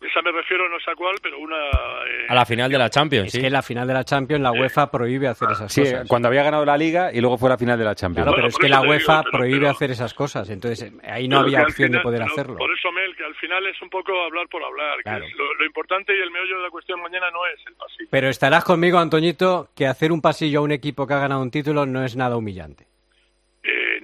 Esa 0.00 0.22
me 0.22 0.32
refiero, 0.32 0.66
no 0.68 0.80
sé 0.80 0.90
a 0.90 0.94
cuál, 0.94 1.16
pero 1.22 1.38
una... 1.38 1.56
eh, 1.56 2.26
A 2.30 2.34
la 2.34 2.46
final 2.46 2.70
de 2.72 2.78
la 2.78 2.88
Champions, 2.88 3.26
Es 3.26 3.32
sí. 3.32 3.40
que 3.40 3.46
en 3.48 3.52
la 3.52 3.62
final 3.62 3.86
de 3.86 3.92
la 3.94 4.02
Champions 4.02 4.42
la 4.42 4.50
UEFA 4.50 4.90
prohíbe 4.90 5.28
hacer 5.28 5.50
esas 5.50 5.70
Sí, 5.70 5.82
cosas. 5.82 6.08
cuando 6.08 6.28
había 6.28 6.42
ganado 6.42 6.64
la 6.64 6.76
Liga 6.78 7.10
y 7.12 7.20
luego 7.20 7.36
fue 7.36 7.50
la 7.50 7.58
final 7.58 7.78
de 7.78 7.84
la 7.84 7.94
Champions. 7.94 8.24
Claro, 8.24 8.34
pero 8.36 8.48
es 8.48 8.56
que 8.56 8.68
la 8.70 8.80
digo, 8.80 8.90
UEFA 8.92 9.22
pero- 9.24 9.30
prohíbe 9.38 9.58
pero- 9.60 9.70
hacer 9.70 9.90
esas 9.90 10.14
cosas. 10.14 10.48
Entonces, 10.48 10.90
eh, 10.90 10.92
ahí 11.04 11.28
no 11.28 11.40
que 11.40 11.42
había 11.56 11.62
opción 11.64 11.90
de 11.92 11.98
final- 11.98 12.02
poder 12.02 12.20
pero 12.22 12.32
hacerlo. 12.32 12.56
Por 12.56 12.72
eso, 12.72 12.90
Mel, 12.92 13.14
que 13.14 13.24
al 13.24 13.34
final 13.34 13.66
es 13.66 13.82
un 13.82 13.90
poco 13.90 14.12
hablar 14.24 14.48
por 14.48 14.64
hablar. 14.64 14.96
que 14.96 15.02
Claro. 15.02 15.24
es 15.26 15.34
lo, 15.34 15.54
lo 15.54 15.66
importante 15.66 16.16
y 16.16 16.20
el 16.20 16.30
meollo 16.30 16.56
de 16.56 16.62
la 16.62 16.70
cuestión 16.70 17.00
mañana 17.02 17.30
no 17.30 17.46
es 17.46 17.60
el 17.66 17.74
pasillo. 17.74 18.08
Pero 18.10 18.28
estarás 18.28 18.64
conmigo, 18.64 18.98
Antoñito, 18.98 19.68
que 19.76 19.86
hacer 19.86 20.12
un 20.12 20.22
pasillo 20.22 20.60
a 20.60 20.62
un 20.62 20.72
equipo 20.72 21.06
que 21.06 21.12
ha 21.14 21.18
ganado 21.18 21.42
un 21.42 21.50
título 21.50 21.84
no 21.84 22.02
es 22.04 22.16
nada 22.16 22.36
humillante. 22.36 22.86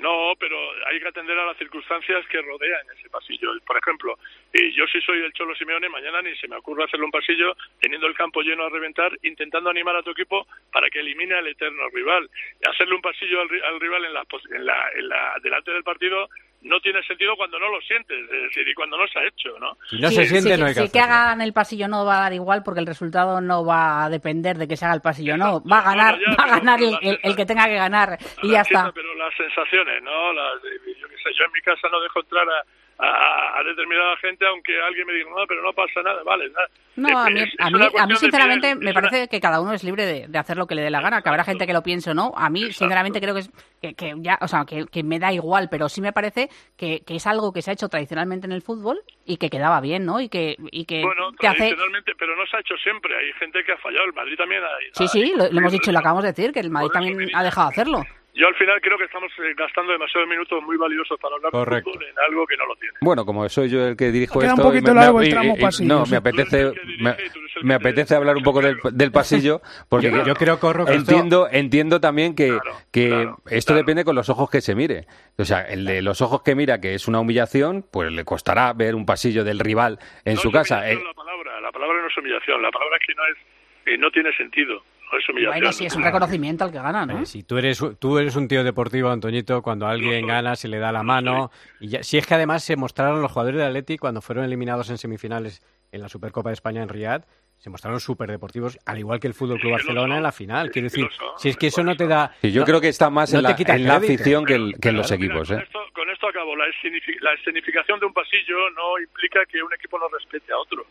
No, 0.06 0.34
pero 0.38 0.56
hay 0.86 1.00
que 1.00 1.08
atender 1.08 1.36
a 1.36 1.46
las 1.46 1.56
circunstancias 1.56 2.24
que 2.28 2.40
rodean 2.40 2.86
ese 2.96 3.10
pasillo. 3.10 3.50
Por 3.66 3.76
ejemplo, 3.76 4.16
eh, 4.52 4.70
yo 4.72 4.86
si 4.86 5.00
soy 5.00 5.18
el 5.20 5.32
Cholo 5.32 5.52
Simeone, 5.56 5.88
mañana 5.88 6.22
ni 6.22 6.32
se 6.36 6.46
me 6.46 6.54
ocurre 6.54 6.84
hacerle 6.84 7.06
un 7.06 7.10
pasillo 7.10 7.56
teniendo 7.80 8.06
el 8.06 8.14
campo 8.14 8.40
lleno 8.42 8.64
a 8.64 8.70
reventar, 8.70 9.10
intentando 9.22 9.68
animar 9.68 9.96
a 9.96 10.04
tu 10.04 10.10
equipo 10.12 10.46
para 10.72 10.88
que 10.90 11.00
elimine 11.00 11.34
al 11.34 11.48
eterno 11.48 11.88
rival. 11.92 12.30
Hacerle 12.70 12.94
un 12.94 13.02
pasillo 13.02 13.40
al, 13.40 13.48
al 13.64 13.80
rival 13.80 14.04
en 14.04 14.14
la, 14.14 14.24
en 14.52 14.64
la, 14.66 14.90
en 14.94 15.08
la- 15.08 15.34
delante 15.42 15.72
del 15.72 15.82
partido 15.82 16.28
no 16.66 16.80
tiene 16.80 17.02
sentido 17.04 17.36
cuando 17.36 17.58
no 17.58 17.68
lo 17.70 17.80
sientes, 17.80 18.18
es 18.18 18.42
decir, 18.42 18.68
y 18.68 18.74
cuando 18.74 18.96
no 18.98 19.06
se 19.08 19.18
ha 19.18 19.26
hecho, 19.26 19.58
¿no? 19.58 19.76
Si 19.88 19.98
no 20.00 20.08
Sí, 20.08 20.16
se 20.16 20.26
siente, 20.26 20.54
sí, 20.54 20.60
no 20.60 20.66
hay 20.66 20.74
que 20.74 20.80
sí 20.82 20.90
que 20.92 21.00
hagan 21.00 21.40
el 21.40 21.52
pasillo 21.52 21.88
no 21.88 22.04
va 22.04 22.18
a 22.18 22.20
dar 22.22 22.32
igual 22.32 22.62
porque 22.64 22.80
el 22.80 22.86
resultado 22.86 23.40
no 23.40 23.64
va 23.64 24.04
a 24.04 24.10
depender 24.10 24.56
de 24.58 24.68
que 24.68 24.76
se 24.76 24.84
haga 24.84 24.94
el 24.94 25.00
pasillo, 25.00 25.36
no. 25.36 25.62
Va 25.64 25.78
a 25.78 25.82
ganar, 25.94 26.18
ya, 26.18 26.34
va 26.36 26.44
a 26.44 26.58
ganar 26.58 26.80
el, 26.82 26.98
el- 27.02 27.20
el 27.22 27.36
que 27.36 27.46
tenga 27.46 27.64
que 27.66 27.76
ganar 27.76 28.18
y 28.42 28.50
ya 28.50 28.58
Entiendo, 28.60 28.88
está. 28.88 28.92
Pero 28.92 29.14
las 29.14 29.34
sensaciones, 29.36 30.02
¿no? 30.02 30.32
Las, 30.32 30.54
yo 30.62 31.08
qué 31.08 31.16
sé, 31.16 31.30
yo 31.38 31.44
en 31.44 31.52
mi 31.52 31.60
casa 31.62 31.88
no 31.90 32.00
dejo 32.00 32.20
entrar 32.20 32.46
a, 32.48 32.62
a- 32.98 33.58
a 33.58 33.62
determinada 33.64 34.16
gente 34.18 34.46
aunque 34.46 34.72
alguien 34.80 35.06
me 35.06 35.12
diga, 35.14 35.30
no, 35.30 35.46
pero 35.46 35.62
no 35.62 35.72
pasa 35.72 36.02
nada, 36.02 36.22
vale. 36.24 36.48
nada. 36.50 36.66
No, 36.96 37.18
a 37.18 37.28
mí, 37.28 37.40
Es- 37.40 37.48
es 37.48 37.54
a 37.58 37.70
mí, 37.70 38.14
a 38.14 38.16
sinceramente 38.16 38.74
me 38.74 38.90
una- 38.90 38.94
parece 39.00 39.28
que 39.28 39.38
cada 39.40 39.60
uno 39.60 39.72
es 39.74 39.84
libre 39.84 40.06
de, 40.06 40.28
de 40.28 40.38
hacer 40.38 40.56
lo 40.56 40.66
que 40.66 40.74
le 40.74 40.82
dé 40.82 40.90
la 40.90 41.00
gana, 41.02 41.20
que 41.20 41.28
habrá 41.28 41.44
gente 41.44 41.66
que 41.66 41.74
lo 41.74 41.82
piense 41.82 42.10
o 42.10 42.14
no. 42.14 42.32
A 42.36 42.48
mí, 42.48 42.72
sinceramente, 42.72 43.20
creo 43.20 43.34
que 43.34 43.40
es 43.40 43.50
que, 43.82 43.94
que 43.94 44.14
ya, 44.18 44.38
o 44.40 44.48
sea, 44.48 44.64
que, 44.64 44.86
que 44.86 45.02
me 45.02 45.18
da 45.18 45.30
igual, 45.32 45.68
pero 45.70 45.88
sí 45.90 46.00
me 46.00 46.12
parece 46.12 46.48
que, 46.76 47.00
que 47.06 47.16
es 47.16 47.26
algo 47.26 47.52
que 47.52 47.60
se 47.60 47.70
ha 47.70 47.74
hecho 47.74 47.88
tradicionalmente 47.88 48.46
en 48.46 48.52
el 48.52 48.62
fútbol 48.62 48.98
y 49.26 49.36
que 49.36 49.50
quedaba 49.50 49.80
bien, 49.82 50.06
¿no? 50.06 50.20
Y 50.20 50.28
que, 50.30 50.56
y 50.72 50.86
que, 50.86 51.02
Bueno, 51.02 51.28
hace... 51.28 51.36
tradicionalmente, 51.38 52.12
pero 52.18 52.34
no 52.34 52.46
se 52.46 52.56
ha 52.56 52.60
hecho 52.60 52.76
siempre. 52.78 53.14
Hay 53.16 53.32
gente 53.34 53.62
que 53.64 53.72
ha 53.72 53.76
fallado. 53.78 54.04
El 54.06 54.14
Madrid 54.14 54.36
también 54.36 54.62
ha. 54.64 54.68
Sí, 54.92 55.06
sí, 55.08 55.32
lo, 55.36 55.48
lo 55.50 55.58
hemos 55.58 55.72
dicho 55.72 55.90
y 55.90 55.92
lo 55.92 55.98
acabamos 55.98 56.22
de 56.22 56.32
decir, 56.32 56.52
que 56.52 56.60
el 56.60 56.70
Madrid 56.70 56.90
también 56.92 57.28
ha 57.34 57.42
dejado 57.42 57.68
de 57.68 57.72
hacerlo. 57.74 58.04
Yo 58.38 58.46
al 58.48 58.54
final 58.54 58.78
creo 58.82 58.98
que 58.98 59.04
estamos 59.04 59.32
eh, 59.38 59.54
gastando 59.56 59.92
demasiados 59.92 60.28
minutos 60.28 60.62
muy 60.62 60.76
valiosos 60.76 61.18
para 61.18 61.34
hablar 61.36 61.50
Correcto. 61.52 61.90
de 61.90 61.96
fútbol 61.96 62.08
en 62.10 62.18
algo 62.28 62.46
que 62.46 62.56
no 62.58 62.66
lo 62.66 62.76
tiene. 62.76 62.94
Bueno, 63.00 63.24
como 63.24 63.48
soy 63.48 63.70
yo 63.70 63.86
el 63.86 63.96
que 63.96 64.12
dirijo 64.12 64.38
Queda 64.38 64.52
un 64.52 64.58
esto, 64.60 64.68
poquito 64.68 64.92
me- 64.94 65.00
largo 65.00 65.18
me- 65.18 65.24
el 65.24 65.28
y- 65.28 65.32
tramo 65.32 65.54
y- 65.56 65.60
pasillo, 65.60 65.88
no, 65.88 66.04
me 66.06 66.16
apetece, 66.18 66.72
me, 67.00 67.16
me 67.62 67.74
apetece 67.74 68.14
hablar 68.14 68.36
un 68.36 68.42
poco 68.42 68.60
del, 68.60 68.76
del 68.92 69.10
pasillo, 69.10 69.62
porque 69.88 70.10
Yo- 70.10 70.22
yo 70.26 70.34
creo, 70.34 70.60
que 70.60 70.66
esto- 70.68 70.92
entiendo, 70.92 71.48
entiendo 71.50 71.98
también 72.00 72.34
que, 72.34 72.58
que 72.92 73.26
esto 73.50 73.74
depende 73.74 74.04
con 74.04 74.14
los 74.14 74.28
ojos 74.28 74.50
que 74.50 74.60
se 74.60 74.74
mire. 74.74 75.06
O 75.38 75.44
sea, 75.46 75.62
el 75.62 75.86
de 75.86 76.02
los 76.02 76.20
ojos 76.20 76.42
que 76.42 76.54
mira, 76.54 76.78
que 76.78 76.92
es 76.94 77.08
una 77.08 77.20
humillación, 77.20 77.86
pues 77.90 78.12
le 78.12 78.24
costará 78.26 78.70
ver 78.74 78.94
un 78.94 79.06
pasillo 79.06 79.44
del 79.44 79.60
rival 79.60 79.98
en 80.26 80.36
su 80.36 80.52
casa. 80.52 80.86
Eh, 80.90 80.94
La 81.02 81.14
palabra, 81.14 81.58
la 81.62 81.72
palabra 81.72 82.02
no 82.02 82.08
es 82.08 82.16
humillación. 82.18 82.60
La 82.60 82.70
palabra 82.70 82.98
es 83.00 83.06
que 83.06 83.14
no 83.14 83.22
es, 83.26 83.36
eh, 83.86 83.98
no 83.98 84.10
tiene 84.10 84.30
sentido. 84.36 84.82
No 85.12 85.18
es 85.18 85.28
humillación. 85.28 85.52
Bueno, 85.60 85.72
sí, 85.72 85.86
es 85.86 85.94
un 85.94 86.02
reconocimiento 86.02 86.64
al 86.64 86.72
que 86.72 86.78
gana, 86.78 87.06
¿no? 87.06 87.20
Eh, 87.20 87.26
si 87.26 87.42
tú 87.44 87.58
eres, 87.58 87.82
tú 87.98 88.18
eres 88.18 88.34
un 88.36 88.48
tío 88.48 88.64
deportivo, 88.64 89.08
Antoñito, 89.10 89.62
cuando 89.62 89.86
alguien 89.86 90.26
gana 90.26 90.56
se 90.56 90.68
le 90.68 90.78
da 90.78 90.90
la 90.92 91.02
mano. 91.02 91.50
Y 91.80 91.88
ya- 91.88 92.02
si 92.02 92.18
es 92.18 92.26
que 92.26 92.34
además 92.34 92.64
se 92.64 92.76
mostraron 92.76 93.22
los 93.22 93.30
jugadores 93.30 93.58
de 93.60 93.66
Atleti 93.66 93.98
cuando 93.98 94.20
fueron 94.20 94.44
eliminados 94.44 94.90
en 94.90 94.98
semifinales 94.98 95.62
en 95.92 96.00
la 96.02 96.08
Supercopa 96.08 96.50
de 96.50 96.54
España 96.54 96.82
en 96.82 96.88
Riyadh, 96.88 97.22
se 97.56 97.70
mostraron 97.70 98.00
súper 98.00 98.30
deportivos, 98.30 98.78
al 98.84 98.98
igual 98.98 99.18
que 99.18 99.28
el 99.28 99.32
Fútbol 99.34 99.58
Club 99.60 99.72
Barcelona 99.72 100.16
en 100.18 100.22
la 100.24 100.32
final. 100.32 100.70
Quiero 100.70 100.86
decir, 100.86 101.08
si 101.38 101.48
es 101.48 101.56
que 101.56 101.68
eso 101.68 101.82
no 101.82 101.96
te 101.96 102.06
da. 102.06 102.32
y 102.42 102.50
yo 102.50 102.60
no- 102.62 102.66
creo 102.66 102.80
que 102.80 102.88
está 102.88 103.08
más 103.08 103.32
no 103.32 103.38
en 103.38 103.44
la, 103.44 103.56
quita 103.56 103.76
en 103.76 103.86
la 103.86 103.96
afición 103.96 104.44
que, 104.44 104.54
el- 104.56 104.74
que 104.80 104.88
en 104.90 104.96
los 104.96 105.10
mira, 105.10 105.24
equipos. 105.24 105.48
con, 105.48 105.58
¿eh? 105.58 105.62
esto, 105.62 105.78
con 105.94 106.10
esto 106.10 106.28
acabo. 106.28 106.54
La 106.56 106.66
escenificación 107.34 107.98
de 108.00 108.06
un 108.06 108.12
pasillo 108.12 108.56
no 108.76 108.98
implica 109.00 109.40
que 109.46 109.62
un 109.62 109.72
equipo 109.72 109.98
no 109.98 110.06
respete 110.08 110.52
a 110.52 110.58
otro. 110.58 110.84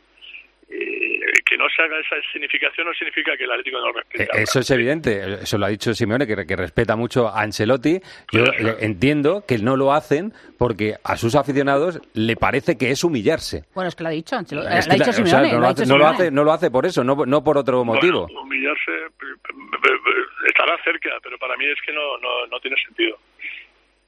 Eh, 0.69 1.19
que 1.45 1.57
no 1.57 1.65
se 1.75 1.81
haga 1.83 1.99
esa 1.99 2.15
significación 2.31 2.87
no 2.87 2.93
significa 2.93 3.37
que 3.37 3.43
el 3.43 3.51
Atlético 3.51 3.77
no 3.79 3.91
respete. 3.91 4.23
Eh, 4.23 4.27
Eso 4.43 4.59
es 4.59 4.69
evidente, 4.71 5.41
eso 5.43 5.57
lo 5.57 5.65
ha 5.67 5.69
dicho 5.69 5.93
Simeone, 5.93 6.25
que, 6.25 6.45
que 6.45 6.55
respeta 6.55 6.95
mucho 6.95 7.27
a 7.27 7.41
Ancelotti. 7.41 7.99
Yo 8.31 8.45
eh, 8.45 8.77
entiendo 8.79 9.43
que 9.47 9.57
no 9.59 9.75
lo 9.75 9.93
hacen 9.93 10.33
porque 10.57 10.95
a 11.03 11.17
sus 11.17 11.35
aficionados 11.35 11.99
le 12.13 12.35
parece 12.35 12.77
que 12.77 12.89
es 12.91 13.03
humillarse. 13.03 13.63
Bueno, 13.75 13.89
es 13.89 13.95
que 13.95 14.03
lo 14.03 14.09
ha 14.09 14.13
dicho 14.13 14.35
Ancelotti. 14.35 14.67
Es 14.75 14.87
lo 14.87 14.93
ha 14.93 14.97
que 14.97 15.03
dicho 15.03 15.11
la- 15.11 15.23
o 15.23 15.27
sea, 15.27 15.39
Simeone, 15.41 15.47
no, 15.51 15.53
lo 15.55 15.59
lo 15.61 15.67
ha 15.67 15.69
hace, 15.71 15.85
no 15.85 15.97
lo 15.97 16.07
hace- 16.07 16.31
no 16.31 16.43
lo 16.43 16.51
hace 16.53 16.71
por 16.71 16.85
eso, 16.85 17.03
no, 17.03 17.15
no 17.25 17.43
por 17.43 17.57
otro 17.57 17.83
motivo. 17.85 18.23
Bueno, 18.27 18.41
humillarse 18.41 18.91
eh, 18.91 20.47
estará 20.47 20.77
cerca, 20.83 21.09
pero 21.23 21.37
para 21.37 21.55
mí 21.57 21.65
es 21.65 21.77
que 21.85 21.93
no, 21.93 22.17
no, 22.17 22.47
no 22.47 22.59
tiene 22.59 22.77
sentido. 22.85 23.17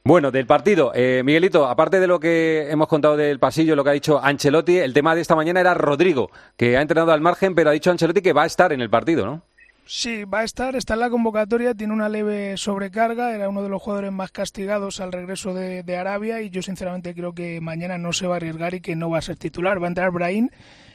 Bueno, 0.07 0.31
del 0.31 0.45
partido, 0.45 0.93
eh, 0.95 1.21
Miguelito, 1.25 1.67
aparte 1.67 1.99
de 1.99 2.07
lo 2.07 2.17
que 2.17 2.71
hemos 2.71 2.87
contado 2.87 3.17
del 3.17 3.39
pasillo, 3.39 3.75
lo 3.75 3.83
que 3.83 3.89
ha 3.89 3.93
dicho 3.93 4.23
Ancelotti, 4.23 4.77
el 4.77 4.93
tema 4.93 5.13
de 5.13 5.19
esta 5.19 5.35
mañana 5.35 5.59
era 5.59 5.73
Rodrigo, 5.73 6.31
que 6.55 6.77
ha 6.77 6.81
entrenado 6.81 7.11
al 7.11 7.19
margen, 7.19 7.53
pero 7.55 7.71
ha 7.71 7.73
dicho 7.73 7.91
Ancelotti 7.91 8.21
que 8.21 8.31
va 8.31 8.43
a 8.43 8.45
estar 8.45 8.71
en 8.71 8.79
el 8.79 8.89
partido, 8.89 9.25
¿no? 9.25 9.41
Sí, 9.85 10.23
va 10.23 10.39
a 10.39 10.43
estar, 10.45 10.77
está 10.77 10.93
en 10.93 11.01
la 11.01 11.09
convocatoria, 11.09 11.73
tiene 11.73 11.91
una 11.91 12.07
leve 12.07 12.55
sobrecarga, 12.55 13.35
era 13.35 13.49
uno 13.49 13.61
de 13.61 13.67
los 13.67 13.81
jugadores 13.81 14.13
más 14.13 14.31
castigados 14.31 15.01
al 15.01 15.11
regreso 15.11 15.53
de, 15.53 15.97
Arabia 15.97 16.41
y 16.41 16.51
yo 16.51 16.61
sinceramente 16.61 17.13
creo 17.13 17.33
que 17.33 17.59
mañana 17.59 17.97
no 17.97 18.13
se 18.13 18.27
va 18.27 18.35
a 18.35 18.37
arriesgar 18.37 18.75
y 18.75 18.79
que 18.79 18.95
no 18.95 19.09
va 19.09 19.17
a 19.17 19.21
ser 19.21 19.35
titular. 19.35 19.81
Va 19.81 19.87
a 19.87 19.89
entrar 19.89 20.11
Brahim 20.11 20.47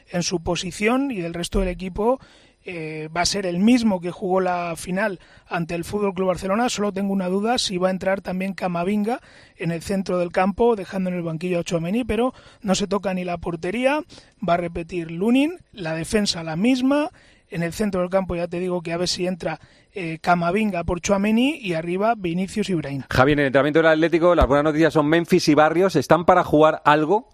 en 0.09 0.23
su 0.23 0.41
posición 0.41 1.11
y 1.11 1.21
el 1.21 1.35
resto 1.35 1.59
del 1.59 1.69
equipo 1.69 2.19
eh, 2.65 3.09
va 3.15 3.21
a 3.21 3.25
ser 3.25 3.45
el 3.45 3.59
mismo 3.59 3.99
que 3.99 4.11
jugó 4.11 4.39
la 4.39 4.75
final 4.77 5.19
ante 5.47 5.75
el 5.75 5.83
Fútbol 5.83 6.13
Club 6.13 6.27
Barcelona. 6.27 6.69
Solo 6.69 6.91
tengo 6.91 7.11
una 7.11 7.27
duda 7.27 7.57
si 7.57 7.77
va 7.77 7.89
a 7.89 7.91
entrar 7.91 8.21
también 8.21 8.53
Camavinga 8.53 9.19
en 9.57 9.71
el 9.71 9.81
centro 9.81 10.17
del 10.17 10.31
campo, 10.31 10.75
dejando 10.75 11.09
en 11.09 11.17
el 11.17 11.23
banquillo 11.23 11.59
a 11.59 11.63
Chouameni, 11.63 12.03
pero 12.03 12.33
no 12.61 12.75
se 12.75 12.87
toca 12.87 13.13
ni 13.13 13.23
la 13.23 13.37
portería. 13.37 14.01
Va 14.47 14.55
a 14.55 14.57
repetir 14.57 15.11
Lunin, 15.11 15.59
la 15.71 15.93
defensa 15.93 16.43
la 16.43 16.55
misma. 16.55 17.09
En 17.49 17.61
el 17.61 17.73
centro 17.73 18.01
del 18.01 18.09
campo 18.09 18.35
ya 18.35 18.47
te 18.47 18.59
digo 18.59 18.81
que 18.81 18.93
a 18.93 18.97
ver 18.97 19.07
si 19.07 19.27
entra 19.27 19.59
eh, 19.91 20.17
Camavinga 20.19 20.83
por 20.85 21.01
Chouameni 21.01 21.57
y 21.57 21.73
arriba 21.73 22.15
Vinicius 22.17 22.69
y 22.69 22.73
Brahim. 22.73 23.03
Javi, 23.09 23.33
en 23.33 23.39
el 23.39 23.45
entrenamiento 23.47 23.79
del 23.79 23.89
Atlético, 23.89 24.33
las 24.33 24.47
buenas 24.47 24.63
noticias 24.63 24.93
son 24.93 25.07
Memphis 25.07 25.49
y 25.49 25.53
Barrios. 25.53 25.95
¿Están 25.95 26.25
para 26.25 26.43
jugar 26.43 26.81
algo? 26.83 27.29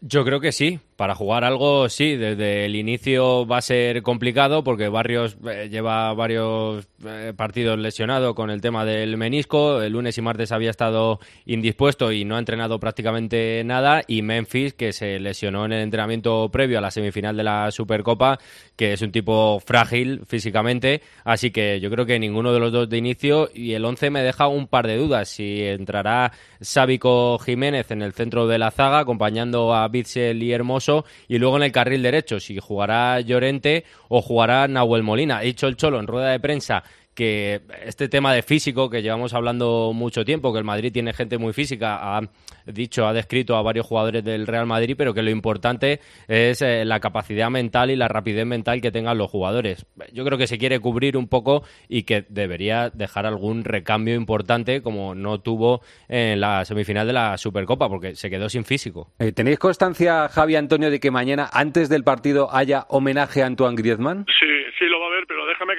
Yo 0.00 0.24
creo 0.24 0.40
que 0.40 0.52
sí. 0.52 0.80
Para 1.00 1.14
jugar 1.14 1.44
algo, 1.44 1.88
sí. 1.88 2.14
Desde 2.14 2.66
el 2.66 2.76
inicio 2.76 3.46
va 3.46 3.56
a 3.56 3.62
ser 3.62 4.02
complicado 4.02 4.62
porque 4.62 4.90
Barrios 4.90 5.34
eh, 5.50 5.70
lleva 5.70 6.12
varios 6.12 6.86
eh, 7.06 7.32
partidos 7.34 7.78
lesionado 7.78 8.34
con 8.34 8.50
el 8.50 8.60
tema 8.60 8.84
del 8.84 9.16
menisco. 9.16 9.80
El 9.80 9.94
lunes 9.94 10.18
y 10.18 10.20
martes 10.20 10.52
había 10.52 10.68
estado 10.68 11.18
indispuesto 11.46 12.12
y 12.12 12.26
no 12.26 12.36
ha 12.36 12.38
entrenado 12.38 12.78
prácticamente 12.78 13.62
nada. 13.64 14.02
Y 14.06 14.20
Memphis, 14.20 14.74
que 14.74 14.92
se 14.92 15.18
lesionó 15.20 15.64
en 15.64 15.72
el 15.72 15.80
entrenamiento 15.84 16.50
previo 16.50 16.76
a 16.76 16.82
la 16.82 16.90
semifinal 16.90 17.34
de 17.34 17.44
la 17.44 17.70
Supercopa, 17.70 18.38
que 18.76 18.92
es 18.92 19.00
un 19.00 19.10
tipo 19.10 19.58
frágil 19.58 20.20
físicamente. 20.26 21.00
Así 21.24 21.50
que 21.50 21.80
yo 21.80 21.90
creo 21.90 22.04
que 22.04 22.18
ninguno 22.18 22.52
de 22.52 22.60
los 22.60 22.72
dos 22.72 22.90
de 22.90 22.98
inicio. 22.98 23.48
Y 23.54 23.72
el 23.72 23.86
11 23.86 24.10
me 24.10 24.22
deja 24.22 24.48
un 24.48 24.66
par 24.66 24.86
de 24.86 24.98
dudas. 24.98 25.30
Si 25.30 25.62
entrará 25.62 26.32
Sábico 26.60 27.38
Jiménez 27.38 27.90
en 27.90 28.02
el 28.02 28.12
centro 28.12 28.46
de 28.46 28.58
la 28.58 28.70
zaga, 28.70 28.98
acompañando 28.98 29.74
a 29.74 29.88
Bitzel 29.88 30.42
y 30.42 30.52
Hermoso. 30.52 30.89
Y 31.28 31.38
luego 31.38 31.56
en 31.56 31.64
el 31.64 31.72
carril 31.72 32.02
derecho, 32.02 32.40
si 32.40 32.58
jugará 32.58 33.20
Llorente 33.20 33.84
o 34.08 34.22
jugará 34.22 34.68
Nahuel 34.68 35.02
Molina. 35.02 35.38
Ha 35.38 35.42
dicho 35.42 35.66
el 35.66 35.76
Cholo 35.76 36.00
en 36.00 36.06
rueda 36.06 36.30
de 36.30 36.40
prensa 36.40 36.82
que 37.14 37.60
este 37.84 38.08
tema 38.08 38.32
de 38.32 38.42
físico 38.42 38.88
que 38.88 39.02
llevamos 39.02 39.34
hablando 39.34 39.92
mucho 39.94 40.24
tiempo, 40.24 40.52
que 40.52 40.58
el 40.58 40.64
Madrid 40.64 40.92
tiene 40.92 41.12
gente 41.12 41.38
muy 41.38 41.52
física, 41.52 42.16
ha 42.16 42.22
dicho, 42.66 43.06
ha 43.06 43.12
descrito 43.12 43.56
a 43.56 43.62
varios 43.62 43.86
jugadores 43.86 44.24
del 44.24 44.46
Real 44.46 44.66
Madrid, 44.66 44.94
pero 44.96 45.12
que 45.12 45.22
lo 45.22 45.30
importante 45.30 46.00
es 46.28 46.62
eh, 46.62 46.84
la 46.84 47.00
capacidad 47.00 47.50
mental 47.50 47.90
y 47.90 47.96
la 47.96 48.08
rapidez 48.08 48.46
mental 48.46 48.80
que 48.80 48.90
tengan 48.90 49.18
los 49.18 49.30
jugadores. 49.30 49.86
Yo 50.12 50.24
creo 50.24 50.38
que 50.38 50.46
se 50.46 50.58
quiere 50.58 50.78
cubrir 50.78 51.16
un 51.16 51.28
poco 51.28 51.64
y 51.88 52.04
que 52.04 52.24
debería 52.28 52.90
dejar 52.90 53.26
algún 53.26 53.64
recambio 53.64 54.14
importante 54.14 54.82
como 54.82 55.14
no 55.14 55.40
tuvo 55.40 55.82
en 56.08 56.40
la 56.40 56.64
semifinal 56.64 57.06
de 57.06 57.12
la 57.12 57.36
Supercopa, 57.38 57.88
porque 57.88 58.14
se 58.14 58.30
quedó 58.30 58.48
sin 58.48 58.64
físico. 58.64 59.12
Eh, 59.18 59.32
¿Tenéis 59.32 59.58
constancia, 59.58 60.28
Javi 60.28 60.56
Antonio, 60.56 60.90
de 60.90 61.00
que 61.00 61.10
mañana, 61.10 61.48
antes 61.52 61.88
del 61.88 62.04
partido, 62.04 62.54
haya 62.54 62.86
homenaje 62.88 63.42
a 63.42 63.46
Antoine 63.46 63.76
Griezmann? 63.76 64.26
Sí, 64.26 64.46
sí 64.78 64.86
lo 64.86 65.00
va 65.00 65.06
a 65.06 65.08
haber, 65.08 65.26
pero 65.26 65.46
déjame 65.46 65.74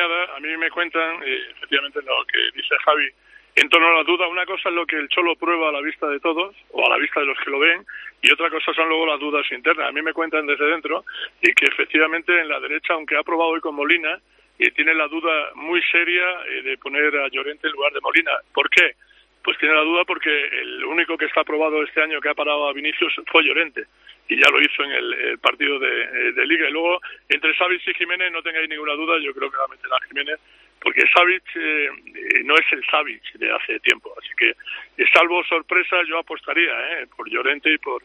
a 0.00 0.40
mí 0.40 0.56
me 0.56 0.70
cuentan, 0.70 1.22
efectivamente, 1.22 2.00
lo 2.02 2.24
que 2.24 2.38
dice 2.54 2.74
Javi, 2.84 3.08
en 3.54 3.68
torno 3.68 3.88
a 3.88 3.96
la 3.96 4.04
duda, 4.04 4.28
una 4.28 4.46
cosa 4.46 4.70
es 4.70 4.74
lo 4.74 4.86
que 4.86 4.96
el 4.96 5.08
Cholo 5.08 5.36
prueba 5.36 5.68
a 5.68 5.72
la 5.72 5.82
vista 5.82 6.08
de 6.08 6.20
todos, 6.20 6.56
o 6.70 6.86
a 6.86 6.90
la 6.90 6.96
vista 6.96 7.20
de 7.20 7.26
los 7.26 7.38
que 7.38 7.50
lo 7.50 7.58
ven, 7.58 7.84
y 8.22 8.32
otra 8.32 8.48
cosa 8.48 8.72
son 8.72 8.88
luego 8.88 9.06
las 9.06 9.20
dudas 9.20 9.44
internas. 9.52 9.88
A 9.88 9.92
mí 9.92 10.00
me 10.00 10.14
cuentan 10.14 10.46
desde 10.46 10.64
dentro, 10.64 11.04
y 11.42 11.52
que 11.52 11.66
efectivamente 11.66 12.40
en 12.40 12.48
la 12.48 12.60
derecha, 12.60 12.94
aunque 12.94 13.16
ha 13.16 13.22
probado 13.22 13.50
hoy 13.50 13.60
con 13.60 13.74
Molina, 13.74 14.18
eh, 14.58 14.70
tiene 14.70 14.94
la 14.94 15.06
duda 15.08 15.50
muy 15.54 15.82
seria 15.90 16.24
eh, 16.48 16.62
de 16.62 16.78
poner 16.78 17.14
a 17.16 17.28
Llorente 17.28 17.66
en 17.66 17.74
lugar 17.74 17.92
de 17.92 18.00
Molina. 18.00 18.32
¿Por 18.54 18.70
qué? 18.70 18.92
Pues 19.44 19.58
tiene 19.58 19.74
la 19.74 19.82
duda 19.82 20.04
porque 20.04 20.30
el 20.30 20.84
único 20.84 21.18
que 21.18 21.26
está 21.26 21.40
aprobado 21.40 21.82
este 21.82 22.00
año 22.00 22.20
que 22.20 22.28
ha 22.30 22.34
parado 22.34 22.68
a 22.68 22.72
Vinicius 22.72 23.20
fue 23.26 23.42
Llorente 23.42 23.86
y 24.28 24.36
ya 24.40 24.48
lo 24.50 24.60
hizo 24.60 24.84
en 24.84 24.92
el, 24.92 25.12
el 25.12 25.38
partido 25.38 25.78
de, 25.78 26.02
eh, 26.02 26.32
de 26.32 26.46
Liga. 26.46 26.68
Y 26.68 26.72
luego, 26.72 27.00
entre 27.28 27.54
Savic 27.56 27.86
y 27.86 27.94
Jiménez, 27.94 28.32
no 28.32 28.42
tengáis 28.42 28.68
ninguna 28.68 28.94
duda, 28.94 29.18
yo 29.18 29.34
creo 29.34 29.50
que 29.50 29.56
va 29.56 29.64
a 29.64 29.68
meter 29.68 29.90
a 29.92 30.06
Jiménez, 30.06 30.38
porque 30.80 31.02
Savic 31.14 31.44
eh, 31.54 31.88
no 32.44 32.54
es 32.54 32.66
el 32.72 32.84
Savic 32.86 33.32
de 33.34 33.50
hace 33.52 33.80
tiempo. 33.80 34.14
Así 34.18 34.34
que, 34.36 34.50
eh, 34.50 35.06
salvo 35.12 35.44
sorpresa, 35.44 36.02
yo 36.08 36.18
apostaría 36.18 37.00
eh, 37.00 37.06
por 37.16 37.28
Llorente 37.28 37.70
y 37.72 37.78
por 37.78 38.02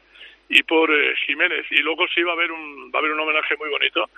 y 0.50 0.64
por 0.64 0.90
eh, 0.92 1.14
Jiménez. 1.26 1.66
Y 1.72 1.78
luego 1.78 2.08
sí 2.08 2.22
va 2.24 2.32
a 2.32 2.36
haber 2.36 2.52
un, 2.52 2.92
va 2.92 3.00
a 3.00 3.00
haber 3.00 3.12
un 3.12 3.20
homenaje 3.20 3.56
muy 3.58 3.70
bonito 3.70 4.10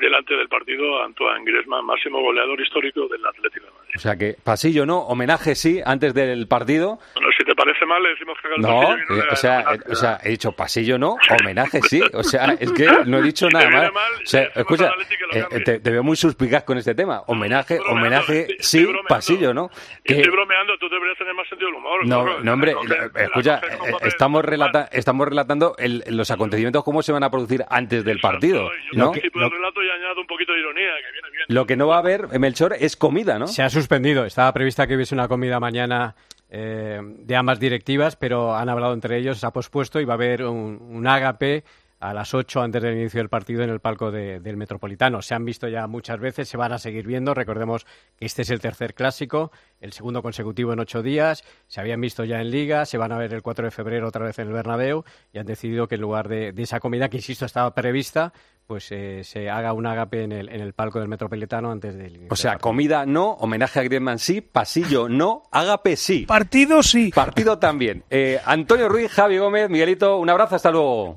delante 0.00 0.34
del 0.34 0.48
partido 0.48 1.02
Antoine 1.02 1.44
Griezmann, 1.44 1.84
máximo 1.86 2.20
goleador 2.20 2.60
histórico 2.60 3.08
del 3.08 3.24
Atlético 3.24 3.66
de 3.66 3.72
Madrid. 3.72 3.92
O 3.96 3.98
sea 3.98 4.16
que 4.16 4.36
pasillo 4.44 4.84
no, 4.84 4.98
homenaje 5.00 5.54
sí, 5.54 5.80
antes 5.84 6.12
del 6.12 6.46
partido. 6.46 6.98
Bueno, 7.14 7.28
si 7.38 7.44
te 7.44 7.54
parece 7.54 7.86
mal, 7.86 8.02
le 8.02 8.10
decimos 8.10 8.36
que 8.42 8.48
No, 8.60 8.82
no 8.82 8.94
eh, 9.16 9.24
o 9.30 9.36
sea, 9.36 9.60
eh, 9.60 9.78
o 9.90 9.94
sea, 9.94 10.18
he 10.22 10.28
dicho 10.30 10.52
pasillo 10.52 10.98
no, 10.98 11.16
homenaje 11.40 11.80
sí. 11.82 12.02
O 12.12 12.22
sea, 12.22 12.54
es 12.60 12.70
que 12.72 12.86
no 13.06 13.18
he 13.18 13.22
dicho 13.22 13.48
nada 13.52 13.66
viene 13.68 13.90
mal. 13.90 14.12
O 14.22 14.26
sea, 14.26 14.42
escucha, 14.54 14.92
eh, 15.32 15.60
te, 15.64 15.80
te 15.80 15.90
veo 15.90 16.02
muy 16.02 16.16
suspicaz 16.16 16.64
con 16.64 16.76
este 16.76 16.94
tema. 16.94 17.22
Homenaje, 17.26 17.78
homenaje 17.80 18.46
sí, 18.60 18.86
pasillo 19.08 19.54
no. 19.54 19.70
Que- 20.04 20.16
Estoy 20.16 20.32
bromeando, 20.32 20.76
tú 20.78 20.88
deberías 20.90 21.16
tener 21.16 21.34
más 21.34 21.48
sentido 21.48 21.70
del 21.70 21.78
humor. 21.78 22.06
no, 22.06 22.40
no, 22.40 22.52
hombre, 22.52 22.72
eh, 22.72 23.22
escucha, 23.24 23.60
eh, 23.64 23.92
estamos, 24.02 24.44
relata- 24.44 24.88
estamos 24.92 25.26
relatando 25.26 25.74
el- 25.78 26.04
los 26.10 26.30
acontecimientos 26.30 26.84
cómo 26.84 27.02
se 27.02 27.12
van 27.12 27.22
a 27.24 27.30
producir 27.30 27.64
antes 27.70 28.04
del 28.04 28.20
partido, 28.20 28.70
Yo 28.92 28.98
¿no? 28.98 29.06
participo 29.12 29.38
y 29.76 29.90
añado 29.90 30.20
un 30.20 30.26
poquito 30.26 30.52
de 30.52 30.60
ironía, 30.60 30.90
que 31.04 31.12
viene 31.12 31.30
bien. 31.30 31.44
Lo 31.48 31.66
que 31.66 31.76
no 31.76 31.86
va 31.88 31.96
a 31.96 31.98
haber, 32.00 32.28
eh, 32.32 32.38
Melchor, 32.38 32.74
es 32.78 32.96
comida, 32.96 33.38
¿no? 33.38 33.46
Se 33.46 33.62
ha 33.62 33.70
suspendido. 33.70 34.24
Estaba 34.24 34.52
prevista 34.52 34.86
que 34.86 34.94
hubiese 34.96 35.14
una 35.14 35.28
comida 35.28 35.60
mañana 35.60 36.14
eh, 36.50 37.00
de 37.02 37.36
ambas 37.36 37.60
directivas, 37.60 38.16
pero 38.16 38.54
han 38.56 38.68
hablado 38.68 38.94
entre 38.94 39.18
ellos, 39.18 39.38
se 39.38 39.46
ha 39.46 39.50
pospuesto 39.50 40.00
y 40.00 40.04
va 40.04 40.14
a 40.14 40.16
haber 40.16 40.44
un, 40.44 40.78
un 40.80 41.06
ágape 41.06 41.64
a 42.00 42.14
las 42.14 42.32
8 42.32 42.62
antes 42.62 42.80
del 42.80 42.96
inicio 42.96 43.18
del 43.18 43.28
partido 43.28 43.64
en 43.64 43.70
el 43.70 43.80
palco 43.80 44.12
de- 44.12 44.38
del 44.38 44.56
Metropolitano. 44.56 45.20
Se 45.20 45.34
han 45.34 45.44
visto 45.44 45.66
ya 45.66 45.88
muchas 45.88 46.20
veces, 46.20 46.48
se 46.48 46.56
van 46.56 46.70
a 46.70 46.78
seguir 46.78 47.04
viendo. 47.04 47.34
Recordemos 47.34 47.84
que 48.16 48.24
este 48.24 48.42
es 48.42 48.50
el 48.50 48.60
tercer 48.60 48.94
clásico, 48.94 49.50
el 49.80 49.92
segundo 49.92 50.22
consecutivo 50.22 50.72
en 50.72 50.78
ocho 50.78 51.02
días. 51.02 51.42
Se 51.66 51.80
habían 51.80 52.00
visto 52.00 52.22
ya 52.24 52.40
en 52.40 52.52
Liga, 52.52 52.86
se 52.86 52.98
van 52.98 53.10
a 53.10 53.18
ver 53.18 53.34
el 53.34 53.42
4 53.42 53.64
de 53.64 53.70
febrero 53.72 54.06
otra 54.06 54.24
vez 54.24 54.38
en 54.38 54.46
el 54.46 54.52
Bernabéu 54.54 55.02
y 55.32 55.38
han 55.40 55.46
decidido 55.46 55.88
que 55.88 55.96
en 55.96 56.02
lugar 56.02 56.28
de, 56.28 56.52
de 56.52 56.62
esa 56.62 56.78
comida, 56.78 57.08
que 57.08 57.16
insisto 57.16 57.44
estaba 57.44 57.74
prevista, 57.74 58.32
pues 58.68 58.92
eh, 58.92 59.24
se 59.24 59.48
haga 59.48 59.72
un 59.72 59.86
ágape 59.86 60.24
en 60.24 60.30
el, 60.30 60.50
en 60.50 60.60
el 60.60 60.74
palco 60.74 61.00
del 61.00 61.08
Metropolitano 61.08 61.70
antes 61.70 61.96
del 61.96 62.08
inicio. 62.08 62.28
O 62.30 62.36
sea, 62.36 62.58
comida 62.58 63.06
no, 63.06 63.30
homenaje 63.40 63.80
a 63.80 63.82
Griezmann 63.82 64.18
sí, 64.18 64.42
pasillo 64.42 65.08
no, 65.08 65.44
ágape 65.50 65.96
sí. 65.96 66.26
Partido 66.26 66.82
sí. 66.82 67.10
Partido 67.14 67.58
también. 67.58 68.04
Eh, 68.10 68.38
Antonio 68.44 68.90
Ruiz, 68.90 69.10
Javi 69.10 69.38
Gómez, 69.38 69.70
Miguelito, 69.70 70.18
un 70.18 70.28
abrazo, 70.28 70.56
hasta 70.56 70.70
luego. 70.70 71.16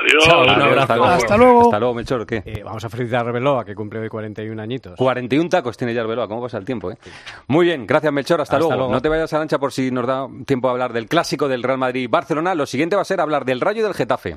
Adiós. 0.00 0.24
Chao, 0.24 0.42
un 0.44 0.50
Adiós, 0.50 0.64
abrazo. 0.68 1.04
Hasta 1.04 1.36
luego. 1.36 1.62
Hasta 1.62 1.78
luego, 1.80 1.94
Melchor, 1.94 2.24
¿qué? 2.24 2.42
Eh, 2.46 2.62
vamos 2.64 2.84
a 2.84 2.88
felicitar 2.88 3.26
a 3.26 3.30
Arbeloa, 3.30 3.64
que 3.64 3.74
cumple 3.74 3.98
hoy 3.98 4.08
41 4.08 4.62
añitos. 4.62 4.96
41 4.96 5.48
tacos 5.50 5.76
tiene 5.76 5.94
ya 5.94 6.02
Arbeloa, 6.02 6.28
¿cómo 6.28 6.40
pasa 6.42 6.58
el 6.58 6.64
tiempo? 6.64 6.92
Eh? 6.92 6.98
Muy 7.48 7.66
bien, 7.66 7.84
gracias 7.84 8.12
Melchor, 8.12 8.40
hasta, 8.40 8.58
Hasta 8.58 8.58
luego. 8.60 8.78
luego. 8.78 8.92
No 8.92 9.02
te 9.02 9.08
vayas 9.08 9.32
a 9.32 9.40
lancha 9.40 9.58
por 9.58 9.72
si 9.72 9.90
nos 9.90 10.06
da 10.06 10.28
tiempo 10.46 10.68
a 10.68 10.70
hablar 10.70 10.92
del 10.92 11.08
clásico 11.08 11.48
del 11.48 11.64
Real 11.64 11.78
Madrid-Barcelona. 11.78 12.54
Lo 12.54 12.64
siguiente 12.64 12.94
va 12.94 13.02
a 13.02 13.06
ser 13.06 13.20
hablar 13.20 13.44
del 13.44 13.60
Rayo 13.60 13.80
y 13.80 13.82
del 13.82 13.94
Getafe. 13.94 14.36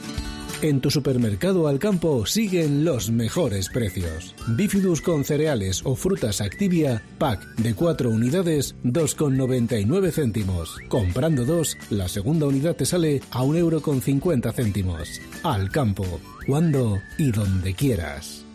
En 0.61 0.79
tu 0.79 0.91
supermercado 0.91 1.67
al 1.67 1.79
campo 1.79 2.27
siguen 2.27 2.85
los 2.85 3.09
mejores 3.09 3.67
precios. 3.69 4.35
Bifidus 4.49 5.01
con 5.01 5.23
cereales 5.23 5.81
o 5.83 5.95
frutas 5.95 6.39
Activia, 6.39 7.01
pack 7.17 7.43
de 7.55 7.73
4 7.73 8.11
unidades, 8.11 8.75
2,99 8.83 10.11
céntimos. 10.11 10.77
Comprando 10.87 11.45
dos, 11.45 11.77
la 11.89 12.07
segunda 12.07 12.45
unidad 12.45 12.75
te 12.75 12.85
sale 12.85 13.23
a 13.31 13.41
1,50 13.43 14.53
céntimos. 14.53 15.19
Al 15.41 15.71
campo, 15.71 16.05
cuando 16.45 16.99
y 17.17 17.31
donde 17.31 17.73
quieras. 17.73 18.45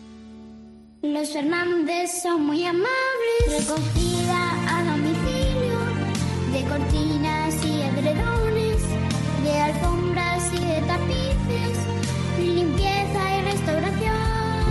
Los 1.01 1.29
Fernández 1.29 2.21
son 2.23 2.45
muy 2.45 2.63
amables. 2.63 2.87
Recogida 3.47 4.79
a 4.79 4.95
domicilio 4.95 5.57
de 6.53 6.63
cortinas 6.69 7.65
y 7.65 7.81
edredones, 7.81 8.81
de 9.43 9.51
alfombras 9.51 10.53
y 10.53 10.65
de 10.65 10.81
tapices, 10.87 11.26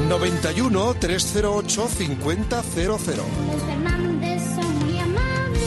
91 0.08 0.94
308 1.00 1.88
5000. 1.88 2.46
Los 2.86 3.02
Fernández 3.02 4.42
son 4.54 4.78
muy 4.86 4.98
amables. 4.98 5.62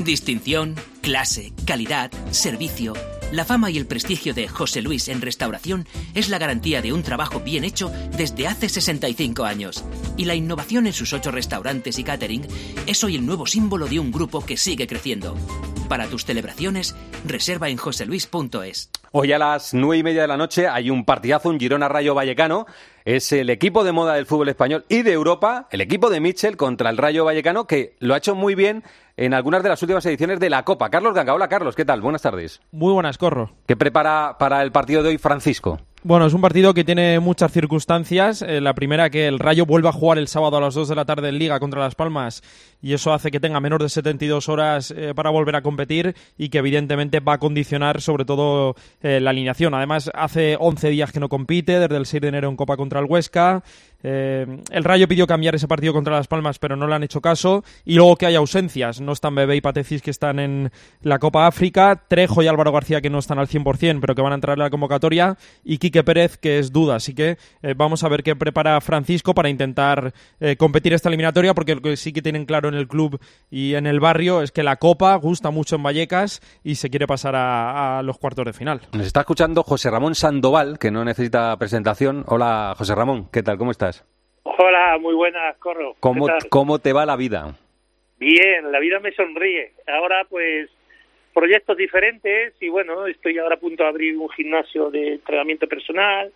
Distinción, 0.00 0.74
clase, 1.02 1.52
calidad, 1.66 2.10
servicio. 2.30 2.94
La 3.32 3.44
fama 3.44 3.70
y 3.70 3.78
el 3.78 3.86
prestigio 3.86 4.34
de 4.34 4.48
José 4.48 4.80
Luis 4.82 5.08
en 5.08 5.20
restauración 5.20 5.86
es 6.14 6.28
la 6.28 6.38
garantía 6.38 6.82
de 6.82 6.92
un 6.92 7.02
trabajo 7.02 7.40
bien 7.40 7.64
hecho 7.64 7.90
desde 8.16 8.46
hace 8.46 8.68
65 8.68 9.44
años. 9.44 9.84
Y 10.16 10.24
la 10.24 10.34
innovación 10.34 10.86
en 10.86 10.92
sus 10.92 11.12
ocho 11.12 11.30
restaurantes 11.30 11.98
y 11.98 12.04
catering 12.04 12.46
es 12.86 13.02
hoy 13.02 13.16
el 13.16 13.26
nuevo 13.26 13.46
símbolo 13.46 13.86
de 13.86 13.98
un 13.98 14.12
grupo 14.12 14.44
que 14.44 14.56
sigue 14.56 14.86
creciendo. 14.86 15.36
Para 15.88 16.06
tus 16.06 16.24
celebraciones, 16.24 16.94
reserva 17.26 17.68
en 17.68 17.76
joseluis.es. 17.76 18.90
Hoy 19.12 19.32
a 19.32 19.38
las 19.38 19.74
nueve 19.74 19.98
y 19.98 20.02
media 20.02 20.22
de 20.22 20.28
la 20.28 20.36
noche 20.36 20.66
hay 20.66 20.90
un 20.90 21.04
partidazo, 21.04 21.48
un 21.48 21.60
Girona 21.60 21.88
Rayo 21.88 22.14
Vallecano. 22.14 22.66
Es 23.04 23.30
el 23.32 23.50
equipo 23.50 23.84
de 23.84 23.92
moda 23.92 24.14
del 24.14 24.26
fútbol 24.26 24.48
español 24.48 24.84
y 24.88 25.02
de 25.02 25.12
Europa, 25.12 25.68
el 25.70 25.80
equipo 25.80 26.10
de 26.10 26.20
Mitchell 26.20 26.56
contra 26.56 26.90
el 26.90 26.96
Rayo 26.96 27.24
Vallecano, 27.24 27.66
que 27.66 27.94
lo 28.00 28.14
ha 28.14 28.18
hecho 28.18 28.34
muy 28.34 28.54
bien 28.54 28.82
en 29.16 29.34
algunas 29.34 29.62
de 29.62 29.68
las 29.68 29.82
últimas 29.82 30.04
ediciones 30.06 30.40
de 30.40 30.50
la 30.50 30.64
Copa. 30.64 30.90
Carlos 30.90 31.14
Ganga, 31.14 31.34
hola 31.34 31.48
Carlos, 31.48 31.74
¿qué 31.74 31.84
tal? 31.84 32.00
Buenas 32.00 32.22
tardes. 32.22 32.60
Muy 32.72 32.92
buenas, 32.92 33.18
Corro. 33.18 33.52
¿Qué 33.66 33.76
prepara 33.76 34.36
para 34.38 34.62
el 34.62 34.72
partido 34.72 35.02
de 35.02 35.10
hoy 35.10 35.18
Francisco? 35.18 35.80
Bueno, 36.06 36.26
es 36.26 36.34
un 36.34 36.42
partido 36.42 36.74
que 36.74 36.84
tiene 36.84 37.18
muchas 37.18 37.50
circunstancias. 37.50 38.42
Eh, 38.42 38.60
la 38.60 38.74
primera, 38.74 39.08
que 39.08 39.26
el 39.26 39.38
Rayo 39.38 39.64
vuelva 39.64 39.88
a 39.88 39.92
jugar 39.94 40.18
el 40.18 40.28
sábado 40.28 40.58
a 40.58 40.60
las 40.60 40.74
2 40.74 40.90
de 40.90 40.94
la 40.94 41.06
tarde 41.06 41.30
en 41.30 41.38
Liga 41.38 41.58
contra 41.58 41.80
Las 41.80 41.94
Palmas 41.94 42.42
y 42.82 42.92
eso 42.92 43.14
hace 43.14 43.30
que 43.30 43.40
tenga 43.40 43.58
menos 43.58 43.78
de 43.78 43.88
72 43.88 44.50
horas 44.50 44.90
eh, 44.94 45.14
para 45.16 45.30
volver 45.30 45.56
a 45.56 45.62
competir 45.62 46.14
y 46.36 46.50
que 46.50 46.58
evidentemente 46.58 47.20
va 47.20 47.34
a 47.34 47.38
condicionar 47.38 48.02
sobre 48.02 48.26
todo 48.26 48.74
eh, 49.00 49.18
la 49.18 49.30
alineación. 49.30 49.72
Además, 49.72 50.10
hace 50.12 50.58
11 50.60 50.90
días 50.90 51.10
que 51.10 51.20
no 51.20 51.30
compite, 51.30 51.80
desde 51.80 51.96
el 51.96 52.04
6 52.04 52.20
de 52.20 52.28
enero 52.28 52.50
en 52.50 52.56
Copa 52.56 52.76
contra 52.76 53.00
el 53.00 53.06
Huesca. 53.06 53.62
El 54.04 54.84
Rayo 54.84 55.08
pidió 55.08 55.26
cambiar 55.26 55.54
ese 55.54 55.66
partido 55.66 55.92
contra 55.92 56.16
Las 56.16 56.28
Palmas, 56.28 56.58
pero 56.58 56.76
no 56.76 56.86
le 56.86 56.94
han 56.94 57.02
hecho 57.02 57.20
caso. 57.20 57.64
Y 57.84 57.96
luego 57.96 58.16
que 58.16 58.26
hay 58.26 58.34
ausencias. 58.34 59.00
No 59.00 59.12
están 59.12 59.34
Bebé 59.34 59.56
y 59.56 59.60
Patecis, 59.60 60.02
que 60.02 60.10
están 60.10 60.38
en 60.38 60.70
la 61.02 61.18
Copa 61.18 61.46
África. 61.46 62.04
Trejo 62.08 62.42
y 62.42 62.46
Álvaro 62.46 62.72
García, 62.72 63.00
que 63.00 63.10
no 63.10 63.18
están 63.18 63.38
al 63.38 63.48
100%, 63.48 64.00
pero 64.00 64.14
que 64.14 64.22
van 64.22 64.32
a 64.32 64.34
entrar 64.34 64.56
en 64.56 64.64
la 64.64 64.70
convocatoria. 64.70 65.38
Y 65.64 65.78
Quique 65.78 66.04
Pérez, 66.04 66.36
que 66.36 66.58
es 66.58 66.72
duda. 66.72 66.96
Así 66.96 67.14
que 67.14 67.38
eh, 67.62 67.74
vamos 67.76 68.04
a 68.04 68.08
ver 68.08 68.22
qué 68.22 68.36
prepara 68.36 68.80
Francisco 68.80 69.34
para 69.34 69.48
intentar 69.48 70.12
eh, 70.40 70.56
competir 70.56 70.92
esta 70.92 71.08
eliminatoria, 71.08 71.54
porque 71.54 71.74
lo 71.74 71.80
que 71.80 71.96
sí 71.96 72.12
que 72.12 72.22
tienen 72.22 72.44
claro 72.44 72.68
en 72.68 72.74
el 72.74 72.88
club 72.88 73.18
y 73.50 73.74
en 73.74 73.86
el 73.86 74.00
barrio 74.00 74.42
es 74.42 74.52
que 74.52 74.62
la 74.62 74.76
Copa 74.76 75.14
gusta 75.16 75.50
mucho 75.50 75.76
en 75.76 75.82
Vallecas 75.82 76.42
y 76.62 76.74
se 76.74 76.90
quiere 76.90 77.06
pasar 77.06 77.34
a, 77.36 77.98
a 77.98 78.02
los 78.02 78.18
cuartos 78.18 78.44
de 78.44 78.52
final. 78.52 78.82
Nos 78.92 79.06
está 79.06 79.20
escuchando 79.20 79.62
José 79.62 79.90
Ramón 79.90 80.14
Sandoval, 80.14 80.78
que 80.78 80.90
no 80.90 81.04
necesita 81.04 81.56
presentación. 81.56 82.24
Hola, 82.26 82.74
José 82.76 82.94
Ramón, 82.94 83.28
¿qué 83.32 83.42
tal? 83.42 83.58
¿Cómo 83.58 83.70
estás? 83.70 83.93
Hola, 84.54 84.98
muy 85.00 85.14
buenas, 85.14 85.56
Corro. 85.56 85.96
¿Cómo. 86.00 86.26
¿Cómo 86.50 86.78
te 86.78 86.92
va 86.92 87.06
la 87.06 87.16
vida? 87.16 87.54
Bien, 88.18 88.70
la 88.70 88.78
vida 88.78 89.00
me 89.00 89.10
sonríe. 89.12 89.72
Ahora, 89.86 90.24
pues, 90.28 90.68
proyectos 91.32 91.76
diferentes 91.76 92.54
y 92.60 92.68
bueno, 92.68 93.06
estoy 93.06 93.38
ahora 93.38 93.56
a 93.56 93.58
punto 93.58 93.82
de 93.82 93.88
abrir 93.88 94.16
un 94.16 94.28
gimnasio 94.30 94.90
de 94.90 95.14
entrenamiento 95.14 95.66
personal 95.66 96.30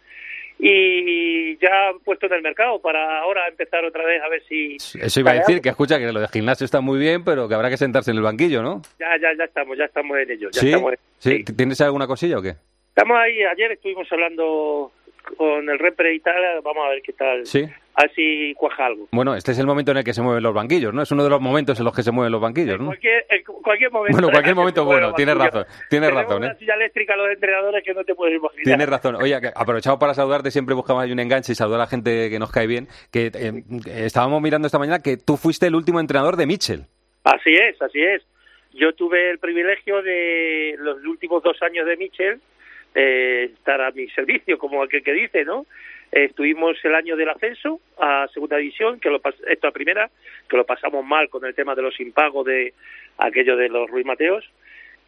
y 0.58 1.56
ya 1.58 1.92
puesto 2.04 2.26
en 2.26 2.32
el 2.32 2.42
mercado 2.42 2.80
para 2.80 3.20
ahora 3.20 3.46
empezar 3.46 3.84
otra 3.84 4.04
vez 4.04 4.20
a 4.22 4.28
ver 4.28 4.42
si... 4.48 4.74
Eso 4.76 5.20
iba 5.20 5.30
a 5.30 5.34
decir, 5.34 5.60
que 5.60 5.68
escucha 5.68 5.98
que 6.00 6.10
lo 6.10 6.18
de 6.18 6.26
gimnasio 6.28 6.64
está 6.64 6.80
muy 6.80 6.98
bien, 6.98 7.22
pero 7.24 7.46
que 7.48 7.54
habrá 7.54 7.70
que 7.70 7.76
sentarse 7.76 8.10
en 8.10 8.16
el 8.16 8.24
banquillo, 8.24 8.60
¿no? 8.62 8.82
Ya, 8.98 9.16
ya, 9.20 9.28
ya 9.38 9.44
estamos, 9.44 9.78
ya 9.78 9.84
estamos 9.84 10.18
en 10.18 10.30
ello. 10.32 10.48
Ya 10.50 10.60
¿Sí? 10.60 10.66
estamos, 10.66 10.92
en- 10.94 10.98
¿Sí? 11.18 11.44
¿Tienes 11.56 11.80
alguna 11.82 12.06
cosilla 12.08 12.38
o 12.38 12.42
qué? 12.42 12.54
estamos 12.88 13.16
ahí, 13.18 13.44
ayer 13.44 13.70
estuvimos 13.70 14.10
hablando 14.10 14.90
con 15.36 15.68
el 15.70 15.78
repre 15.78 16.14
y 16.14 16.18
tal, 16.18 16.60
vamos 16.64 16.84
a 16.84 16.88
ver 16.88 17.02
qué 17.02 17.12
tal, 17.12 17.46
Sí. 17.46 17.64
A 17.98 18.02
ver 18.02 18.14
si 18.14 18.54
cuaja 18.54 18.86
algo. 18.86 19.08
Bueno, 19.10 19.34
este 19.34 19.50
es 19.50 19.58
el 19.58 19.66
momento 19.66 19.90
en 19.90 19.98
el 19.98 20.04
que 20.04 20.14
se 20.14 20.22
mueven 20.22 20.40
los 20.40 20.54
banquillos, 20.54 20.94
¿no? 20.94 21.02
Es 21.02 21.10
uno 21.10 21.24
de 21.24 21.30
los 21.30 21.40
momentos 21.40 21.76
en 21.80 21.84
los 21.84 21.92
que 21.92 22.04
se 22.04 22.12
mueven 22.12 22.30
los 22.30 22.40
banquillos, 22.40 22.78
¿no? 22.78 22.86
Cualquier, 22.86 23.26
en 23.28 23.42
cualquier 23.42 23.90
momento. 23.90 24.16
Bueno, 24.16 24.30
cualquier 24.30 24.54
momento 24.54 24.84
bueno, 24.84 25.12
tienes 25.14 25.36
razón, 25.36 25.64
tienes 25.90 26.08
Tenemos 26.08 26.22
razón, 26.22 26.44
una 26.44 26.52
¿eh? 26.52 26.56
silla 26.60 26.74
eléctrica 26.74 27.16
los 27.16 27.28
entrenadores 27.28 27.82
que 27.84 27.94
no 27.94 28.04
te 28.04 28.14
puedes 28.14 28.36
imaginar. 28.36 28.64
Tienes 28.64 28.88
razón. 28.88 29.16
Oye, 29.16 29.40
que 29.40 29.50
aprovechamos 29.52 29.98
para 29.98 30.14
saludarte, 30.14 30.52
siempre 30.52 30.76
buscamos 30.76 31.02
ahí 31.02 31.10
un 31.10 31.18
enganche 31.18 31.50
y 31.50 31.56
saludar 31.56 31.80
a 31.80 31.84
la 31.84 31.88
gente 31.88 32.30
que 32.30 32.38
nos 32.38 32.52
cae 32.52 32.68
bien. 32.68 32.86
Que 33.10 33.32
eh, 33.34 33.64
estábamos 34.04 34.40
mirando 34.40 34.66
esta 34.66 34.78
mañana 34.78 35.00
que 35.02 35.16
tú 35.16 35.36
fuiste 35.36 35.66
el 35.66 35.74
último 35.74 35.98
entrenador 35.98 36.36
de 36.36 36.46
Mitchell. 36.46 36.84
Así 37.24 37.52
es, 37.52 37.82
así 37.82 38.00
es. 38.00 38.22
Yo 38.74 38.92
tuve 38.92 39.30
el 39.30 39.40
privilegio 39.40 40.02
de 40.02 40.76
los 40.78 41.04
últimos 41.04 41.42
dos 41.42 41.60
años 41.62 41.84
de 41.84 41.96
Michel 41.96 42.40
eh, 42.94 43.50
estar 43.54 43.80
a 43.80 43.90
mi 43.90 44.08
servicio, 44.10 44.56
como 44.56 44.82
aquel 44.82 45.02
que 45.02 45.12
dice, 45.12 45.44
¿no? 45.44 45.66
Eh, 46.12 46.24
estuvimos 46.24 46.76
el 46.84 46.94
año 46.94 47.16
del 47.16 47.28
ascenso 47.28 47.80
a 47.98 48.26
segunda 48.32 48.56
división, 48.56 48.98
que 49.00 49.10
lo 49.10 49.20
esto 49.46 49.68
a 49.68 49.72
primera, 49.72 50.10
que 50.48 50.56
lo 50.56 50.64
pasamos 50.64 51.04
mal 51.04 51.28
con 51.28 51.44
el 51.44 51.54
tema 51.54 51.74
de 51.74 51.82
los 51.82 51.98
impagos 52.00 52.46
de 52.46 52.72
aquello 53.18 53.56
de 53.56 53.68
los 53.68 53.90
Ruiz 53.90 54.06
Mateos. 54.06 54.44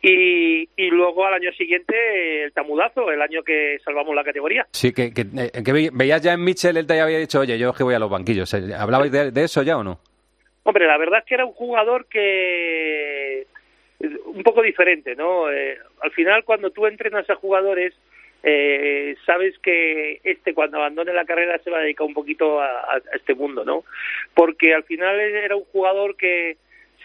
Y, 0.02 0.66
y 0.76 0.90
luego 0.90 1.26
al 1.26 1.34
año 1.34 1.52
siguiente 1.52 1.94
eh, 1.94 2.44
el 2.44 2.52
tamudazo, 2.52 3.10
el 3.10 3.20
año 3.20 3.42
que 3.42 3.78
salvamos 3.84 4.14
la 4.14 4.24
categoría. 4.24 4.66
Sí, 4.72 4.92
que, 4.94 5.12
que, 5.12 5.22
eh, 5.36 5.62
que 5.62 5.72
ve- 5.72 5.90
veías 5.92 6.22
ya 6.22 6.32
en 6.32 6.42
Mitchell, 6.42 6.76
él 6.78 6.86
te 6.86 6.98
había 6.98 7.18
dicho, 7.18 7.40
oye, 7.40 7.58
yo 7.58 7.68
es 7.70 7.76
que 7.76 7.84
voy 7.84 7.94
a 7.94 7.98
los 7.98 8.08
banquillos. 8.10 8.52
Eh, 8.54 8.74
¿Hablabais 8.74 9.12
de, 9.12 9.30
de 9.30 9.44
eso 9.44 9.62
ya 9.62 9.76
o 9.76 9.84
no? 9.84 10.00
Hombre, 10.62 10.86
la 10.86 10.96
verdad 10.96 11.18
es 11.20 11.24
que 11.26 11.34
era 11.34 11.44
un 11.44 11.52
jugador 11.52 12.06
que 12.06 13.46
un 14.24 14.42
poco 14.42 14.62
diferente, 14.62 15.14
¿no? 15.14 15.50
Eh, 15.52 15.76
al 16.00 16.10
final, 16.12 16.44
cuando 16.44 16.70
tú 16.70 16.86
entrenas 16.86 17.28
a 17.28 17.34
jugadores, 17.34 17.92
eh, 18.42 19.16
sabes 19.26 19.58
que 19.58 20.20
este 20.24 20.54
cuando 20.54 20.78
abandone 20.78 21.12
la 21.12 21.24
carrera 21.24 21.58
se 21.58 21.70
va 21.70 21.78
a 21.78 21.82
dedicar 21.82 22.06
un 22.06 22.14
poquito 22.14 22.60
a, 22.60 23.00
este 23.14 23.34
mundo, 23.34 23.64
¿no? 23.64 23.84
Porque 24.34 24.74
al 24.74 24.84
final 24.84 25.18
era 25.20 25.56
un 25.56 25.64
jugador 25.64 26.16
que 26.16 26.56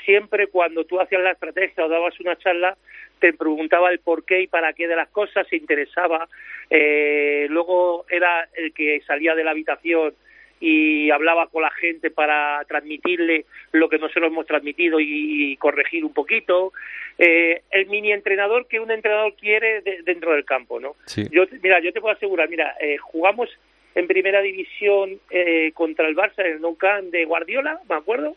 siempre 0.06 0.48
cuando 0.48 0.86
tú 0.86 1.00
hacías 1.00 1.22
la 1.22 1.32
estrategia 1.32 1.86
o 1.86 1.90
dabas 1.90 2.20
una 2.20 2.38
charla 2.38 2.78
te 3.20 3.34
preguntaba 3.34 3.92
el 3.92 4.00
por 4.00 4.26
qué 4.26 4.42
y 4.42 4.48
para 4.48 4.74
qué 4.74 4.88
de 4.88 4.96
las 4.96 5.10
cosas, 5.10 5.48
se 5.48 5.56
interesaba. 5.56 6.28
Eh, 6.70 7.48
luego 7.50 8.06
era 8.10 8.48
el 8.56 8.74
que 8.74 9.02
salía 9.08 9.36
de 9.36 9.44
la 9.44 9.52
habitación 9.52 10.14
y 10.60 11.10
hablaba 11.12 11.48
con 11.48 11.62
la 11.64 11.72
gente 11.72 12.10
para 12.12 12.64
transmitirle 12.68 13.46
lo 13.74 13.90
que 13.90 13.98
nosotros 13.98 14.28
hemos 14.32 14.46
transmitido 14.48 15.00
y, 15.00 15.52
y 15.52 15.58
corregir 15.58 16.06
un 16.06 16.14
poquito. 16.14 16.72
Eh, 17.18 17.62
el 17.72 17.88
mini 17.88 18.12
entrenador 18.12 18.68
que 18.68 18.80
un 18.80 18.92
entrenador 18.92 19.34
quiere 19.36 19.82
de- 19.82 20.02
dentro 20.04 20.32
del 20.34 20.46
campo, 20.46 20.80
¿no? 20.80 20.96
Sí. 21.06 21.26
Yo, 21.32 21.48
te- 21.48 21.60
mira, 21.62 21.80
yo 21.80 21.92
te 21.94 22.02
puedo 22.02 22.16
asegurar, 22.16 22.50
mira, 22.50 22.76
eh, 22.80 22.98
jugamos 22.98 23.50
en 23.96 24.08
primera 24.08 24.42
división 24.42 25.20
eh, 25.30 25.72
contra 25.74 26.08
el 26.08 26.16
Barça 26.16 26.40
en 26.44 26.54
el 26.54 26.62
Nou 26.62 26.76
Camp 26.76 27.12
de 27.12 27.24
Guardiola, 27.26 27.80
me 27.88 27.96
acuerdo, 27.96 28.36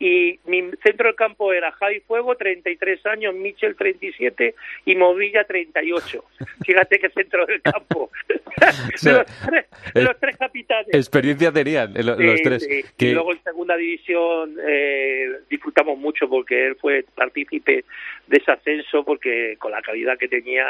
y 0.00 0.38
mi 0.46 0.70
centro 0.82 1.06
del 1.08 1.16
campo 1.16 1.52
era 1.52 1.72
Javi 1.72 2.00
Fuego, 2.00 2.36
33 2.36 3.04
años, 3.06 3.34
Michel, 3.34 3.74
37 3.76 4.54
y 4.86 4.94
Movilla, 4.94 5.44
38. 5.44 6.24
Fíjate 6.64 6.98
qué 7.00 7.08
centro 7.10 7.44
del 7.46 7.60
campo. 7.62 8.10
de, 9.02 9.12
los 9.12 9.26
tres, 9.46 9.66
de 9.94 10.02
los 10.02 10.18
tres 10.20 10.36
capitanes. 10.36 10.88
Experiencia 10.94 11.52
tenían 11.52 11.96
eh, 11.96 12.02
lo- 12.02 12.16
los 12.16 12.40
tres. 12.42 12.62
sí. 12.64 12.82
Que- 12.96 13.06
Y 13.06 13.12
luego 13.12 13.32
en 13.32 13.42
segunda 13.42 13.76
división 13.76 14.56
eh, 14.66 15.30
disfrutamos 15.50 15.98
mucho 15.98 16.28
porque 16.28 16.68
él 16.68 16.76
fue 16.76 17.04
partícipe 17.14 17.84
de 18.26 18.36
ese 18.36 18.50
ascenso 18.52 19.04
porque 19.04 19.56
con 19.58 19.72
la 19.72 19.82
calidad 19.82 20.18
que 20.18 20.28
tenía 20.28 20.66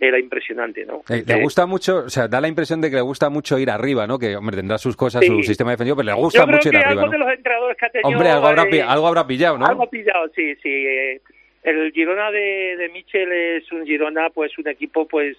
era 0.00 0.18
impresionante, 0.18 0.84
¿no? 0.84 1.02
eh, 1.08 1.22
le 1.26 1.42
gusta 1.42 1.64
mucho, 1.66 1.98
o 2.06 2.08
sea, 2.10 2.26
da 2.26 2.40
la 2.40 2.48
impresión 2.48 2.80
de 2.80 2.90
que 2.90 2.96
le 2.96 3.02
gusta 3.02 3.30
mucho 3.30 3.58
ir 3.58 3.70
arriba, 3.70 4.06
¿no? 4.06 4.18
Que, 4.18 4.34
hombre, 4.36 4.56
tendrá 4.56 4.76
sus 4.78 4.96
cosas, 4.96 5.20
Sí. 5.22 5.28
su 5.28 5.42
sistema 5.44 5.70
defensivo, 5.70 5.96
pero 5.96 6.06
le 6.06 6.14
gusta 6.14 6.40
Yo 6.40 6.44
creo 6.46 6.56
mucho 6.56 6.68
ir 6.70 6.76
arriba, 6.76 6.90
algo 6.90 7.06
¿no? 7.06 7.12
de 7.12 7.18
los 7.18 7.28
entrenadores 7.32 7.76
que 7.76 7.86
ha 7.86 7.90
tenido... 7.90 8.08
Hombre, 8.08 8.28
algo 8.30 8.46
habrá, 8.48 8.64
pi- 8.66 8.78
eh, 8.78 8.82
algo 8.82 9.06
habrá 9.06 9.26
pillado, 9.26 9.58
¿no? 9.58 9.66
Algo 9.66 9.88
pillado, 9.88 10.28
sí, 10.34 10.54
sí. 10.56 10.68
eh, 10.68 11.20
El 11.62 11.92
Girona 11.92 12.30
de, 12.32 12.76
de 12.78 12.88
Michel 12.88 13.30
es 13.32 13.70
un 13.70 13.86
Girona, 13.86 14.30
pues 14.30 14.58
un 14.58 14.66
equipo, 14.68 15.06
pues 15.06 15.36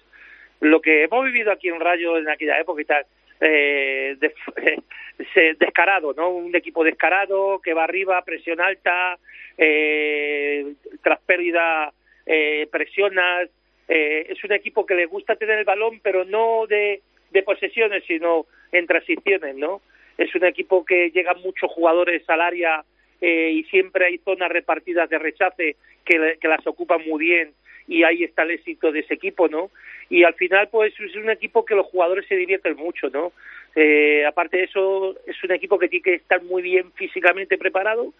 lo 0.60 0.80
que 0.80 1.04
hemos 1.04 1.24
vivido 1.26 1.52
aquí 1.52 1.68
en 1.68 1.78
Rayo 1.80 2.16
en 2.16 2.28
aquella 2.30 2.58
época 2.58 2.80
y 2.80 2.84
tal, 2.86 3.04
eh, 3.40 4.16
de- 4.18 4.34
se- 5.34 5.54
descarado, 5.58 6.14
¿no? 6.16 6.30
Un 6.30 6.56
equipo 6.56 6.82
descarado 6.84 7.60
que 7.62 7.74
va 7.74 7.84
arriba, 7.84 8.22
presión 8.24 8.60
alta, 8.62 9.18
eh, 9.58 10.72
tras 11.02 11.20
pérdida 11.20 11.92
eh, 12.26 12.66
presionas, 12.72 13.50
eh, 13.88 14.26
es 14.28 14.42
un 14.44 14.52
equipo 14.52 14.86
que 14.86 14.94
le 14.94 15.06
gusta 15.06 15.36
tener 15.36 15.58
el 15.58 15.64
balón, 15.64 16.00
pero 16.02 16.24
no 16.24 16.66
de, 16.66 17.02
posesiones, 17.44 18.04
sino 18.06 18.46
en 18.72 18.86
transiciones, 18.86 19.56
¿no? 19.56 19.82
Es 20.16 20.34
un 20.34 20.44
equipo 20.44 20.84
que 20.84 21.10
llegan 21.10 21.40
muchos 21.42 21.70
jugadores 21.72 22.22
al 22.28 22.40
área 22.40 22.84
eh, 23.20 23.50
y 23.50 23.64
siempre 23.64 24.06
hay 24.06 24.18
zonas 24.18 24.50
repartidas 24.50 25.10
de 25.10 25.18
rechace 25.18 25.76
que, 26.04 26.38
que 26.40 26.48
las 26.48 26.64
ocupan 26.66 27.02
muy 27.06 27.24
bien 27.24 27.52
y 27.86 28.02
ahí 28.02 28.24
está 28.24 28.42
el 28.42 28.52
éxito 28.52 28.92
de 28.92 29.00
ese 29.00 29.14
equipo, 29.14 29.48
¿no? 29.48 29.70
Y 30.08 30.24
al 30.24 30.34
final, 30.34 30.68
pues 30.70 30.94
es 30.98 31.16
un 31.16 31.30
equipo 31.30 31.64
que 31.64 31.74
los 31.74 31.86
jugadores 31.86 32.26
se 32.26 32.36
divierten 32.36 32.76
mucho, 32.76 33.10
¿no? 33.10 33.32
Eh, 33.76 34.24
aparte 34.26 34.58
de 34.58 34.64
eso, 34.64 35.16
es 35.26 35.42
un 35.42 35.52
equipo 35.52 35.78
que 35.78 35.88
tiene 35.88 36.02
que 36.02 36.14
estar 36.14 36.42
muy 36.42 36.62
bien 36.62 36.92
físicamente 36.92 37.58
preparado, 37.58 38.12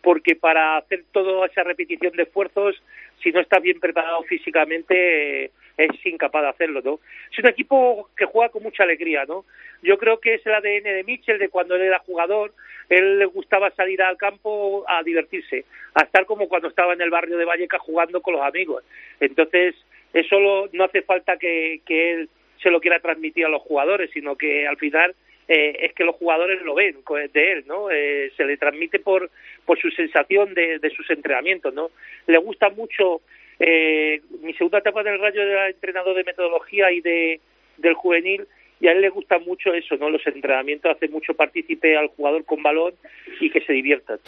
porque 0.00 0.34
para 0.34 0.78
hacer 0.78 1.04
toda 1.12 1.46
esa 1.46 1.62
repetición 1.62 2.12
de 2.16 2.24
esfuerzos, 2.24 2.82
si 3.22 3.30
no 3.32 3.40
estás 3.40 3.62
bien 3.62 3.78
preparado 3.80 4.22
físicamente, 4.24 5.44
eh, 5.44 5.50
es 5.78 6.06
incapaz 6.06 6.42
de 6.42 6.48
hacerlo, 6.48 6.80
¿no? 6.84 7.00
Es 7.30 7.38
un 7.38 7.46
equipo 7.46 8.08
que 8.16 8.24
juega 8.26 8.50
con 8.50 8.62
mucha 8.62 8.82
alegría, 8.82 9.24
¿no? 9.26 9.44
Yo 9.82 9.98
creo 9.98 10.20
que 10.20 10.34
es 10.34 10.46
el 10.46 10.54
ADN 10.54 10.84
de 10.84 11.04
Mitchell, 11.04 11.38
de 11.38 11.48
cuando 11.48 11.74
él 11.76 11.82
era 11.82 11.98
jugador, 12.00 12.52
él 12.88 13.18
le 13.18 13.24
gustaba 13.26 13.70
salir 13.70 14.02
al 14.02 14.16
campo 14.16 14.84
a 14.88 15.02
divertirse, 15.02 15.64
a 15.94 16.02
estar 16.04 16.26
como 16.26 16.48
cuando 16.48 16.68
estaba 16.68 16.92
en 16.92 17.00
el 17.00 17.10
barrio 17.10 17.38
de 17.38 17.44
Vallecas 17.44 17.80
jugando 17.80 18.20
con 18.20 18.34
los 18.34 18.42
amigos. 18.42 18.84
Entonces, 19.20 19.74
eso 20.12 20.38
lo- 20.38 20.68
no 20.72 20.84
hace 20.84 21.02
falta 21.02 21.36
que, 21.38 21.80
que 21.86 22.12
él 22.12 22.28
se 22.62 22.70
lo 22.70 22.80
quiera 22.80 23.00
transmitir 23.00 23.46
a 23.46 23.48
los 23.48 23.62
jugadores, 23.62 24.10
sino 24.12 24.36
que 24.36 24.66
al 24.68 24.76
final 24.76 25.14
eh, 25.48 25.76
es 25.80 25.92
que 25.94 26.04
los 26.04 26.16
jugadores 26.16 26.62
lo 26.62 26.74
ven 26.74 26.98
de 27.32 27.52
él, 27.52 27.64
¿no? 27.66 27.90
Eh, 27.90 28.32
se 28.36 28.44
le 28.44 28.56
transmite 28.56 28.98
por, 28.98 29.30
por 29.64 29.78
su 29.78 29.90
sensación 29.90 30.54
de, 30.54 30.78
de 30.78 30.90
sus 30.90 31.08
entrenamientos, 31.10 31.74
¿no? 31.74 31.90
Le 32.26 32.38
gusta 32.38 32.70
mucho, 32.70 33.20
eh, 33.58 34.20
mi 34.40 34.54
segunda 34.54 34.78
etapa 34.78 35.00
en 35.02 35.08
el 35.08 35.20
Rayo 35.20 35.42
era 35.42 35.68
entrenador 35.68 36.16
de 36.16 36.24
metodología 36.24 36.90
y 36.92 37.00
de 37.00 37.40
del 37.78 37.94
juvenil, 37.94 38.46
y 38.80 38.88
a 38.88 38.92
él 38.92 39.00
le 39.00 39.08
gusta 39.10 39.38
mucho 39.38 39.72
eso, 39.72 39.96
¿no? 39.96 40.10
Los 40.10 40.26
entrenamientos, 40.26 40.94
hace 40.94 41.08
mucho 41.08 41.34
partícipe 41.34 41.96
al 41.96 42.08
jugador 42.08 42.44
con 42.44 42.62
balón 42.62 42.94
y 43.40 43.48
que 43.50 43.60
se 43.60 43.72
diviertan. 43.72 44.18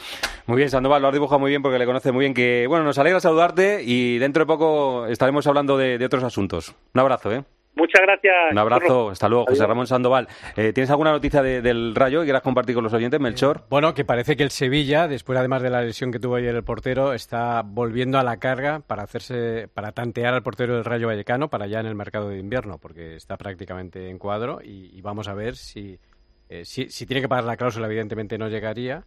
Muy 0.47 0.59
bien, 0.59 0.71
Sandoval, 0.71 1.03
lo 1.03 1.09
has 1.09 1.15
dibujado 1.15 1.41
muy 1.41 1.51
bien 1.51 1.61
porque 1.61 1.79
le 1.79 1.87
conoce 1.87 2.13
muy 2.13 2.25
bien. 2.25 2.35
Que 2.35 2.67
Bueno, 2.69 2.85
nos 2.85 2.99
alegra 2.99 3.19
saludarte 3.21 3.83
y 3.85 4.19
dentro 4.19 4.45
de 4.45 4.47
poco 4.47 5.07
estaremos 5.07 5.47
hablando 5.47 5.77
de, 5.77 5.99
de 5.99 6.05
otros 6.05 6.23
asuntos. 6.23 6.75
Un 6.95 7.01
abrazo, 7.01 7.33
¿eh? 7.33 7.43
Muchas 7.77 8.03
gracias. 8.03 8.35
Un 8.53 8.59
abrazo, 8.59 9.11
hasta 9.11 9.29
luego, 9.29 9.47
José. 9.47 9.67
Ramón 9.67 9.87
Sandoval. 9.89 10.29
Eh, 10.57 10.73
¿Tienes 10.73 10.91
alguna 10.91 11.11
noticia 11.11 11.43
de- 11.43 11.61
del 11.61 11.95
Rayo 11.95 12.21
que 12.21 12.27
quieras 12.27 12.43
compartir 12.43 12.75
con 12.75 12.85
los 12.85 12.93
oyentes, 12.93 13.19
Melchor? 13.19 13.65
Bueno, 13.69 13.95
que 13.95 14.05
parece 14.05 14.37
que 14.37 14.45
el 14.45 14.51
Sevilla, 14.51 15.09
después 15.09 15.37
además 15.39 15.61
de 15.63 15.71
la 15.71 15.83
lesión 15.83 16.13
que 16.13 16.21
tuvo 16.21 16.37
ayer 16.37 16.55
el 16.55 16.63
portero, 16.63 17.13
está 17.13 17.63
volviendo 17.65 18.19
a 18.19 18.23
la 18.23 18.37
carga 18.39 18.81
para 18.87 19.03
hacerse, 19.03 19.69
para 19.75 19.91
tantear 19.93 20.35
al 20.35 20.43
portero 20.45 20.75
del 20.77 20.85
Rayo 20.85 21.09
Vallecano 21.09 21.51
para 21.51 21.67
ya 21.67 21.81
en 21.81 21.87
el 21.87 21.97
mercado 21.97 22.29
de 22.29 22.39
invierno, 22.39 22.79
porque 22.79 23.17
está 23.17 23.37
prácticamente 23.37 24.09
en 24.09 24.19
cuadro 24.19 24.61
y, 24.63 24.91
y 24.97 25.01
vamos 25.01 25.27
a 25.27 25.35
ver 25.35 25.57
si, 25.57 25.99
eh, 26.49 26.65
si, 26.65 26.89
si 26.91 27.07
tiene 27.07 27.23
que 27.23 27.29
pagar 27.29 27.45
la 27.45 27.57
cláusula, 27.57 27.87
evidentemente 27.87 28.39
no 28.39 28.49
llegaría 28.49 29.05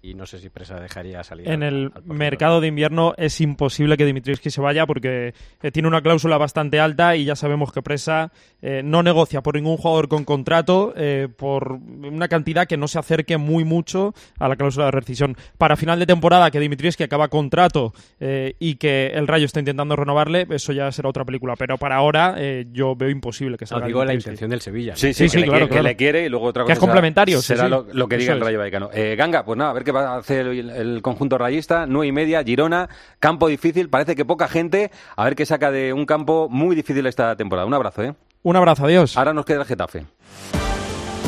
y 0.00 0.14
no 0.14 0.26
sé 0.26 0.38
si 0.38 0.48
Presa 0.48 0.78
dejaría 0.78 1.24
salir. 1.24 1.48
En 1.48 1.62
al- 1.62 1.74
el 1.74 1.92
al 1.94 2.02
mercado 2.04 2.60
de 2.60 2.68
invierno 2.68 3.14
es 3.16 3.40
imposible 3.40 3.96
que 3.96 4.04
Dimitrievski 4.06 4.50
se 4.50 4.60
vaya 4.60 4.86
porque 4.86 5.34
eh, 5.62 5.70
tiene 5.72 5.88
una 5.88 6.00
cláusula 6.02 6.38
bastante 6.38 6.78
alta 6.78 7.16
y 7.16 7.24
ya 7.24 7.34
sabemos 7.34 7.72
que 7.72 7.82
Presa 7.82 8.30
eh, 8.62 8.82
no 8.84 9.02
negocia 9.02 9.42
por 9.42 9.56
ningún 9.56 9.76
jugador 9.76 10.08
con 10.08 10.24
contrato 10.24 10.92
eh, 10.96 11.28
por 11.36 11.72
una 11.72 12.28
cantidad 12.28 12.66
que 12.66 12.76
no 12.76 12.86
se 12.86 12.98
acerque 12.98 13.38
muy 13.38 13.64
mucho 13.64 14.14
a 14.38 14.48
la 14.48 14.54
cláusula 14.56 14.84
de 14.86 14.90
rescisión. 14.92 15.36
Para 15.58 15.76
final 15.76 15.98
de 15.98 16.06
temporada 16.06 16.50
que 16.50 16.60
Dimitrievski 16.60 17.02
acaba 17.02 17.26
contrato 17.28 17.92
eh, 18.20 18.54
y 18.60 18.76
que 18.76 19.08
el 19.08 19.26
Rayo 19.26 19.46
está 19.46 19.58
intentando 19.58 19.96
renovarle, 19.96 20.46
eso 20.50 20.72
ya 20.72 20.92
será 20.92 21.08
otra 21.08 21.24
película. 21.24 21.54
Pero 21.56 21.76
para 21.76 21.96
ahora 21.96 22.36
eh, 22.38 22.66
yo 22.72 22.94
veo 22.94 23.10
imposible 23.10 23.56
que 23.56 23.64
No, 23.64 23.68
salga 23.68 23.86
digo 23.88 24.04
la 24.04 24.14
intención 24.14 24.48
del 24.50 24.60
Sevilla. 24.60 24.94
Sí, 24.96 25.12
sí, 25.12 25.14
Sí, 25.14 25.24
que, 25.24 25.28
sí, 25.30 25.36
claro, 25.44 25.50
quiere, 25.50 25.64
que 25.66 25.70
claro. 25.72 25.82
le 25.88 25.96
quiere 25.96 26.24
y 26.26 26.28
luego 26.28 26.46
otra 26.46 26.62
Que 26.62 26.66
cosa 26.66 26.72
es 26.74 26.78
complementario, 26.78 27.40
sí, 27.40 27.46
será 27.48 27.64
sí. 27.64 27.70
Lo, 27.70 27.86
lo 27.92 28.08
que 28.08 28.16
diga 28.16 28.32
Eso 28.34 28.38
el. 28.38 28.46
Rayo 28.46 28.58
Vallecano. 28.58 28.90
Eh, 28.94 29.16
Ganga, 29.16 29.44
pues 29.44 29.58
nada, 29.58 29.70
a 29.70 29.74
ver 29.74 29.84
qué 29.88 29.92
va 29.92 30.16
a 30.16 30.18
hacer 30.18 30.46
el, 30.46 30.68
el 30.68 31.00
conjunto 31.00 31.38
rayista. 31.38 31.86
Nueve 31.86 32.08
y 32.08 32.12
media, 32.12 32.44
Girona, 32.44 32.90
campo 33.20 33.48
difícil. 33.48 33.88
Parece 33.88 34.14
que 34.14 34.26
poca 34.26 34.46
gente. 34.46 34.90
A 35.16 35.24
ver 35.24 35.34
qué 35.34 35.46
saca 35.46 35.70
de 35.70 35.94
un 35.94 36.04
campo 36.04 36.48
muy 36.50 36.76
difícil 36.76 37.06
esta 37.06 37.36
temporada. 37.36 37.66
Un 37.66 37.72
abrazo, 37.72 38.02
¿eh? 38.02 38.14
Un 38.42 38.56
abrazo, 38.56 38.84
adiós. 38.84 39.16
Ahora 39.16 39.32
nos 39.32 39.46
queda 39.46 39.60
el 39.60 39.64
Getafe. 39.64 40.04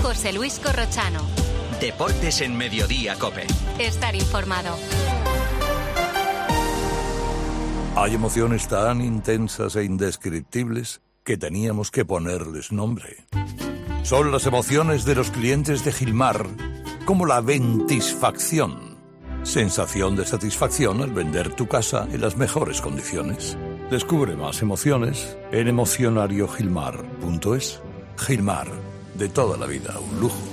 José 0.02 0.34
Luis 0.34 0.60
Corrochano. 0.60 1.20
Deportes 1.80 2.42
en 2.42 2.54
Mediodía, 2.54 3.14
Cope. 3.18 3.46
Estar 3.78 4.14
informado. 4.14 4.76
Hay 7.96 8.14
emociones 8.14 8.68
tan 8.68 9.00
intensas 9.00 9.74
e 9.74 9.84
indescriptibles 9.84 11.00
que 11.24 11.38
teníamos 11.38 11.90
que 11.90 12.04
ponerles 12.04 12.72
nombre. 12.72 13.24
Son 14.02 14.30
las 14.30 14.44
emociones 14.46 15.06
de 15.06 15.14
los 15.14 15.30
clientes 15.30 15.82
de 15.84 15.92
Gilmar, 15.92 16.46
como 17.10 17.26
la 17.26 17.40
ventisfacción. 17.40 18.96
Sensación 19.42 20.14
de 20.14 20.24
satisfacción 20.24 21.02
al 21.02 21.10
vender 21.10 21.56
tu 21.56 21.66
casa 21.66 22.06
en 22.12 22.20
las 22.20 22.36
mejores 22.36 22.80
condiciones. 22.80 23.58
Descubre 23.90 24.36
más 24.36 24.62
emociones 24.62 25.36
en 25.50 25.66
emocionariogilmar.es. 25.66 27.80
Gilmar, 28.16 28.68
de 29.14 29.28
toda 29.28 29.58
la 29.58 29.66
vida, 29.66 29.98
un 29.98 30.20
lujo. 30.20 30.49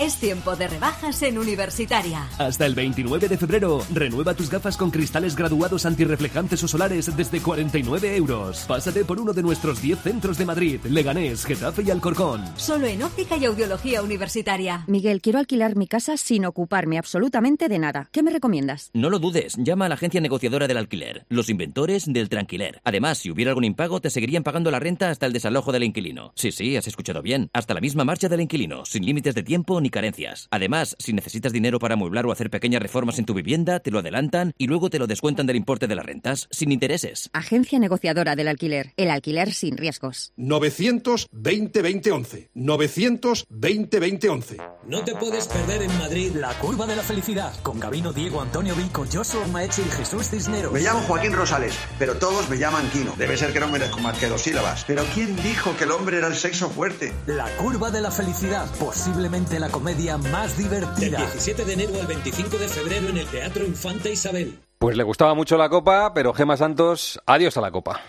Es 0.00 0.14
tiempo 0.14 0.54
de 0.54 0.68
rebajas 0.68 1.20
en 1.22 1.38
Universitaria. 1.38 2.28
Hasta 2.38 2.66
el 2.66 2.76
29 2.76 3.26
de 3.26 3.36
febrero, 3.36 3.84
renueva 3.92 4.32
tus 4.32 4.48
gafas 4.48 4.76
con 4.76 4.92
cristales 4.92 5.34
graduados 5.34 5.86
antirreflejantes 5.86 6.62
o 6.62 6.68
solares 6.68 7.16
desde 7.16 7.40
49 7.40 8.14
euros. 8.14 8.64
Pásate 8.68 9.04
por 9.04 9.18
uno 9.18 9.32
de 9.32 9.42
nuestros 9.42 9.82
10 9.82 9.98
centros 10.00 10.38
de 10.38 10.46
Madrid, 10.46 10.80
Leganés, 10.84 11.44
Getafe 11.44 11.82
y 11.82 11.90
Alcorcón. 11.90 12.44
Solo 12.56 12.86
en 12.86 13.02
óptica 13.02 13.38
y 13.38 13.46
audiología 13.46 14.00
universitaria. 14.00 14.84
Miguel, 14.86 15.20
quiero 15.20 15.40
alquilar 15.40 15.74
mi 15.74 15.88
casa 15.88 16.16
sin 16.16 16.44
ocuparme 16.44 16.96
absolutamente 16.96 17.68
de 17.68 17.80
nada. 17.80 18.08
¿Qué 18.12 18.22
me 18.22 18.30
recomiendas? 18.30 18.90
No 18.94 19.10
lo 19.10 19.18
dudes, 19.18 19.56
llama 19.56 19.86
a 19.86 19.88
la 19.88 19.96
agencia 19.96 20.20
negociadora 20.20 20.68
del 20.68 20.76
alquiler, 20.76 21.26
los 21.28 21.48
inventores 21.48 22.04
del 22.06 22.28
tranquiler. 22.28 22.80
Además, 22.84 23.18
si 23.18 23.32
hubiera 23.32 23.50
algún 23.50 23.64
impago, 23.64 24.00
te 24.00 24.10
seguirían 24.10 24.44
pagando 24.44 24.70
la 24.70 24.78
renta 24.78 25.10
hasta 25.10 25.26
el 25.26 25.32
desalojo 25.32 25.72
del 25.72 25.82
inquilino. 25.82 26.30
Sí, 26.36 26.52
sí, 26.52 26.76
has 26.76 26.86
escuchado 26.86 27.20
bien. 27.20 27.50
Hasta 27.52 27.74
la 27.74 27.80
misma 27.80 28.04
marcha 28.04 28.28
del 28.28 28.42
inquilino, 28.42 28.84
sin 28.84 29.04
límites 29.04 29.34
de 29.34 29.42
tiempo 29.42 29.80
ni 29.80 29.87
carencias. 29.90 30.48
Además, 30.50 30.96
si 30.98 31.12
necesitas 31.12 31.52
dinero 31.52 31.78
para 31.78 31.94
amueblar 31.94 32.26
o 32.26 32.32
hacer 32.32 32.50
pequeñas 32.50 32.82
reformas 32.82 33.18
en 33.18 33.24
tu 33.24 33.34
vivienda, 33.34 33.80
te 33.80 33.90
lo 33.90 33.98
adelantan 33.98 34.52
y 34.58 34.66
luego 34.66 34.90
te 34.90 34.98
lo 34.98 35.06
descuentan 35.06 35.46
del 35.46 35.56
importe 35.56 35.86
de 35.86 35.94
las 35.94 36.06
rentas, 36.06 36.48
sin 36.50 36.72
intereses. 36.72 37.30
Agencia 37.32 37.78
negociadora 37.78 38.36
del 38.36 38.48
alquiler. 38.48 38.92
El 38.96 39.10
alquiler 39.10 39.52
sin 39.52 39.76
riesgos. 39.76 40.32
920-2011. 40.36 42.50
920-2011. 42.54 44.56
No 44.86 45.04
te 45.04 45.14
puedes 45.14 45.46
perder 45.46 45.82
en 45.82 45.98
Madrid 45.98 46.32
la 46.34 46.58
curva 46.58 46.86
de 46.86 46.96
la 46.96 47.02
felicidad 47.02 47.52
con 47.62 47.78
Gabino, 47.78 48.12
Diego, 48.12 48.40
Antonio 48.40 48.74
Vico, 48.74 49.04
Joshua 49.10 49.46
Maeche 49.48 49.82
y 49.82 49.90
Jesús 49.90 50.30
Cisneros. 50.30 50.72
Me 50.72 50.80
llamo 50.80 51.00
Joaquín 51.00 51.32
Rosales, 51.32 51.78
pero 51.98 52.16
todos 52.16 52.48
me 52.48 52.58
llaman 52.58 52.88
Quino. 52.90 53.14
Debe 53.16 53.36
ser 53.36 53.52
que 53.52 53.60
no 53.60 53.68
merezco 53.68 53.98
más 54.00 54.18
que 54.18 54.28
dos 54.28 54.42
sílabas. 54.42 54.84
Pero 54.86 55.04
¿quién 55.14 55.36
dijo 55.42 55.76
que 55.76 55.84
el 55.84 55.92
hombre 55.92 56.18
era 56.18 56.28
el 56.28 56.34
sexo 56.34 56.70
fuerte? 56.70 57.12
La 57.26 57.48
curva 57.56 57.90
de 57.90 58.00
la 58.00 58.10
felicidad, 58.10 58.66
posiblemente 58.78 59.60
la 59.60 59.68
comedia 59.78 60.18
más 60.18 60.58
divertida. 60.58 61.18
Del 61.18 61.30
17 61.30 61.64
de 61.64 61.72
enero 61.72 62.00
al 62.00 62.06
25 62.08 62.58
de 62.58 62.66
febrero 62.66 63.10
en 63.10 63.18
el 63.18 63.26
Teatro 63.28 63.64
Infanta 63.64 64.08
Isabel. 64.08 64.58
Pues 64.76 64.96
le 64.96 65.04
gustaba 65.04 65.34
mucho 65.34 65.56
la 65.56 65.68
Copa, 65.68 66.12
pero 66.12 66.34
Gema 66.34 66.56
Santos, 66.56 67.20
adiós 67.26 67.56
a 67.56 67.60
la 67.60 67.70
Copa. 67.70 68.00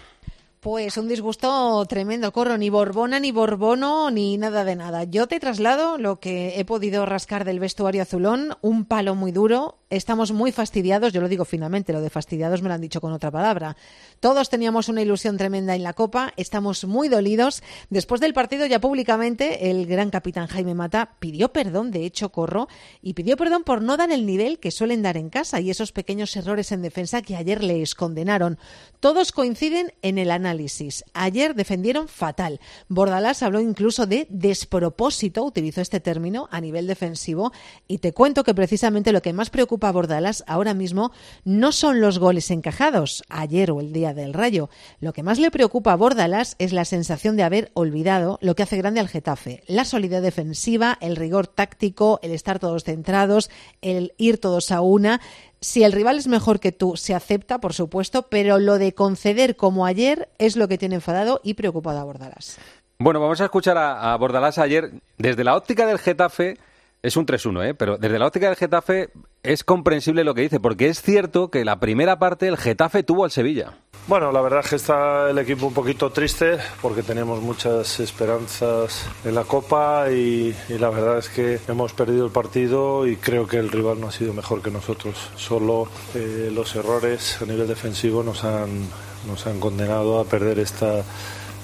Pues 0.61 0.97
un 0.97 1.07
disgusto 1.07 1.86
tremendo, 1.86 2.32
corro, 2.32 2.57
ni 2.57 2.72
Borbona, 2.72 3.20
ni 3.20 3.32
Borbono, 3.32 4.09
ni 4.09 4.38
nada 4.38 4.63
de 4.63 4.76
nada. 4.76 5.03
Yo 5.03 5.28
te 5.28 5.39
traslado 5.39 5.99
lo 5.99 6.20
que 6.20 6.59
he 6.59 6.65
podido 6.65 7.05
rascar 7.05 7.45
del 7.45 7.59
vestuario 7.59 8.01
azulón, 8.01 8.57
un 8.61 8.86
palo 8.86 9.13
muy 9.13 9.32
duro. 9.32 9.78
Estamos 9.91 10.31
muy 10.31 10.51
fastidiados, 10.51 11.13
yo 11.13 11.19
lo 11.19 11.27
digo 11.27 11.45
finalmente, 11.45 11.93
lo 11.93 12.01
de 12.01 12.11
fastidiados 12.11 12.61
me 12.61 12.67
lo 12.67 12.75
han 12.75 12.81
dicho 12.81 13.01
con 13.01 13.11
otra 13.11 13.31
palabra. 13.31 13.75
Todos 14.19 14.47
teníamos 14.47 14.87
una 14.87 15.01
ilusión 15.01 15.35
tremenda 15.35 15.75
en 15.75 15.81
la 15.81 15.93
Copa, 15.93 16.31
estamos 16.37 16.85
muy 16.85 17.09
dolidos. 17.09 17.63
Después 17.89 18.21
del 18.21 18.35
partido, 18.35 18.67
ya 18.67 18.79
públicamente, 18.79 19.71
el 19.71 19.87
gran 19.87 20.11
capitán 20.11 20.45
Jaime 20.45 20.75
Mata 20.75 21.15
pidió 21.17 21.51
perdón, 21.51 21.89
de 21.89 22.05
hecho, 22.05 22.31
corro, 22.31 22.67
y 23.01 23.15
pidió 23.15 23.35
perdón 23.35 23.63
por 23.63 23.81
no 23.81 23.97
dar 23.97 24.11
el 24.11 24.27
nivel 24.27 24.59
que 24.59 24.69
suelen 24.69 25.01
dar 25.01 25.17
en 25.17 25.31
casa 25.31 25.59
y 25.59 25.71
esos 25.71 25.91
pequeños 25.91 26.35
errores 26.35 26.71
en 26.71 26.83
defensa 26.83 27.23
que 27.23 27.35
ayer 27.35 27.63
les 27.63 27.95
condenaron. 27.95 28.59
Todos 28.99 29.31
coinciden 29.31 29.93
en 30.03 30.19
el 30.19 30.29
análisis. 30.29 31.03
Ayer 31.15 31.55
defendieron 31.55 32.07
fatal. 32.07 32.59
Bordalás 32.89 33.41
habló 33.41 33.59
incluso 33.59 34.05
de 34.05 34.27
despropósito, 34.29 35.43
utilizó 35.43 35.81
este 35.81 35.99
término, 35.99 36.47
a 36.51 36.61
nivel 36.61 36.85
defensivo, 36.85 37.51
y 37.87 37.97
te 37.97 38.13
cuento 38.13 38.43
que 38.43 38.53
precisamente 38.53 39.11
lo 39.11 39.23
que 39.23 39.33
más 39.33 39.49
preocupa 39.49 39.78
a 39.88 39.91
Bordalás 39.91 40.43
ahora 40.47 40.73
mismo 40.73 41.11
no 41.43 41.71
son 41.71 42.01
los 42.01 42.19
goles 42.19 42.51
encajados, 42.51 43.23
ayer 43.30 43.71
o 43.71 43.80
el 43.80 43.93
día 43.93 44.13
del 44.13 44.34
Rayo. 44.34 44.69
Lo 44.99 45.13
que 45.13 45.23
más 45.23 45.39
le 45.39 45.51
preocupa 45.51 45.93
a 45.93 45.95
Bordalás 45.95 46.55
es 46.59 46.73
la 46.73 46.86
sensación 46.86 47.38
de 47.38 47.43
haber 47.43 47.71
olvidado 47.73 48.38
lo 48.41 48.55
que 48.55 48.63
hace 48.63 48.77
grande 48.77 48.99
al 48.99 49.07
Getafe, 49.07 49.63
la 49.67 49.86
solidez 49.86 50.21
defensiva, 50.21 50.97
el 51.01 51.15
rigor 51.15 51.47
táctico, 51.47 52.19
el 52.23 52.32
estar 52.32 52.59
todos 52.59 52.84
centrados, 52.84 53.49
el 53.82 54.13
ir 54.17 54.39
todos 54.39 54.71
a 54.71 54.82
una. 54.82 55.21
Si 55.61 55.84
el 55.84 55.91
rival 55.91 56.17
es 56.17 56.27
mejor 56.27 56.59
que 56.59 56.71
tú, 56.71 56.95
se 56.95 57.13
acepta, 57.13 57.59
por 57.59 57.73
supuesto, 57.73 58.23
pero 58.23 58.59
lo 58.59 58.77
de 58.77 58.93
conceder 58.93 59.55
como 59.55 59.86
ayer 59.86 60.30
es 60.38 60.55
lo 60.55 60.67
que 60.67 60.77
tiene 60.77 60.95
enfadado 60.95 61.41
y 61.43 61.55
preocupado 61.55 61.99
a 61.99 62.03
Bordalás. 62.03 62.57
Bueno, 62.99 63.19
vamos 63.19 63.39
a 63.39 63.45
escuchar 63.45 63.77
a, 63.77 64.13
a 64.13 64.17
Bordalás 64.17 64.57
ayer. 64.57 64.91
Desde 65.17 65.43
la 65.43 65.55
óptica 65.55 65.86
del 65.86 65.99
Getafe, 65.99 66.57
es 67.02 67.16
un 67.16 67.26
3-1, 67.26 67.70
¿eh? 67.70 67.74
pero 67.74 67.97
desde 67.97 68.20
la 68.20 68.28
óptica 68.28 68.47
del 68.47 68.56
Getafe 68.56 69.10
es 69.41 69.64
comprensible 69.64 70.24
lo 70.24 70.34
que 70.34 70.41
dice, 70.41 70.60
porque 70.60 70.88
es 70.89 71.02
cierto 71.02 71.50
que 71.50 71.64
la 71.64 71.80
primera 71.80 72.20
parte 72.20 72.47
el 72.47 72.58
Getafe 72.58 73.04
tuvo 73.04 73.24
al 73.24 73.32
Sevilla. 73.32 73.78
Bueno, 74.08 74.32
la 74.32 74.41
verdad 74.41 74.62
es 74.62 74.70
que 74.70 74.76
está 74.76 75.30
el 75.30 75.38
equipo 75.38 75.68
un 75.68 75.74
poquito 75.74 76.10
triste 76.10 76.58
porque 76.82 77.04
tenemos 77.04 77.41
muchas 77.41 78.00
esperanzas 78.00 79.08
en 79.24 79.36
la 79.36 79.43
Copa 79.43 80.10
y, 80.10 80.56
la 80.68 80.89
verdad 80.89 81.20
es 81.20 81.30
que 81.30 81.60
hemos 81.68 81.93
perdido 81.93 82.26
el 82.26 82.32
partido 82.32 83.06
y 83.06 83.18
creo 83.18 83.47
que 83.47 83.58
el 83.58 83.70
rival 83.70 84.02
no 84.02 84.08
ha 84.08 84.12
sido 84.12 84.34
mejor 84.34 84.62
que 84.62 84.72
nosotros. 84.72 85.30
Solo 85.36 85.88
eh, 86.16 86.50
los 86.52 86.76
errores 86.76 87.41
a 87.41 87.45
nivel 87.45 87.68
defensivo 87.68 88.24
nos 88.24 88.43
han, 88.43 88.88
nos 89.28 89.45
han 89.45 89.60
condenado 89.60 90.20
a 90.20 90.26
perder 90.26 90.60
esta, 90.60 91.04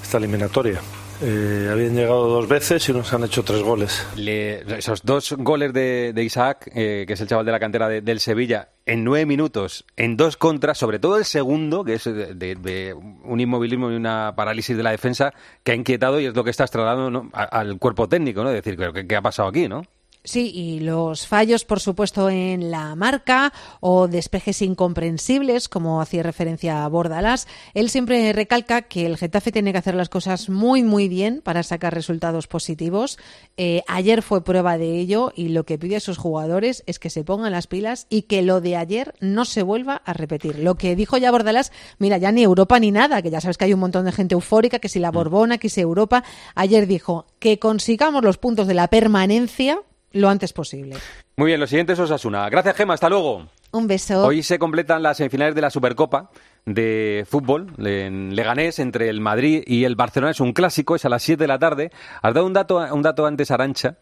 esta 0.02 0.18
eliminatoria. 0.18 0.80
Eh, 1.22 1.68
habían 1.70 1.94
llegado 1.94 2.28
dos 2.28 2.48
veces 2.48 2.88
y 2.88 2.92
nos 2.92 3.12
han 3.12 3.24
hecho 3.24 3.42
tres 3.42 3.62
goles. 3.62 4.06
Le, 4.16 4.60
esos 4.78 5.02
dos 5.02 5.32
goles 5.38 5.72
de, 5.72 6.12
Isaac, 6.22 6.70
eh, 6.74 7.04
que 7.06 7.14
es 7.14 7.20
el 7.20 7.28
chaval 7.28 7.46
de 7.46 7.52
la 7.52 7.60
cantera 7.60 7.88
de, 7.88 8.02
del 8.02 8.20
Sevilla, 8.20 8.70
en 8.84 9.02
nueve 9.02 9.24
minutos, 9.26 9.84
en 9.96 10.16
dos 10.16 10.36
contras, 10.36 10.78
sobre 10.78 10.98
todo 10.98 11.16
el 11.16 11.24
segundo, 11.24 11.84
que 11.84 11.94
es 11.94 12.04
de, 12.04 12.94
un 13.24 13.40
inmovilismo 13.40 13.90
y 13.90 13.96
una 13.96 14.34
parálisis 14.36 14.76
de 14.76 14.82
la 14.82 14.90
defensa, 14.90 15.32
que 15.64 15.72
ha 15.72 15.74
inquietado 15.74 16.20
y 16.20 16.26
es 16.26 16.34
lo 16.34 16.44
que 16.44 16.50
está 16.50 16.66
trasladando 16.66 17.28
al 17.32 17.78
cuerpo 17.78 18.08
técnico, 18.08 18.42
¿no? 18.42 18.50
Es 18.50 18.62
decir, 18.62 18.76
¿qué, 18.76 19.06
¿qué 19.06 19.16
ha 19.16 19.22
pasado 19.22 19.48
aquí, 19.48 19.68
no? 19.68 19.82
Sí, 20.26 20.50
y 20.52 20.80
los 20.80 21.28
fallos, 21.28 21.64
por 21.64 21.78
supuesto, 21.78 22.28
en 22.28 22.72
la 22.72 22.96
marca 22.96 23.52
o 23.78 24.08
despejes 24.08 24.60
incomprensibles, 24.60 25.68
como 25.68 26.00
hacía 26.00 26.24
referencia 26.24 26.84
a 26.84 26.88
Bordalás. 26.88 27.46
Él 27.74 27.90
siempre 27.90 28.32
recalca 28.32 28.82
que 28.82 29.06
el 29.06 29.18
Getafe 29.18 29.52
tiene 29.52 29.70
que 29.70 29.78
hacer 29.78 29.94
las 29.94 30.08
cosas 30.08 30.48
muy, 30.48 30.82
muy 30.82 31.06
bien 31.06 31.42
para 31.44 31.62
sacar 31.62 31.94
resultados 31.94 32.48
positivos. 32.48 33.20
Eh, 33.56 33.82
ayer 33.86 34.20
fue 34.20 34.42
prueba 34.42 34.78
de 34.78 34.98
ello 34.98 35.32
y 35.36 35.50
lo 35.50 35.64
que 35.64 35.78
pide 35.78 35.94
a 35.94 36.00
sus 36.00 36.18
jugadores 36.18 36.82
es 36.86 36.98
que 36.98 37.08
se 37.08 37.22
pongan 37.22 37.52
las 37.52 37.68
pilas 37.68 38.08
y 38.10 38.22
que 38.22 38.42
lo 38.42 38.60
de 38.60 38.74
ayer 38.74 39.14
no 39.20 39.44
se 39.44 39.62
vuelva 39.62 40.02
a 40.04 40.12
repetir. 40.12 40.58
Lo 40.58 40.74
que 40.74 40.96
dijo 40.96 41.18
ya 41.18 41.30
Bordalás, 41.30 41.70
mira, 41.98 42.18
ya 42.18 42.32
ni 42.32 42.42
Europa 42.42 42.80
ni 42.80 42.90
nada, 42.90 43.22
que 43.22 43.30
ya 43.30 43.40
sabes 43.40 43.58
que 43.58 43.66
hay 43.66 43.74
un 43.74 43.80
montón 43.80 44.04
de 44.04 44.10
gente 44.10 44.34
eufórica, 44.34 44.80
que 44.80 44.88
si 44.88 44.98
la 44.98 45.12
Borbona, 45.12 45.58
que 45.58 45.68
si 45.68 45.80
Europa. 45.80 46.24
Ayer 46.56 46.88
dijo 46.88 47.26
que 47.38 47.60
consigamos 47.60 48.24
los 48.24 48.38
puntos 48.38 48.66
de 48.66 48.74
la 48.74 48.88
permanencia 48.88 49.78
lo 50.16 50.28
antes 50.28 50.52
posible. 50.52 50.96
Muy 51.36 51.48
bien, 51.48 51.60
lo 51.60 51.66
siguiente 51.66 51.92
es 51.92 51.98
Osasuna. 51.98 52.48
Gracias, 52.48 52.76
Gema. 52.76 52.94
Hasta 52.94 53.08
luego. 53.08 53.46
Un 53.72 53.86
beso. 53.86 54.24
Hoy 54.24 54.42
se 54.42 54.58
completan 54.58 55.02
las 55.02 55.18
semifinales 55.18 55.54
de 55.54 55.60
la 55.60 55.70
Supercopa 55.70 56.30
de 56.64 57.26
fútbol 57.28 57.72
en 57.78 58.34
Leganés 58.34 58.78
entre 58.78 59.08
el 59.08 59.20
Madrid 59.20 59.62
y 59.66 59.84
el 59.84 59.96
Barcelona. 59.96 60.30
Es 60.30 60.40
un 60.40 60.52
clásico, 60.52 60.96
es 60.96 61.04
a 61.04 61.08
las 61.08 61.22
7 61.22 61.44
de 61.44 61.48
la 61.48 61.58
tarde. 61.58 61.90
Has 62.22 62.34
dado 62.34 62.46
un 62.46 62.52
dato, 62.52 62.78
un 62.92 63.02
dato 63.02 63.26
antes, 63.26 63.50
Arancha, 63.50 63.98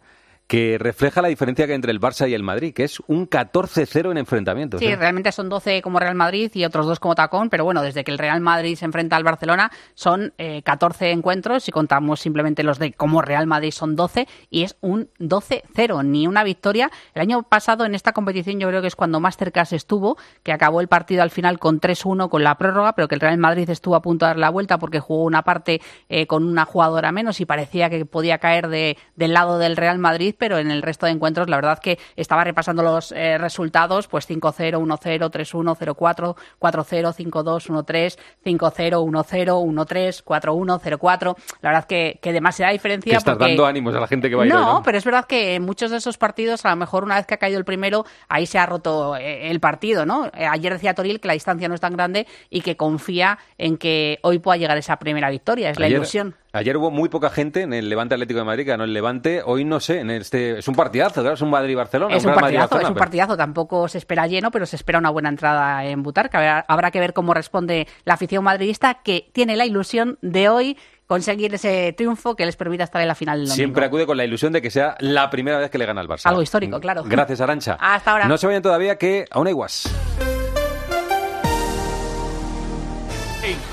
que 0.47 0.77
refleja 0.79 1.23
la 1.23 1.29
diferencia 1.29 1.67
que 1.67 1.73
hay 1.73 1.77
entre 1.77 1.91
el 1.91 2.01
Barça 2.01 2.29
y 2.29 2.35
el 2.35 2.43
Madrid, 2.43 2.75
que 2.75 2.85
es 2.85 3.01
un 3.07 3.29
14-0 3.29 4.11
en 4.11 4.19
enfrentamientos. 4.19 4.81
Sí, 4.81 4.87
¿eh? 4.87 4.97
realmente 4.97 5.33
son 5.33 5.49
12 5.49 5.81
como 5.81 5.99
Real 5.99 6.15
Madrid 6.15 6.51
y 6.55 6.65
otros 6.65 6.87
dos 6.87 7.01
como 7.01 7.15
Tacón, 7.15 7.49
pero 7.49 7.65
bueno, 7.65 7.83
desde 7.83 8.05
que 8.05 8.11
el 8.11 8.19
Real 8.19 8.41
Madrid 8.41 8.77
se 8.77 8.85
enfrenta 8.85 9.17
al 9.17 9.25
Barcelona 9.25 9.71
son 9.95 10.35
eh, 10.39 10.63
14 10.63 11.11
encuentros, 11.11 11.65
si 11.65 11.73
contamos 11.73 12.21
simplemente 12.21 12.63
los 12.63 12.79
de 12.79 12.93
como 12.93 13.23
Real 13.23 13.47
Madrid 13.47 13.71
son 13.71 13.97
12 13.97 14.29
y 14.51 14.65
es 14.65 14.77
un 14.81 15.09
12-0, 15.19 16.05
ni 16.05 16.27
una 16.27 16.45
victoria. 16.45 16.91
El 17.15 17.23
año 17.23 17.43
pasado 17.43 17.87
en 17.87 17.95
esta 17.95 18.13
competición 18.13 18.61
yo 18.61 18.69
creo 18.69 18.83
que 18.83 18.89
es 18.89 18.97
cuando 18.97 19.21
más 19.21 19.37
cerca 19.37 19.65
se 19.65 19.77
estuvo, 19.77 20.19
que 20.43 20.53
acabó 20.53 20.81
el 20.81 20.89
partido 20.89 21.23
al 21.23 21.31
final 21.31 21.59
con 21.59 21.81
3-1 21.81 22.29
con 22.29 22.45
la 22.45 22.57
prórroga, 22.57 22.95
pero 22.95 23.09
que 23.09 23.15
el 23.15 23.21
Real 23.21 23.39
Madrid 23.39 23.69
estuvo 23.71 23.97
a 23.97 24.03
punto 24.03 24.27
de 24.27 24.31
dar 24.31 24.39
la 24.39 24.51
vuelta 24.51 24.79
porque 24.79 25.01
jugó 25.01 25.25
una 25.25 25.43
parte 25.43 25.81
eh, 26.09 26.27
con 26.27 26.45
una 26.45 26.65
jugadora 26.65 27.13
menos 27.13 27.41
y 27.41 27.47
parecía 27.47 27.89
que 27.89 28.05
podía 28.05 28.39
caer 28.39 28.69
de, 28.69 28.99
del 29.17 29.33
lado 29.33 29.59
del 29.59 29.77
Real 29.77 29.99
Madrid, 29.99 30.34
pero 30.39 30.59
en 30.59 30.71
el 30.71 30.83
resto 30.83 31.07
de 31.07 31.13
encuentros 31.13 31.49
la 31.49 31.57
verdad 31.57 31.79
que 31.79 31.99
estaba 32.17 32.45
repasando 32.45 32.83
los 32.83 33.13
eh, 33.13 33.39
resultados, 33.39 34.09
pues 34.09 34.29
5-0, 34.29 34.79
1-0, 34.79 35.31
3-1, 35.31 35.95
0-4, 35.95 36.37
4-0, 36.61 37.15
5-2, 37.15 37.85
1-3, 37.85 38.19
5-0, 38.45 39.25
1-0, 39.25 39.85
1-3, 39.85 40.25
4-1, 40.25 40.81
0-4. 40.99 41.37
La 41.63 41.71
verdad 41.71 41.85
que, 41.87 42.19
que 42.23 42.33
demasiada 42.33 42.73
diferencia. 42.73 43.11
Que 43.13 43.17
estás 43.17 43.35
porque... 43.37 43.51
dando 43.51 43.67
ánimos 43.67 43.95
a 43.95 44.01
la 44.01 44.07
gente 44.07 44.29
que 44.29 44.37
va 44.37 44.45
a 44.45 44.47
ir 44.47 44.53
no, 44.53 44.59
hoy, 44.59 44.75
¿no? 44.75 44.83
pero 44.83 44.99
es 44.99 45.05
verdad 45.05 45.25
que 45.27 45.55
en 45.55 45.63
muchos 45.65 45.91
de 45.91 45.99
esos 45.99 46.19
partidos, 46.19 46.65
a 46.65 46.71
lo 46.71 46.77
mejor 46.77 47.05
una 47.05 47.17
vez 47.17 47.27
que 47.27 47.35
ha 47.35 47.39
caído 47.39 47.59
el 47.59 47.65
primero, 47.65 48.05
ahí 48.29 48.47
se 48.47 48.59
ha 48.59 48.67
roto 48.67 49.17
eh, 49.17 49.51
el 49.51 49.61
partido, 49.61 50.07
¿no? 50.07 50.27
Eh, 50.27 50.47
ayer 50.47 50.73
decía 50.73 50.95
Toril 50.95 51.21
que 51.21 51.29
la 51.29 51.35
distancia 51.35 51.69
no 51.69 51.75
es 51.75 51.81
tan 51.81 51.95
grande 51.95 52.27
y 52.51 52.61
que 52.61 52.77
confía 52.77 53.39
en 53.59 53.77
que 53.77 54.19
hoy 54.23 54.39
pueda 54.39 54.57
llegar 54.57 54.77
esa 54.79 54.97
primera 54.97 55.31
victoria, 55.31 55.71
es 55.71 55.79
la 55.79 55.87
Ayer- 55.87 55.97
ilusión. 55.99 56.35
Ayer 56.55 56.77
hubo 56.77 56.93
muy 56.93 57.09
poca 57.09 57.31
gente 57.31 57.63
en 57.63 57.73
el 57.73 57.89
Levante 57.89 58.15
Atlético 58.15 58.39
de 58.39 58.45
Madrid, 58.45 58.63
que 58.63 58.71
ganó 58.71 58.85
el 58.85 58.93
Levante. 58.93 59.43
Hoy 59.45 59.65
no 59.65 59.81
sé, 59.81 59.99
en 59.99 60.11
este 60.11 60.61
es 60.61 60.69
un 60.69 60.77
partidazo, 60.77 61.21
claro, 61.21 61.35
es 61.35 61.41
un 61.41 61.51
Madrid-Barcelona. 61.51 62.15
Es 62.15 62.25
un 62.25 62.33
partidazo, 62.33 62.79
es 62.79 62.89
un 62.89 62.95
partidazo. 62.95 63.37
Tampoco 63.37 63.89
se 63.89 63.99
espera 63.99 64.29
lleno, 64.29 64.53
pero 64.53 64.65
se 64.65 64.77
espera 64.77 65.01
una 65.01 65.11
buena 65.11 65.31
entrada 65.31 65.85
en 65.85 66.05
Butarca. 66.05 66.39
Habrá, 66.39 66.65
habrá 66.69 66.91
que 66.93 67.01
ver 67.01 67.13
cómo 67.13 67.35
responde 67.35 67.89
la 68.05 68.15
afición 68.15 68.45
madridista, 68.45 69.03
que 69.03 69.31
tiene 69.33 69.57
la 69.57 69.67
ilusión 69.67 70.17
de 70.23 70.49
hoy 70.49 70.79
conseguir 71.09 71.53
ese 71.53 71.93
triunfo 71.93 72.37
que 72.37 72.47
les 72.47 72.55
permita 72.55 72.85
estar 72.85 73.03
en 73.03 73.09
la 73.09 73.17
final 73.17 73.39
del 73.39 73.47
domingo. 73.49 73.57
Siempre 73.57 73.87
acude 73.87 74.07
con 74.07 74.17
la 74.17 74.25
ilusión 74.25 74.53
de 74.53 74.63
que 74.63 74.71
sea 74.71 74.95
la 75.01 75.31
primera 75.31 75.59
vez 75.59 75.73
que 75.73 75.79
le 75.79 75.87
gana 75.87 76.03
al 76.03 76.09
Barça. 76.09 76.27
Algo 76.27 76.41
histórico, 76.41 76.79
claro. 76.79 77.03
Gracias, 77.05 77.41
Arancha. 77.41 77.77
Hasta 77.81 78.13
ahora. 78.13 78.29
No 78.29 78.39
se 78.39 78.47
vayan 78.47 78.63
todavía 78.63 78.97
que 78.97 79.25
aún 79.33 79.49
hay 79.49 79.53
guas. 79.55 79.93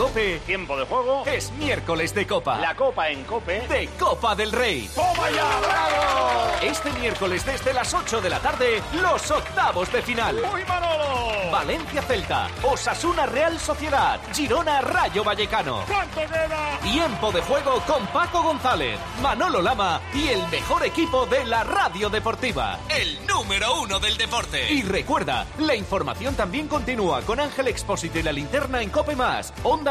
Cope, 0.02 0.40
tiempo 0.48 0.76
de 0.76 0.84
juego, 0.86 1.24
es 1.28 1.52
miércoles 1.52 2.16
de 2.16 2.26
Copa. 2.26 2.58
La 2.58 2.74
Copa 2.74 3.10
en 3.10 3.24
Cope 3.24 3.68
de 3.68 3.88
Copa 4.00 4.34
del 4.34 4.52
Rey. 4.52 4.90
¡Toma 4.96 5.30
ya, 5.30 5.60
bravo! 5.60 6.32
Este 6.64 6.92
miércoles 6.94 7.46
desde 7.46 7.72
las 7.72 7.94
8 7.94 8.20
de 8.20 8.30
la 8.32 8.40
tarde, 8.40 8.82
los 9.00 9.30
octavos 9.30 9.92
de 9.94 10.02
final. 10.02 10.42
¡Muy 10.52 10.66
Manolo! 10.66 11.52
Valencia 11.52 12.02
Celta, 12.02 12.48
Osasuna 12.64 13.28
Real 13.28 13.60
Sociedad, 13.60 14.20
Girona 14.34 14.82
Rayo 14.82 15.24
Vallecano. 15.24 15.84
¿Cuánto 15.88 16.22
queda? 16.22 16.80
Tiempo 16.82 17.32
de 17.32 17.42
juego 17.42 17.80
con 17.86 18.08
Paco 18.08 18.42
González, 18.42 18.98
Manolo 19.22 19.62
Lama 19.62 20.02
y 20.16 20.30
el 20.30 20.48
mejor 20.48 20.84
equipo 20.84 21.28
de 21.28 21.46
la 21.46 21.64
radio 21.64 22.10
deportiva. 22.10 22.80
El 22.90 23.28
número 23.28 23.82
uno 23.82 24.00
del 24.00 24.18
deporte. 24.18 24.72
Y 24.74 24.82
recuerda, 24.82 25.46
la 25.60 25.76
información 25.76 26.34
también 26.36 26.68
continúa 26.68 27.22
con 27.22 27.40
Ángel 27.40 27.68
Expósito 27.68 28.18
y 28.18 28.24
la 28.24 28.32
linterna 28.32 28.82
en 28.82 28.90
Cope 28.90 29.16
Más, 29.16 29.54
Onda 29.64 29.91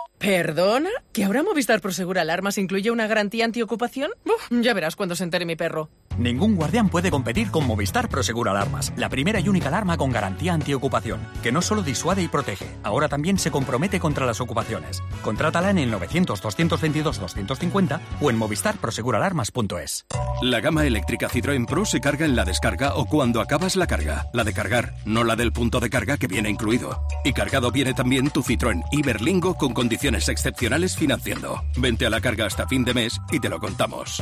¿Perdona? 0.21 0.91
¿Que 1.13 1.23
ahora 1.23 1.41
Movistar 1.41 1.81
Prosegur 1.81 2.19
Alarmas 2.19 2.59
incluye 2.59 2.91
una 2.91 3.07
garantía 3.07 3.43
antiocupación? 3.43 4.11
Uf, 4.23 4.49
ya 4.61 4.75
verás 4.75 4.95
cuando 4.95 5.15
se 5.15 5.23
entere 5.23 5.47
mi 5.47 5.55
perro. 5.55 5.89
Ningún 6.17 6.55
guardián 6.55 6.89
puede 6.89 7.11
competir 7.11 7.51
con 7.51 7.65
Movistar 7.65 8.09
Prosegur 8.09 8.49
Alarmas, 8.49 8.93
la 8.97 9.09
primera 9.09 9.39
y 9.39 9.49
única 9.49 9.69
alarma 9.69 9.97
con 9.97 10.11
garantía 10.11 10.53
antiocupación, 10.53 11.19
que 11.41 11.51
no 11.51 11.61
solo 11.61 11.83
disuade 11.83 12.21
y 12.21 12.27
protege, 12.27 12.67
ahora 12.83 13.07
también 13.07 13.37
se 13.37 13.51
compromete 13.51 13.99
contra 13.99 14.25
las 14.25 14.41
ocupaciones. 14.41 15.01
Contrátala 15.23 15.69
en 15.69 15.77
el 15.77 15.93
900-222-250 15.93 17.99
o 18.21 18.29
en 18.29 18.37
movistarproseguralarmas.es. 18.37 20.05
La 20.41 20.59
gama 20.59 20.85
eléctrica 20.85 21.29
Citroën 21.29 21.65
Pro 21.65 21.85
se 21.85 22.01
carga 22.01 22.25
en 22.25 22.35
la 22.35 22.45
descarga 22.45 22.95
o 22.95 23.05
cuando 23.05 23.41
acabas 23.41 23.75
la 23.75 23.87
carga. 23.87 24.27
La 24.33 24.43
de 24.43 24.53
cargar, 24.53 24.95
no 25.05 25.23
la 25.23 25.35
del 25.35 25.51
punto 25.51 25.79
de 25.79 25.89
carga 25.89 26.17
que 26.17 26.27
viene 26.27 26.49
incluido. 26.49 27.05
Y 27.23 27.33
cargado 27.33 27.71
viene 27.71 27.93
también 27.93 28.29
tu 28.29 28.41
Citroën 28.41 28.83
Iberlingo 28.91 29.55
con 29.55 29.73
condiciones 29.73 30.29
excepcionales 30.29 30.95
financiando. 30.95 31.63
Vente 31.77 32.05
a 32.05 32.09
la 32.09 32.21
carga 32.21 32.45
hasta 32.45 32.67
fin 32.67 32.83
de 32.83 32.93
mes 32.93 33.19
y 33.31 33.39
te 33.39 33.49
lo 33.49 33.59
contamos. 33.59 34.21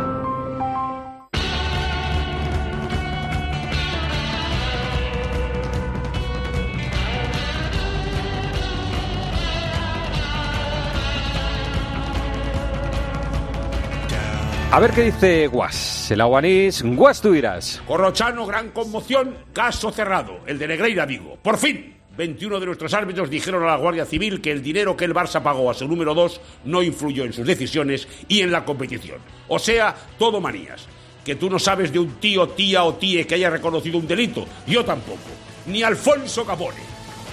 A 14.73 14.79
ver 14.79 14.91
qué 14.91 15.01
dice 15.03 15.47
Guas. 15.47 16.09
El 16.11 16.21
aguanís, 16.21 16.81
Guas 16.81 17.21
tú 17.21 17.35
irás. 17.35 17.81
Corrochano, 17.85 18.45
gran 18.45 18.69
conmoción, 18.69 19.35
caso 19.51 19.91
cerrado, 19.91 20.39
el 20.47 20.57
de 20.57 20.65
Negreira 20.65 21.05
Vigo. 21.05 21.37
Por 21.41 21.57
fin, 21.57 21.97
21 22.15 22.57
de 22.57 22.67
nuestros 22.67 22.93
árbitros 22.93 23.29
dijeron 23.29 23.63
a 23.63 23.67
la 23.67 23.75
Guardia 23.75 24.05
Civil 24.05 24.39
que 24.39 24.49
el 24.49 24.63
dinero 24.63 24.95
que 24.95 25.03
el 25.03 25.13
Barça 25.13 25.43
pagó 25.43 25.69
a 25.69 25.73
su 25.73 25.85
número 25.89 26.13
2 26.13 26.39
no 26.63 26.81
influyó 26.81 27.25
en 27.25 27.33
sus 27.33 27.45
decisiones 27.45 28.07
y 28.29 28.39
en 28.39 28.51
la 28.53 28.63
competición. 28.63 29.17
O 29.49 29.59
sea, 29.59 29.93
todo 30.17 30.39
manías. 30.39 30.87
Que 31.25 31.35
tú 31.35 31.49
no 31.49 31.59
sabes 31.59 31.91
de 31.91 31.99
un 31.99 32.13
tío, 32.21 32.47
tía 32.47 32.85
o 32.85 32.95
tíe 32.95 33.27
que 33.27 33.35
haya 33.35 33.49
reconocido 33.49 33.97
un 33.97 34.07
delito. 34.07 34.47
Yo 34.67 34.85
tampoco. 34.85 35.19
Ni 35.65 35.83
Alfonso 35.83 36.45
Capone. 36.45 36.79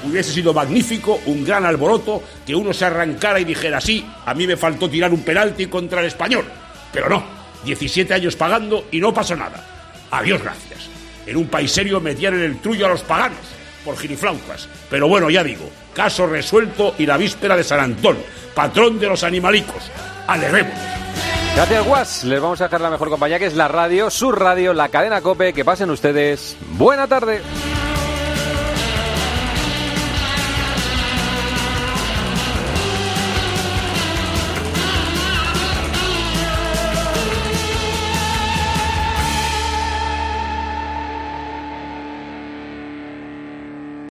Hubiese 0.02 0.32
sido 0.32 0.52
magnífico, 0.52 1.20
un 1.26 1.44
gran 1.44 1.64
alboroto, 1.64 2.20
que 2.44 2.56
uno 2.56 2.72
se 2.72 2.84
arrancara 2.84 3.38
y 3.38 3.44
dijera, 3.44 3.80
sí, 3.80 4.04
a 4.26 4.34
mí 4.34 4.44
me 4.44 4.56
faltó 4.56 4.90
tirar 4.90 5.12
un 5.12 5.22
penalti 5.22 5.66
contra 5.66 6.00
el 6.00 6.08
español. 6.08 6.44
Pero 6.92 7.08
no, 7.08 7.24
17 7.64 8.12
años 8.14 8.36
pagando 8.36 8.86
y 8.90 9.00
no 9.00 9.12
pasó 9.12 9.36
nada. 9.36 9.64
Adiós, 10.10 10.42
gracias. 10.42 10.88
En 11.26 11.36
un 11.36 11.48
país 11.48 11.70
serio 11.70 12.00
metían 12.00 12.34
en 12.34 12.42
el 12.42 12.58
trullo 12.60 12.86
a 12.86 12.90
los 12.90 13.02
paganos, 13.02 13.38
por 13.84 13.96
giriflautas. 13.98 14.68
Pero 14.88 15.08
bueno, 15.08 15.28
ya 15.28 15.44
digo, 15.44 15.68
caso 15.94 16.26
resuelto 16.26 16.94
y 16.98 17.06
la 17.06 17.16
víspera 17.16 17.56
de 17.56 17.64
San 17.64 17.80
Antón, 17.80 18.16
patrón 18.54 18.98
de 18.98 19.08
los 19.08 19.22
animalicos. 19.22 19.90
Alegremos. 20.26 20.74
Gracias, 21.54 21.84
Guas. 21.84 22.24
Les 22.24 22.40
vamos 22.40 22.60
a 22.60 22.64
dejar 22.64 22.80
la 22.80 22.90
mejor 22.90 23.10
compañía 23.10 23.38
que 23.38 23.46
es 23.46 23.54
la 23.54 23.66
radio, 23.66 24.10
su 24.10 24.30
radio, 24.30 24.72
la 24.72 24.88
cadena 24.90 25.20
Cope. 25.20 25.52
Que 25.52 25.64
pasen 25.64 25.90
ustedes. 25.90 26.56
Buena 26.76 27.08
tarde. 27.08 27.42